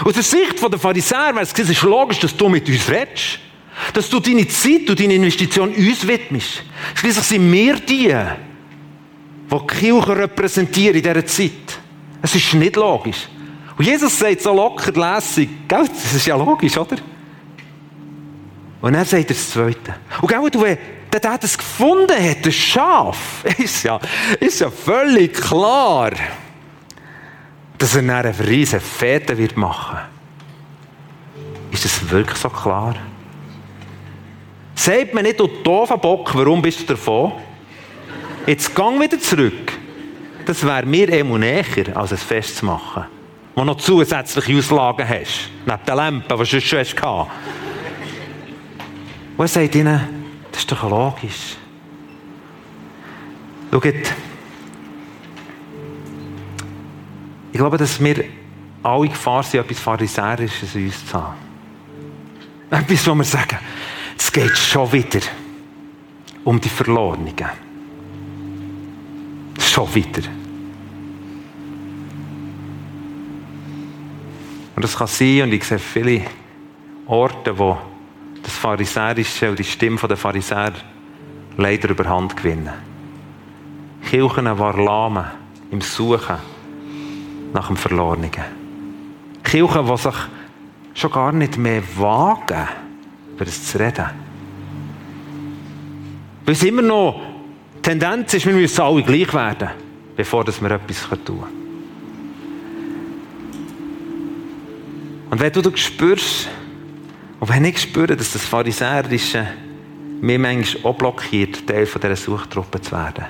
Aus 0.04 0.14
der 0.14 0.22
Sicht 0.22 0.60
der 0.60 0.78
Pharisäer 0.78 1.34
wäre 1.34 1.40
es, 1.40 1.52
es 1.52 1.68
ist 1.70 1.82
logisch, 1.82 2.20
dass 2.20 2.36
du 2.36 2.48
mit 2.48 2.68
uns 2.68 2.88
redest. 2.88 3.40
Dass 3.92 4.10
du 4.10 4.20
deine 4.20 4.46
Zeit 4.46 4.88
und 4.90 5.00
deine 5.00 5.14
Investition 5.14 5.72
uns 5.72 6.06
widmest. 6.06 6.62
Schließlich 6.94 7.24
sind 7.24 7.52
wir 7.52 7.74
die, 7.76 8.08
die 8.08 8.14
die 9.50 9.66
Kirche 9.66 10.16
repräsentieren 10.16 10.96
in 10.96 11.02
dieser 11.02 11.26
Zeit. 11.26 11.80
Es 12.22 12.34
ist 12.34 12.54
nicht 12.54 12.76
logisch. 12.76 13.28
Und 13.76 13.86
Jesus 13.86 14.18
sagt 14.18 14.42
so 14.42 14.52
locker 14.52 14.92
lässig, 14.92 15.48
gell? 15.66 15.88
das 15.88 16.14
ist 16.14 16.26
ja 16.26 16.36
logisch, 16.36 16.76
oder? 16.76 16.96
Und 18.82 18.94
er 18.94 19.04
sagt 19.04 19.30
das 19.30 19.50
Zweite. 19.50 19.94
Und 20.20 20.28
gell, 20.28 20.50
du, 20.50 20.60
wenn 20.60 20.78
der 21.12 21.38
das 21.38 21.56
gefunden 21.56 22.12
hat, 22.12 22.44
das 22.44 22.54
Schaf, 22.54 23.44
ist 23.58 23.84
ja, 23.84 23.98
ist 24.38 24.60
ja 24.60 24.70
völlig 24.70 25.34
klar, 25.34 26.12
dass 27.80 27.96
er 27.96 28.02
eine 28.02 28.38
riesen 28.46 28.78
Fete 28.78 29.36
wird 29.38 29.56
machen. 29.56 29.96
Ist 31.70 31.86
das 31.86 32.10
wirklich 32.10 32.36
so 32.36 32.50
klar? 32.50 32.94
Sagt 34.74 35.14
mir 35.14 35.22
nicht, 35.22 35.40
du 35.40 35.46
doofer 35.46 35.96
Bock, 35.96 36.30
warum 36.34 36.60
bist 36.60 36.80
du 36.80 36.84
davon? 36.84 37.32
Jetzt 38.46 38.74
gang 38.74 39.00
wieder 39.00 39.18
zurück. 39.18 39.72
Das 40.44 40.62
wäre 40.62 40.84
mir 40.84 41.08
immer 41.08 41.38
näher, 41.38 41.96
als 41.96 42.12
es 42.12 42.22
Fest 42.22 42.58
zu 42.58 42.66
machen. 42.66 43.06
Wo 43.54 43.64
noch 43.64 43.78
zusätzliche 43.78 44.58
Auslagen 44.58 45.08
hast. 45.08 45.50
Neben 45.64 45.84
den 45.86 45.96
Lampen, 45.96 46.38
die 46.38 46.50
du 46.50 46.60
schon 46.60 46.78
hast. 46.80 46.94
Und 49.36 49.44
er 49.44 49.48
sagt 49.48 49.74
ihnen, 49.74 50.00
das 50.52 50.60
ist 50.60 50.70
doch 50.70 50.82
logisch. 50.82 51.56
Schaut, 53.72 53.84
ich 57.52 57.58
glaube, 57.58 57.76
dass 57.76 58.02
wir 58.02 58.24
alle 58.82 59.08
Gefahr 59.08 59.42
sind, 59.42 59.60
etwas 59.60 59.78
Pharisäisches 59.80 60.74
in 60.74 60.86
uns 60.86 61.06
zu 61.06 61.14
haben. 61.14 61.34
Etwas, 62.70 63.06
wo 63.06 63.14
wir 63.14 63.24
sagen, 63.24 63.58
es 64.16 64.30
geht 64.30 64.56
schon 64.56 64.92
wieder 64.92 65.20
um 66.44 66.60
die 66.60 66.68
Verlorenen. 66.68 67.34
Schon 69.58 69.94
wieder. 69.94 70.22
Und 74.76 74.82
das 74.82 74.96
kann 74.96 75.08
sein, 75.08 75.42
und 75.42 75.52
ich 75.52 75.64
sehe 75.64 75.78
viele 75.78 76.22
Orte, 77.06 77.58
wo 77.58 77.76
das 78.42 78.54
Pharisäische 78.54 79.50
und 79.50 79.58
die 79.58 79.64
Stimme 79.64 79.98
der 80.08 80.16
Pharisäer 80.16 80.72
leider 81.56 81.90
überhand 81.90 82.36
gewinnen. 82.36 82.72
Kirchen 84.08 84.58
waren 84.58 84.84
lahmen 84.84 85.26
im 85.70 85.80
Suchen 85.80 86.36
nach 87.52 87.68
dem 87.68 87.76
Verlorenen. 87.76 88.30
Kirchen, 89.42 89.86
die 89.86 89.96
sich 89.96 90.14
schon 90.94 91.10
gar 91.10 91.32
nicht 91.32 91.56
mehr 91.56 91.82
wagen, 91.96 92.68
über 93.34 93.44
das 93.44 93.66
zu 93.66 93.78
reden. 93.78 94.06
Weil 96.44 96.54
es 96.54 96.62
immer 96.62 96.82
noch 96.82 97.20
Tendenz 97.82 98.34
ist, 98.34 98.46
wir 98.46 98.52
müssen 98.52 98.80
alle 98.80 99.02
gleich 99.02 99.32
werden, 99.32 99.70
bevor 100.16 100.46
wir 100.46 100.70
etwas 100.70 101.08
tun 101.08 101.18
können. 101.24 101.60
Und 105.30 105.40
wenn 105.40 105.52
du 105.52 105.62
das 105.62 105.80
spürst, 105.80 106.48
und 107.38 107.48
wenn 107.48 107.64
ich 107.64 107.80
spüre, 107.80 108.16
dass 108.16 108.32
das 108.32 108.44
Pharisäerische 108.44 109.46
mir 110.20 110.38
manchmal 110.38 110.92
auch 110.92 110.96
blockiert, 110.96 111.66
Teil 111.66 111.86
dieser 111.86 112.16
Suchtruppe 112.16 112.80
zu 112.82 112.92
werden, 112.92 113.24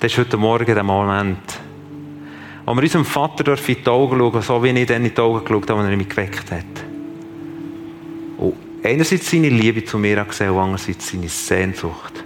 dann 0.00 0.10
ist 0.10 0.18
heute 0.18 0.36
Morgen 0.36 0.74
der 0.74 0.82
Moment, 0.82 1.40
wo 2.66 2.74
wir 2.74 2.82
unserem 2.82 3.04
Vater 3.04 3.56
in 3.68 3.76
die 3.84 3.86
Augen 3.86 4.18
schauen, 4.18 4.42
so 4.42 4.62
wie 4.62 4.70
ich 4.70 4.86
dann 4.86 5.04
in 5.04 5.14
die 5.14 5.20
Augen 5.20 5.44
geschaut 5.44 5.70
habe, 5.70 5.80
als 5.80 5.90
er 5.90 5.96
mich 5.96 6.08
geweckt 6.08 6.50
hat. 6.50 6.64
Und 8.38 8.54
einerseits 8.82 9.30
seine 9.30 9.50
Liebe 9.50 9.84
zu 9.84 9.98
mir 9.98 10.24
gesehen 10.24 10.50
und 10.50 10.58
andererseits 10.58 11.10
seine 11.10 11.28
Sehnsucht. 11.28 12.24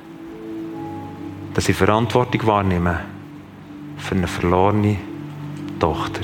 Dass 1.55 1.68
ich 1.68 1.76
Verantwortung 1.76 2.47
wahrnehme 2.47 3.01
für 3.97 4.14
eine 4.14 4.28
verlorene 4.28 4.97
Tochter. 5.80 6.22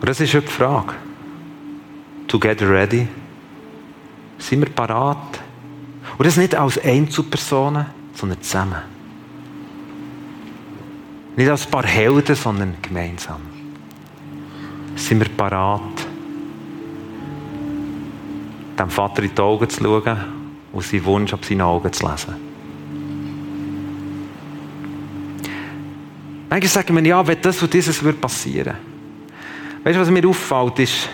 Und 0.00 0.08
das 0.08 0.20
ist 0.20 0.34
heute 0.34 0.46
die 0.46 0.52
Frage. 0.52 0.94
Together 2.28 2.70
ready? 2.70 3.06
Sind 4.38 4.60
wir 4.60 4.70
parat? 4.70 5.41
Und 6.18 6.26
das 6.26 6.36
nicht 6.36 6.54
als 6.54 6.78
Einzelpersonen, 6.78 7.86
sondern 8.14 8.42
zusammen. 8.42 8.82
Nicht 11.36 11.48
als 11.48 11.64
ein 11.64 11.70
paar 11.70 11.86
Helden, 11.86 12.36
sondern 12.36 12.76
gemeinsam. 12.82 13.40
Sind 14.96 15.20
wir 15.20 15.28
parat, 15.30 15.80
dem 18.78 18.90
Vater 18.90 19.22
in 19.22 19.34
die 19.34 19.40
Augen 19.40 19.68
zu 19.68 19.82
schauen 19.82 20.18
und 20.72 20.84
seinen 20.84 21.04
Wunsch 21.04 21.32
auf 21.32 21.44
seinen 21.44 21.62
Augen 21.62 21.92
zu 21.92 22.06
lesen? 22.06 22.34
Manchmal 26.50 26.68
sagen 26.68 26.96
wir, 26.96 27.06
ja, 27.06 27.26
wenn 27.26 27.40
das 27.40 27.62
und 27.62 27.72
dieses 27.72 27.98
passieren 28.20 28.74
würde 28.74 28.92
Weißt 29.84 29.96
du, 29.96 30.00
was 30.00 30.10
mir 30.10 30.28
auffällt, 30.28 30.78
ist, 30.80 31.08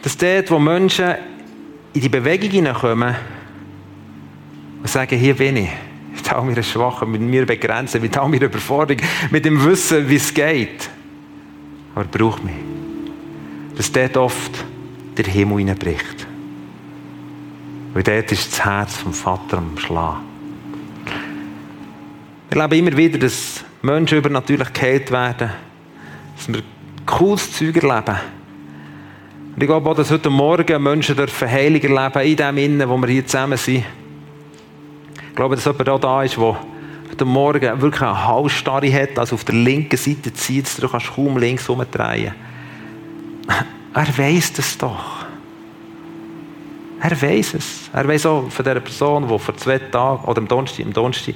dass 0.00 0.16
dort, 0.16 0.50
wo 0.50 0.58
Menschen 0.58 1.14
in 1.92 2.00
die 2.00 2.08
Bewegung 2.08 2.50
hineinkommen 2.50 3.14
und 4.84 4.90
sagen, 4.90 5.18
hier 5.18 5.34
bin 5.34 5.56
ich, 5.56 5.70
mit 6.14 6.30
all 6.30 6.44
meiner 6.44 6.62
Schwachen, 6.62 7.10
mit 7.10 7.22
mir 7.22 7.46
begrenzen, 7.46 8.02
mit 8.02 8.18
all 8.18 8.28
meiner 8.28 8.44
Überforderung, 8.44 9.02
mit 9.30 9.42
dem 9.46 9.64
Wissen, 9.64 10.06
wie 10.10 10.16
es 10.16 10.34
geht. 10.34 10.90
Aber 11.94 12.04
braucht 12.04 12.44
mich. 12.44 12.52
Dass 13.78 13.90
dort 13.90 14.14
oft 14.18 14.62
der 15.16 15.24
Himmel 15.24 15.60
hineinbricht. 15.60 16.26
Weil 17.94 18.02
dort 18.02 18.30
ist 18.30 18.52
das 18.52 18.62
Herz 18.62 18.96
vom 18.96 19.14
Vater 19.14 19.56
am 19.56 19.78
Schlagen. 19.78 20.20
Wir 22.50 22.60
erleben 22.60 22.86
immer 22.86 22.96
wieder, 22.98 23.18
dass 23.18 23.64
Menschen 23.80 24.18
übernatürlich 24.18 24.70
geheilt 24.70 25.10
werden, 25.10 25.50
dass 26.36 26.46
wir 26.46 26.62
cooles 27.06 27.52
Zeug 27.52 27.82
erleben. 27.82 28.18
Und 29.54 29.62
ich 29.62 29.66
glaube 29.66 29.88
auch, 29.88 29.96
dass 29.96 30.10
heute 30.10 30.28
Morgen 30.28 30.82
Menschen 30.82 31.16
dürfen 31.16 31.50
Heilung 31.50 31.80
erleben, 31.80 32.20
in 32.20 32.36
dem 32.36 32.58
Innen, 32.58 32.86
wo 32.86 32.98
wir 32.98 33.08
hier 33.08 33.26
zusammen 33.26 33.56
sind. 33.56 33.84
Ich 35.34 35.36
glaube, 35.36 35.56
dass 35.56 35.64
jemand 35.64 35.88
auch 35.88 35.98
da 35.98 36.22
ist, 36.22 36.36
der 36.36 36.56
heute 37.10 37.24
Morgen 37.24 37.80
wirklich 37.80 38.02
eine 38.02 38.24
Halsstarre 38.24 38.92
hat, 38.92 39.18
also 39.18 39.34
auf 39.34 39.42
der 39.42 39.56
linken 39.56 39.96
Seite 39.96 40.32
zieht, 40.32 40.80
du 40.80 40.88
kannst 40.88 41.12
kaum 41.12 41.38
links 41.38 41.68
umdrehen. 41.68 42.32
Er 43.94 44.18
weiß 44.18 44.52
das 44.52 44.78
doch. 44.78 45.26
Er 47.00 47.20
weiß 47.20 47.54
es. 47.54 47.90
Er 47.92 48.06
weiß 48.06 48.26
auch 48.26 48.48
von 48.48 48.64
dieser 48.64 48.78
Person, 48.78 49.26
die 49.26 49.38
vor 49.40 49.56
zwei 49.56 49.80
Tagen 49.80 50.22
oder 50.22 50.38
am 50.38 50.46
Donnerstag, 50.46 50.86
am 50.86 50.92
Donnerstag 50.92 51.34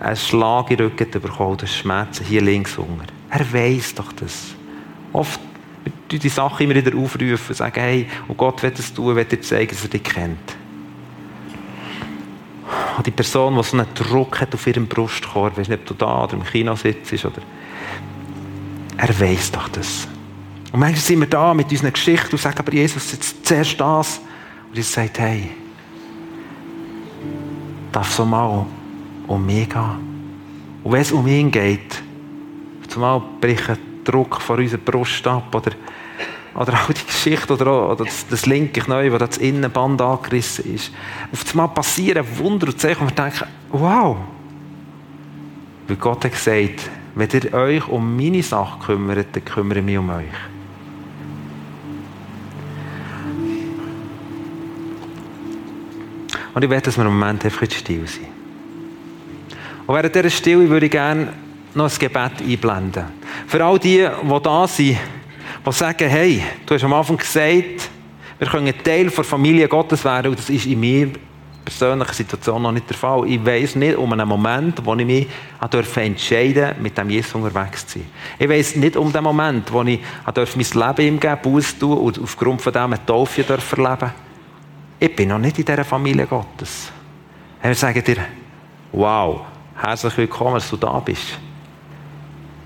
einen 0.00 0.16
Schlag 0.16 0.68
in 0.72 0.78
den 0.78 0.86
Rücken 0.88 1.20
bekommen 1.20 1.56
hat, 1.56 1.68
Schmerzen 1.68 2.26
hier 2.26 2.42
links 2.42 2.76
unten. 2.78 3.02
Er 3.30 3.52
weiß 3.52 3.94
doch 3.94 4.10
das. 4.10 4.56
Oft 5.12 5.38
die 6.10 6.28
Sache 6.28 6.64
immer 6.64 6.74
wieder 6.74 6.98
aufrufen 6.98 7.30
und 7.30 7.56
sagen, 7.56 7.80
hey, 7.80 8.08
und 8.26 8.36
Gott 8.36 8.60
wird 8.64 8.80
es 8.80 8.92
tun, 8.92 9.14
wird 9.14 9.30
dir 9.30 9.40
zeigen, 9.40 9.70
dass 9.70 9.84
er 9.84 9.90
dich 9.90 10.02
kennt. 10.02 10.59
Und 12.96 13.06
die 13.06 13.10
Person, 13.10 13.56
die 13.56 13.62
so 13.62 13.76
einen 13.76 13.86
Druck 13.94 14.40
hat 14.40 14.54
auf 14.54 14.66
ihrem 14.66 14.86
Brustkorb, 14.86 15.56
weiß 15.56 15.68
nicht, 15.68 15.80
ob 15.80 15.86
du 15.86 15.94
da 15.94 16.24
oder 16.24 16.34
im 16.34 16.44
Kino 16.44 16.74
sitzt, 16.76 17.24
oder 17.24 17.42
er 18.96 19.20
weiß 19.20 19.52
doch 19.52 19.68
das. 19.68 20.06
Und 20.72 20.80
manchmal 20.80 21.00
sind 21.00 21.20
wir 21.20 21.26
da 21.26 21.54
mit 21.54 21.70
unseren 21.70 21.92
Geschichten 21.92 22.32
und 22.32 22.38
sagen, 22.38 22.58
aber 22.58 22.72
Jesus, 22.72 23.12
jetzt 23.12 23.46
zuerst 23.46 23.80
das. 23.80 24.20
Und 24.68 24.76
Jesus 24.76 24.92
sagt, 24.92 25.18
hey, 25.18 25.50
darf 27.90 28.12
so 28.12 28.24
mal 28.24 28.66
um 29.26 29.46
mich 29.46 29.68
gehen. 29.68 30.10
Und 30.84 30.92
wenn 30.92 31.00
es 31.00 31.12
um 31.12 31.26
ihn 31.26 31.50
geht, 31.50 32.02
zumal 32.88 33.22
bricht 33.40 33.78
Druck 34.04 34.40
vor 34.40 34.58
unserer 34.58 34.80
Brust 34.80 35.26
ab 35.26 35.54
oder, 35.54 35.72
oder 36.54 36.74
auch 36.74 36.92
die 36.92 37.06
Geschichte 37.06 37.52
oder, 37.52 37.90
oder 37.90 38.04
das, 38.04 38.26
das, 38.28 38.46
linke 38.46 38.80
Knie, 38.80 39.12
wo 39.12 39.18
das 39.18 39.38
Innenband 39.38 40.00
angerissen 40.00 40.74
ist. 40.74 40.92
Auf 41.32 41.44
einmal 41.52 41.68
passieren 41.68 42.26
Wunder 42.38 42.68
und 42.68 42.80
Zeichen 42.80 43.02
und 43.02 43.16
wir 43.16 43.24
denken, 43.24 43.44
wow. 43.70 44.16
Weil 45.86 45.96
Gott 45.96 46.24
hat 46.24 46.32
gesagt, 46.32 46.90
wenn 47.14 47.28
ihr 47.30 47.54
euch 47.54 47.88
um 47.88 48.16
meine 48.16 48.42
Sache 48.42 48.78
kümmert, 48.86 49.28
dann 49.32 49.44
kümmere 49.44 49.78
ich 49.78 49.84
mich 49.84 49.98
um 49.98 50.10
euch. 50.10 50.24
Und 56.52 56.64
ich 56.64 56.70
werde, 56.70 56.84
dass 56.84 56.96
wir 56.96 57.06
im 57.06 57.18
Moment 57.18 57.44
einfach 57.44 57.64
still 57.70 58.06
sind. 58.06 58.26
Und 59.86 59.94
während 59.94 60.14
dieser 60.14 60.30
Stille 60.30 60.68
würde 60.68 60.86
ich 60.86 60.92
gerne 60.92 61.32
noch 61.74 61.90
ein 61.90 61.98
Gebet 61.98 62.32
einblenden. 62.40 63.04
Für 63.46 63.64
all 63.64 63.78
die, 63.78 64.08
die 64.22 64.42
da 64.42 64.66
sind, 64.66 64.98
die 65.66 65.72
sagen, 65.72 66.08
hey, 66.08 66.42
du 66.66 66.74
hast 66.74 66.84
am 66.84 66.92
Anfang 66.92 67.16
gesagt, 67.16 67.90
wir 68.38 68.46
können 68.48 68.72
Teil 68.82 69.10
der 69.10 69.24
Familie 69.24 69.68
Gottes 69.68 70.04
werden 70.04 70.30
und 70.30 70.38
das 70.38 70.48
ist 70.48 70.66
in 70.66 70.80
mir 70.80 71.10
persönlichen 71.64 72.14
Situation 72.14 72.62
noch 72.62 72.72
nicht 72.72 72.88
der 72.88 72.96
Fall. 72.96 73.28
Ich 73.28 73.44
weiß 73.44 73.76
nicht 73.76 73.96
um 73.96 74.12
einen 74.12 74.26
Moment, 74.26 74.84
wo 74.84 74.94
ich 74.94 75.06
mich 75.06 75.26
entscheiden 75.60 76.54
durfte, 76.54 76.76
mit 76.80 76.96
dem 76.96 77.10
Jesus 77.10 77.34
unterwegs 77.34 77.86
zu 77.86 77.98
sein. 77.98 78.08
Ich 78.38 78.48
weiß 78.48 78.76
nicht 78.76 78.96
um 78.96 79.12
den 79.12 79.22
Moment, 79.22 79.70
wo 79.70 79.82
ich 79.82 80.00
mein 80.26 80.96
Leben 80.96 81.06
ihm 81.06 81.20
geben 81.20 81.64
tun 81.78 81.98
und 81.98 82.18
aufgrund 82.18 82.62
von 82.62 82.72
dem 82.72 82.84
eine 82.84 83.04
Taufe 83.04 83.44
erleben 83.46 84.12
Ich 84.98 85.14
bin 85.14 85.28
noch 85.28 85.38
nicht 85.38 85.58
in 85.58 85.64
dieser 85.64 85.84
Familie 85.84 86.26
Gottes. 86.26 86.90
Wir 87.62 87.74
sagen 87.74 88.02
dir, 88.02 88.16
wow, 88.92 89.42
herzlich 89.76 90.16
willkommen, 90.16 90.54
dass 90.54 90.70
du 90.70 90.76
da 90.78 90.98
bist 91.00 91.38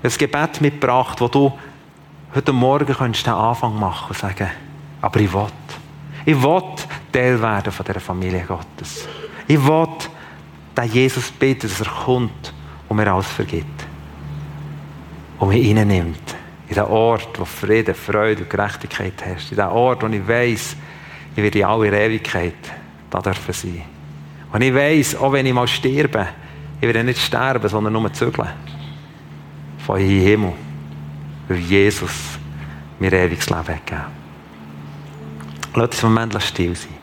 ein 0.05 0.17
Gebet 0.17 0.61
mitgebracht, 0.61 1.19
wo 1.19 1.27
du 1.27 1.51
heute 2.35 2.51
Morgen 2.51 2.93
könntest 2.93 3.25
den 3.25 3.33
Anfang 3.33 3.79
machen 3.79 4.09
und 4.09 4.17
sagen, 4.17 4.49
aber 5.01 5.19
ich 5.21 5.33
will. 5.33 5.47
Ich 6.25 6.41
will 6.41 6.61
Teil 7.11 7.41
werden 7.41 7.71
von 7.71 7.85
dieser 7.85 8.01
Familie 8.01 8.43
Gottes. 8.45 9.07
Ich 9.47 9.63
will 9.65 9.87
den 10.75 10.91
Jesus 10.91 11.31
bitten, 11.31 11.69
dass 11.69 11.79
er 11.79 11.87
kommt 11.87 12.53
und 12.89 12.97
mir 12.97 13.09
alles 13.11 13.27
vergibt. 13.27 13.85
Und 15.39 15.49
mich 15.49 15.65
reinnimmt. 15.65 16.35
In 16.67 16.75
den 16.75 16.83
Ort, 16.83 17.39
wo 17.39 17.45
Frieden, 17.45 17.95
Freude 17.95 18.43
und 18.43 18.49
Gerechtigkeit 18.49 19.23
herrscht. 19.23 19.51
In 19.51 19.57
den 19.57 19.67
Ort, 19.67 20.03
wo 20.03 20.07
ich 20.07 20.27
weiss, 20.27 20.75
ich 21.35 21.41
werde 21.41 21.59
in 21.59 21.65
aller 21.65 21.93
Ewigkeit 21.93 22.55
da 23.09 23.21
dürfen 23.21 23.53
sein. 23.53 23.83
Und 24.51 24.61
ich 24.61 24.73
weiss, 24.73 25.15
auch 25.15 25.31
wenn 25.31 25.45
ich 25.45 25.53
mal 25.53 25.67
sterbe, 25.67 26.27
ich 26.81 26.87
werde 26.87 27.03
nicht 27.03 27.21
sterben, 27.21 27.69
sondern 27.69 27.93
nur 27.93 28.11
zügeln. 28.11 28.49
Von 29.85 29.99
hier 29.99 30.21
Himmel. 30.31 30.64
Weil 31.47 31.57
Jesus 31.57 32.39
mir 32.99 33.13
ewiges 33.13 33.49
Leben 33.49 33.65
gegeben 33.65 34.25
Lass 35.75 35.89
uns 35.89 36.03
einen 36.03 36.13
Moment 36.13 36.41
still 36.41 36.75
sein. 36.75 36.95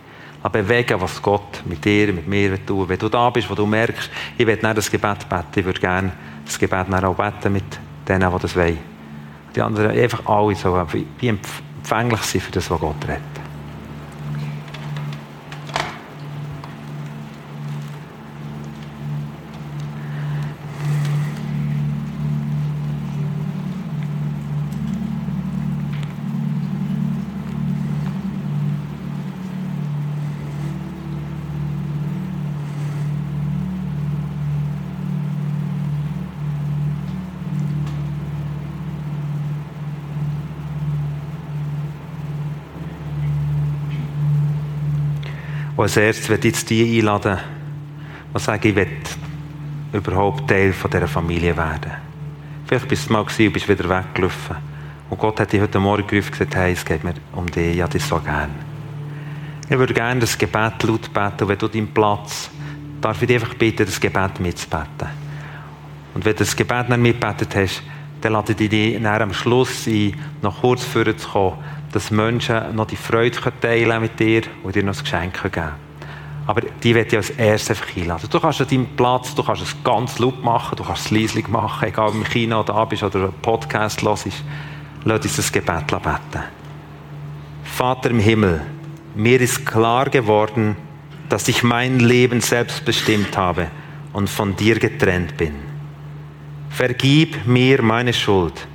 Bewegen, 0.51 1.01
was 1.01 1.23
Gott 1.23 1.63
mit 1.67 1.85
dir, 1.85 2.13
mit 2.13 2.27
mir 2.27 2.65
tun 2.67 2.89
Wenn 2.89 2.99
du 2.99 3.09
da 3.09 3.31
bist, 3.31 3.49
wo 3.49 3.55
du 3.55 3.67
merkst, 3.67 4.11
ich 4.37 4.47
will 4.47 4.59
nicht 4.61 4.77
das 4.77 4.91
Gebet 4.91 5.29
beten, 5.29 5.61
ich 5.61 5.65
würde 5.65 5.81
gerne 5.81 6.13
das 6.45 6.59
Gebet 6.59 6.93
auch 6.93 7.15
beten 7.15 7.53
mit 7.53 7.79
denen, 8.09 8.33
die 8.33 8.39
das 8.41 8.57
wollen. 8.57 8.79
Die 9.55 9.61
anderen 9.61 9.91
einfach 9.91 10.27
alle 10.27 10.55
so 10.57 10.87
wie 11.19 11.29
empfänglich 11.29 12.23
sind 12.23 12.43
für 12.43 12.53
das, 12.53 12.71
was 12.71 12.81
Gott 12.81 12.97
redet. 13.07 13.42
Und 45.83 45.89
als 45.89 45.97
erstes 45.97 46.29
werde 46.29 46.47
ich 46.47 46.55
jetzt 46.55 46.71
die 46.71 47.01
einladen, 47.01 47.39
die 48.33 48.39
sagen, 48.39 48.69
ich 48.69 48.77
will 48.77 48.87
überhaupt 49.93 50.49
Teil 50.49 50.73
dieser 50.73 51.09
Familie 51.09 51.57
werden. 51.57 51.91
Vielleicht 52.67 52.87
bist 52.87 53.09
du 53.09 53.13
mal 53.13 53.25
gewesen 53.25 53.49
und 53.49 53.53
bist 53.53 53.69
wieder 53.69 53.89
weggelaufen. 53.89 54.59
Und 55.11 55.19
Gott 55.19 55.41
hat 55.41 55.53
dich 55.53 55.61
heute 55.61 55.81
Morgen 55.81 56.07
gerufen 56.07 56.29
und 56.29 56.39
gesagt, 56.39 56.55
hey, 56.55 56.71
es 56.71 56.85
geht 56.85 57.03
mir 57.03 57.15
um 57.33 57.51
dich, 57.51 57.75
ja, 57.75 57.89
dich 57.89 58.05
so 58.05 58.21
gern. 58.21 58.51
Ich 59.69 59.77
würde 59.77 59.93
gerne 59.93 60.21
das 60.21 60.39
Gebet 60.39 60.85
laut 60.85 61.13
beten 61.13 61.43
und 61.43 61.49
wenn 61.49 61.59
du 61.59 61.67
deinen 61.67 61.89
Platz, 61.89 62.49
darf 63.01 63.21
ich 63.21 63.27
dich 63.27 63.43
einfach 63.43 63.55
bitten, 63.55 63.85
das 63.85 63.99
Gebet 63.99 64.39
mitzubeten. 64.39 65.09
Und 66.15 66.25
wenn 66.25 66.33
du 66.33 66.39
das 66.39 66.55
Gebet 66.55 66.91
nicht 66.91 67.01
mitbetet 67.01 67.57
hast, 67.57 67.83
dann 68.21 68.35
lade 68.35 68.55
ich 68.57 68.71
dich 68.71 69.05
am 69.05 69.35
Schluss 69.35 69.89
ein, 69.89 70.15
noch 70.43 70.61
kurz 70.61 70.85
vorzukommen 70.85 71.59
dass 71.93 72.11
Menschen 72.11 72.75
noch 72.75 72.87
die 72.87 72.97
Freude 72.97 73.39
teilen 73.61 74.01
mit 74.01 74.19
dir 74.19 74.43
und 74.63 74.75
dir 74.75 74.83
noch 74.83 74.97
ein 74.97 75.03
Geschenk 75.03 75.35
geben 75.35 75.53
können. 75.53 75.93
Aber 76.47 76.63
die 76.63 76.95
werde 76.95 77.09
ich 77.09 77.17
als 77.17 77.31
erstes 77.31 77.71
einfach 77.71 77.97
einladen. 77.97 78.29
Du 78.29 78.41
kannst 78.41 78.61
an 78.61 78.67
deinem 78.69 78.87
Platz, 78.97 79.35
du 79.35 79.43
kannst 79.45 79.63
es 79.63 79.77
ganz 79.85 80.19
laut 80.19 80.43
machen, 80.43 80.77
du 80.77 80.83
kannst 80.83 81.07
es 81.07 81.11
leislich 81.11 81.47
machen, 81.47 81.87
egal 81.87 82.09
ob 82.09 82.15
du 82.15 82.19
im 82.19 82.25
Kino 82.25 82.63
da 82.65 82.85
bist 82.85 83.03
oder 83.03 83.21
einen 83.21 83.33
Podcast 83.35 84.03
hörst. 84.03 84.27
Lass 85.05 85.23
uns 85.23 85.37
das 85.37 85.53
Gebet 85.53 85.87
beten. 85.87 86.45
Vater 87.63 88.11
im 88.11 88.19
Himmel, 88.19 88.63
mir 89.15 89.41
ist 89.41 89.65
klar 89.65 90.11
geworden, 90.11 90.77
dass 91.29 91.49
ich 91.49 91.63
mein 91.63 92.01
Leben 92.01 92.41
selbst 92.41 92.85
bestimmt 92.85 93.37
habe 93.37 93.69
und 94.13 94.29
von 94.29 94.57
dir 94.57 94.79
getrennt 94.79 95.37
bin. 95.37 95.55
Vergib 96.71 97.47
mir 97.47 97.83
meine 97.83 98.13
Schuld 98.13 98.67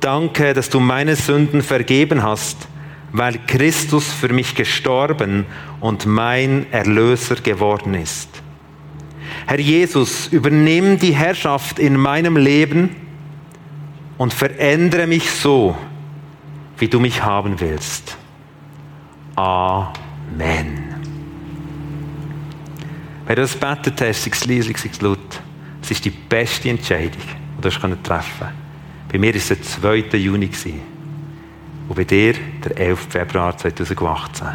Danke, 0.00 0.54
dass 0.54 0.70
du 0.70 0.80
meine 0.80 1.14
Sünden 1.14 1.62
vergeben 1.62 2.22
hast, 2.22 2.68
weil 3.12 3.38
Christus 3.46 4.10
für 4.10 4.32
mich 4.32 4.54
gestorben 4.54 5.44
und 5.80 6.06
mein 6.06 6.72
Erlöser 6.72 7.36
geworden 7.36 7.94
ist. 7.94 8.28
Herr 9.46 9.60
Jesus, 9.60 10.28
übernimm 10.28 10.98
die 10.98 11.12
Herrschaft 11.12 11.78
in 11.78 11.96
meinem 11.96 12.36
Leben 12.36 12.96
und 14.16 14.32
verändere 14.32 15.06
mich 15.06 15.30
so, 15.30 15.76
wie 16.78 16.88
du 16.88 17.00
mich 17.00 17.22
haben 17.22 17.60
willst. 17.60 18.16
Amen. 19.36 20.94
Wenn 23.26 23.36
du 23.36 23.42
das 23.42 23.54
betet 23.54 24.00
hast, 24.00 24.24
sei 24.24 24.30
es 24.32 24.46
leise, 24.46 24.72
sei 24.76 24.90
es 24.90 25.00
laut, 25.00 25.40
es 25.82 25.90
ist 25.90 26.04
die 26.04 26.10
beste 26.10 26.70
Entscheidung, 26.70 27.22
die 27.58 27.62
du 27.62 27.70
treffen 27.70 28.00
kannst. 28.02 28.69
Bei 29.12 29.18
mir 29.18 29.30
war 29.30 29.36
es 29.36 29.48
der 29.48 29.60
2. 29.60 30.16
Juni. 30.16 30.50
Und 31.88 31.96
bei 31.96 32.04
dir 32.04 32.34
der 32.64 32.78
11. 32.78 33.08
Februar 33.08 33.56
2018. 33.56 34.46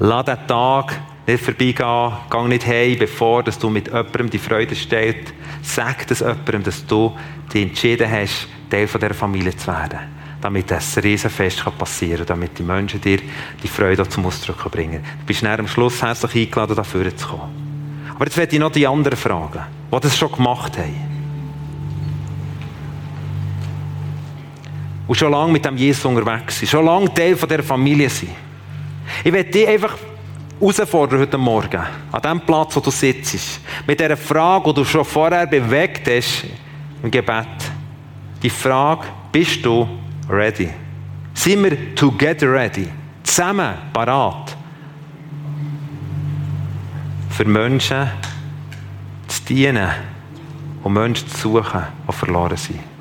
Lass 0.00 0.24
diesen 0.24 0.46
Tag 0.46 1.00
nicht 1.26 1.44
vorbeigehen, 1.44 2.12
geh 2.30 2.48
nicht 2.48 2.66
heim, 2.66 2.98
bevor 2.98 3.42
dass 3.42 3.58
du 3.58 3.68
mit 3.68 3.88
jemandem 3.88 4.30
die 4.30 4.38
Freude 4.38 4.74
stellst. 4.74 5.34
Sag 5.62 6.06
das 6.06 6.20
jemandem, 6.20 6.62
dass 6.62 6.86
du 6.86 7.14
dich 7.52 7.62
entschieden 7.62 8.10
hast, 8.10 8.48
Teil 8.70 8.86
dieser 8.86 9.14
Familie 9.14 9.54
zu 9.56 9.66
werden. 9.66 9.98
Damit 10.40 10.70
das 10.70 11.02
Riesenfest 11.02 11.64
passieren 11.78 12.18
kann, 12.18 12.26
damit 12.26 12.58
die 12.58 12.62
Menschen 12.62 13.00
dir 13.00 13.18
die 13.62 13.68
Freude 13.68 14.06
zum 14.08 14.26
Ausdruck 14.26 14.70
bringen 14.70 15.02
Du 15.20 15.26
bist 15.26 15.44
am 15.44 15.68
Schluss 15.68 16.02
herzlich 16.02 16.48
eingeladen, 16.48 16.76
dafür 16.76 17.14
zu 17.16 17.26
kommen. 17.26 18.04
Aber 18.14 18.24
jetzt 18.24 18.36
werde 18.36 18.54
ich 18.54 18.60
noch 18.60 18.72
die 18.72 18.86
anderen 18.86 19.16
fragen, 19.16 19.64
die 19.92 20.00
das 20.00 20.16
schon 20.16 20.32
gemacht 20.32 20.76
haben. 20.78 21.13
Und 25.06 25.14
schon 25.14 25.32
lange 25.32 25.52
mit 25.52 25.64
dem 25.64 25.76
Jesus 25.76 26.04
unterwegs 26.04 26.58
sind, 26.58 26.68
schon 26.68 26.84
lange 26.84 27.12
Teil 27.12 27.36
von 27.36 27.48
dieser 27.48 27.62
Familie 27.62 28.08
sind. 28.08 28.32
Ich 29.22 29.32
werde 29.32 29.50
dich 29.50 29.68
einfach 29.68 29.96
herausfordern 30.58 31.20
heute 31.20 31.38
Morgen, 31.38 31.82
an 32.10 32.22
dem 32.22 32.40
Platz, 32.40 32.74
wo 32.76 32.80
du 32.80 32.90
sitzt, 32.90 33.60
mit 33.86 34.00
dieser 34.00 34.16
Frage, 34.16 34.72
die 34.72 34.74
du 34.74 34.84
schon 34.84 35.04
vorher 35.04 35.46
bewegt 35.46 36.08
hast 36.08 36.44
im 37.02 37.10
Gebet. 37.10 37.46
Die 38.42 38.50
Frage, 38.50 39.06
bist 39.30 39.64
du 39.64 39.88
ready? 40.28 40.70
Sind 41.34 41.64
wir 41.64 41.94
together 41.94 42.52
ready? 42.52 42.88
Zusammen, 43.22 43.74
parat? 43.92 44.56
Für 47.30 47.44
Menschen 47.44 48.08
zu 49.26 49.42
dienen 49.44 49.90
und 50.82 50.92
Menschen 50.92 51.28
zu 51.28 51.38
suchen, 51.38 51.82
die 52.08 52.12
verloren 52.12 52.56
sind. 52.56 52.93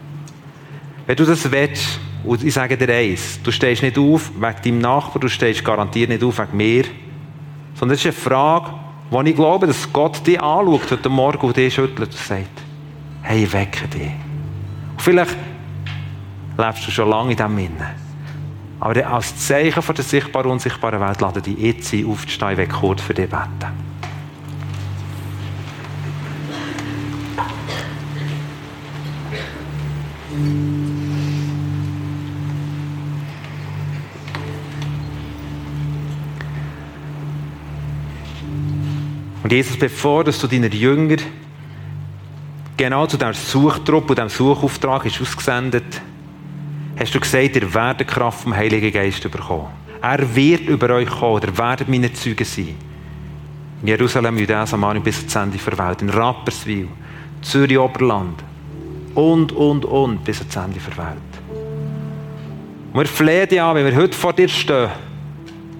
Wenn 1.06 1.16
du 1.16 1.26
das 1.26 1.51
willst, 1.51 1.99
und 2.24 2.43
ich 2.43 2.54
sage 2.54 2.78
dir 2.78 2.93
eins, 2.93 3.41
du 3.43 3.51
stehst 3.51 3.84
nicht 3.84 3.97
auf 3.97 4.32
wegen 4.36 4.62
deinem 4.64 4.80
Nachbarn, 4.80 5.22
du 5.22 5.28
stehst 5.28 5.64
garantiert 5.66 6.10
nicht 6.10 6.24
auf 6.24 6.39
wegen 6.39 6.56
mir, 6.56 6.86
sondern 7.76 7.95
es 7.95 8.06
ist 8.06 8.06
eine 8.06 8.14
Frage, 8.14 8.72
wo 9.10 9.22
ich 9.22 9.36
glaube, 9.36 9.68
dass 9.68 9.91
Gott 9.91 10.26
dich 10.26 10.41
anschaut 10.41 10.89
heute 10.89 11.10
Morgen 11.10 11.45
und 11.45 11.58
dich 11.58 11.74
schüttelt 11.74 12.10
und 12.10 12.14
sagt, 12.14 12.62
hey, 13.24 13.51
wecke 13.51 13.88
dich. 13.89 14.12
Und 14.91 15.01
vielleicht 15.01 15.36
lebst 16.58 16.88
du 16.88 16.91
schon 16.91 17.10
lange 17.10 17.32
in 17.32 17.38
diesem 17.38 17.58
Innen. 17.58 18.04
Aber 18.80 19.06
als 19.08 19.38
Zeichen 19.45 19.82
von 19.82 19.95
der 19.95 20.04
sichtbaren 20.06 20.45
und 20.47 20.54
unsichtbaren 20.54 21.01
Welt 21.01 21.20
lade 21.20 21.41
dich 21.41 21.58
jetzt 21.58 21.93
ein, 21.93 22.06
aufzustehen, 22.06 22.58
will 22.58 22.68
kurz 22.68 23.01
für 23.01 23.14
dich 23.14 23.30
beten. 23.30 23.93
Und 39.43 39.51
Jesus, 39.51 39.77
bevor 39.77 40.23
dass 40.23 40.39
du 40.39 40.47
deinen 40.47 40.71
Jünger 40.71 41.17
genau 42.77 43.05
zu 43.05 43.17
diesem 43.17 43.33
Suchtrupp 43.33 44.09
und 44.09 44.17
diesem 44.17 44.29
Suchauftrag 44.29 45.05
ist 45.05 45.21
ausgesendet, 45.21 46.01
hast 46.97 47.13
du 47.13 47.19
gesagt, 47.19 47.57
ihr 47.57 47.73
werdet 47.73 48.07
Kraft 48.07 48.41
vom 48.43 48.55
Heiligen 48.55 48.91
Geist 48.91 49.21
bekommen. 49.29 49.67
Er 50.01 50.35
wird 50.35 50.61
über 50.61 50.95
euch 50.95 51.09
kommen, 51.09 51.41
ihr 51.43 51.57
werdet 51.57 51.89
meine 51.89 52.11
Zeugen 52.13 52.45
sein. 52.45 52.75
In 53.81 53.87
Jerusalem, 53.89 54.37
Judäa, 54.37 54.65
Samaria 54.65 55.01
bis 55.01 55.19
ans 55.19 55.35
Ende 55.35 55.57
der 55.57 55.77
Welt, 55.77 56.01
in 56.01 56.09
Rapperswil, 56.09 56.87
Zürich, 57.41 57.77
Oberland 57.77 58.41
und, 59.13 59.51
und, 59.51 59.83
und 59.83 60.23
bis 60.23 60.39
ans 60.39 60.55
Ende 60.55 60.79
der 60.79 60.97
Welt. 60.97 61.17
Und 62.93 62.99
wir 62.99 63.07
flehen 63.07 63.49
dich 63.49 63.61
an, 63.61 63.75
wenn 63.75 63.85
wir 63.85 63.95
heute 63.95 64.17
vor 64.17 64.31
dir 64.31 64.47
stehen, 64.47 64.89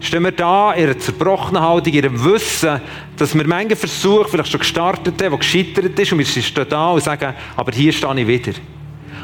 stehen 0.04 0.24
wir 0.24 0.32
da 0.32 0.74
in 0.74 0.84
einer 0.84 1.00
zerbrochenen 1.00 1.62
Haltung, 1.62 1.94
in 1.94 2.06
einem 2.06 2.24
Wissen, 2.24 2.82
dass 3.18 3.34
wir 3.34 3.48
manche 3.48 3.76
Versuche 3.76 4.28
vielleicht 4.30 4.52
schon 4.52 4.60
gestartet 4.60 5.22
haben, 5.22 5.32
die 5.32 5.38
gescheitert 5.38 5.98
ist, 5.98 6.12
und 6.12 6.20
wir 6.20 6.26
stehen 6.26 6.66
da 6.70 6.92
und 6.92 7.04
sagen, 7.04 7.34
aber 7.56 7.72
hier 7.72 7.94
stehe 7.94 8.20
ich 8.20 8.28
wieder. 8.28 8.54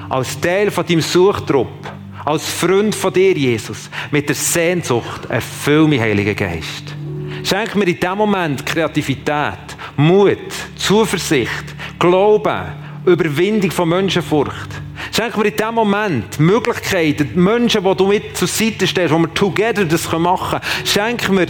Als 0.09 0.39
Teil 0.39 0.71
von 0.71 0.85
deinem 0.85 1.01
Suchtrupp, 1.01 1.91
als 2.25 2.47
Freund 2.47 2.95
von 2.95 3.13
dir, 3.13 3.33
Jesus, 3.33 3.89
mit 4.09 4.27
der 4.27 4.35
Sehnsucht, 4.35 5.25
erfüll 5.29 5.87
mich, 5.87 5.99
Heiliger 5.99 6.33
Geist. 6.33 6.95
Schenk 7.43 7.75
mir 7.75 7.87
in 7.87 7.99
diesem 7.99 8.17
Moment 8.17 8.65
Kreativität, 8.65 9.75
Mut, 9.97 10.37
Zuversicht, 10.75 11.75
Glauben, 11.97 12.65
Überwindung 13.05 13.71
von 13.71 13.89
Menschenfurcht. 13.89 14.69
Schenk 15.11 15.37
mir 15.37 15.45
in 15.45 15.55
diesem 15.55 15.75
Moment 15.75 16.39
Möglichkeiten, 16.39 17.29
die 17.33 17.39
Menschen, 17.39 17.83
die 17.83 17.95
du 17.95 18.07
mit 18.07 18.37
zur 18.37 18.47
Seite 18.47 18.87
stellst, 18.87 19.13
wo 19.13 19.19
wir 19.19 19.33
together 19.33 19.85
das 19.85 20.11
machen 20.11 20.59
können, 20.59 20.85
schenk 20.85 21.29
mir 21.29 21.47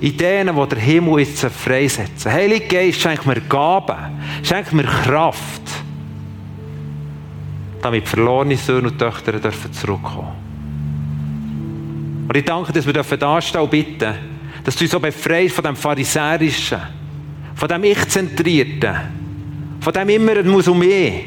Ideen, 0.00 0.50
die 0.54 0.68
der 0.68 0.78
Himmel 0.78 1.20
jetzt 1.20 1.44
freisetzen. 1.44 2.32
Heilige 2.32 2.66
Geist, 2.66 3.00
schenk 3.00 3.24
mir 3.26 3.40
Gaben, 3.40 4.20
schenk 4.42 4.72
mir 4.72 4.84
Kraft, 4.84 5.62
damit 7.80 8.08
verlorene 8.08 8.56
Söhne 8.56 8.88
und 8.88 8.98
Töchter 8.98 9.32
dürfen 9.32 9.72
zurückkommen. 9.72 10.32
Und 12.26 12.36
ich 12.36 12.44
danke, 12.44 12.72
dass 12.72 12.86
wir 12.86 12.92
dürfen 12.92 13.18
dastehen 13.18 13.62
und 13.62 13.70
bitten, 13.70 14.14
dass 14.64 14.76
du 14.76 14.84
uns 14.84 14.90
so 14.90 14.98
befreist 14.98 15.54
von 15.54 15.64
dem 15.64 15.76
Pharisäerischen, 15.76 16.80
von 17.54 17.68
dem 17.68 17.84
Ich-Zentrierten, 17.84 18.96
von 19.80 19.92
dem 19.92 20.08
immer, 20.08 20.36
es 20.36 20.46
muss 20.46 20.68
um 20.68 20.78
mich, 20.78 21.26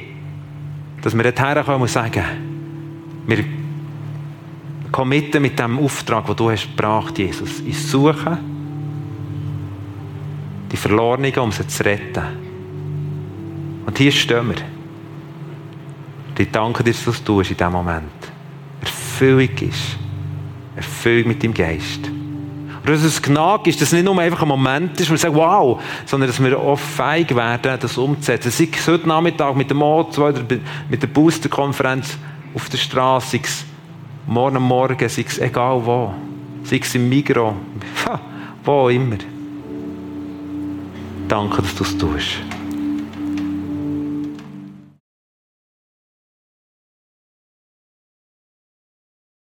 dass 1.07 1.15
wir 1.15 1.31
dorthin 1.31 1.63
kommen 1.63 1.81
und 1.83 1.89
sagen, 1.89 2.21
wir 3.27 3.45
kommen 4.91 5.23
mit 5.39 5.57
dem 5.57 5.79
Auftrag, 5.79 6.25
den 6.25 6.35
du 6.35 6.51
hast 6.51 6.67
gebracht, 6.67 7.17
Jesus, 7.17 7.61
ins 7.61 7.89
Suchen, 7.89 8.37
die 10.69 10.75
Verlorenen, 10.75 11.33
um 11.37 11.53
sie 11.53 11.65
zu 11.65 11.85
retten. 11.85 12.25
Und 13.85 13.97
hier 13.97 14.11
stehen 14.11 14.49
wir. 14.49 14.57
Und 16.27 16.37
ich 16.37 16.51
danke 16.51 16.83
dir, 16.83 16.93
dass 16.93 17.23
du 17.23 17.39
in 17.39 17.47
diesem 17.47 17.71
Moment. 17.71 18.11
Erfüllung 18.81 19.57
ist. 19.61 19.97
Erfüllung 20.75 21.29
mit 21.29 21.41
dem 21.41 21.53
Geist. 21.53 22.11
Und 22.88 22.93
dass 22.93 23.03
es 23.03 23.21
Gnade 23.21 23.69
ist, 23.69 23.81
dass 23.81 23.89
es 23.89 23.93
nicht 23.93 24.05
nur 24.05 24.17
einfach 24.17 24.43
ein 24.43 24.47
Moment 24.47 24.97
ist, 24.97 25.09
wo 25.09 25.11
wir 25.11 25.17
sagen, 25.17 25.35
wow, 25.35 25.81
sondern 26.05 26.29
dass 26.29 26.41
wir 26.41 26.57
auch 26.57 26.79
fähig 26.79 27.35
werden, 27.35 27.77
das 27.81 27.97
umzusetzen. 27.97 28.49
Sei 28.49 28.69
es 28.71 28.88
heute 28.88 29.09
Nachmittag 29.09 29.57
mit 29.57 29.69
dem 29.69 29.77
Motto 29.77 30.25
oder 30.25 30.41
mit 30.89 31.03
der 31.03 31.07
Booster-Konferenz 31.07 32.17
auf 32.55 32.69
der 32.69 32.77
Straße, 32.77 33.31
sei 33.31 33.41
es 33.43 33.65
morgen 34.25 34.63
Morgen, 34.63 35.09
sei 35.09 35.25
es 35.27 35.38
egal 35.38 35.85
wo, 35.85 36.13
sei 36.63 36.79
es 36.81 36.95
im 36.95 37.09
Migros, 37.09 37.55
wo 38.63 38.88
immer. 38.88 39.17
Danke, 41.27 41.61
dass 41.61 41.75
du 41.75 41.83
es 41.83 41.97
tust. 41.97 42.56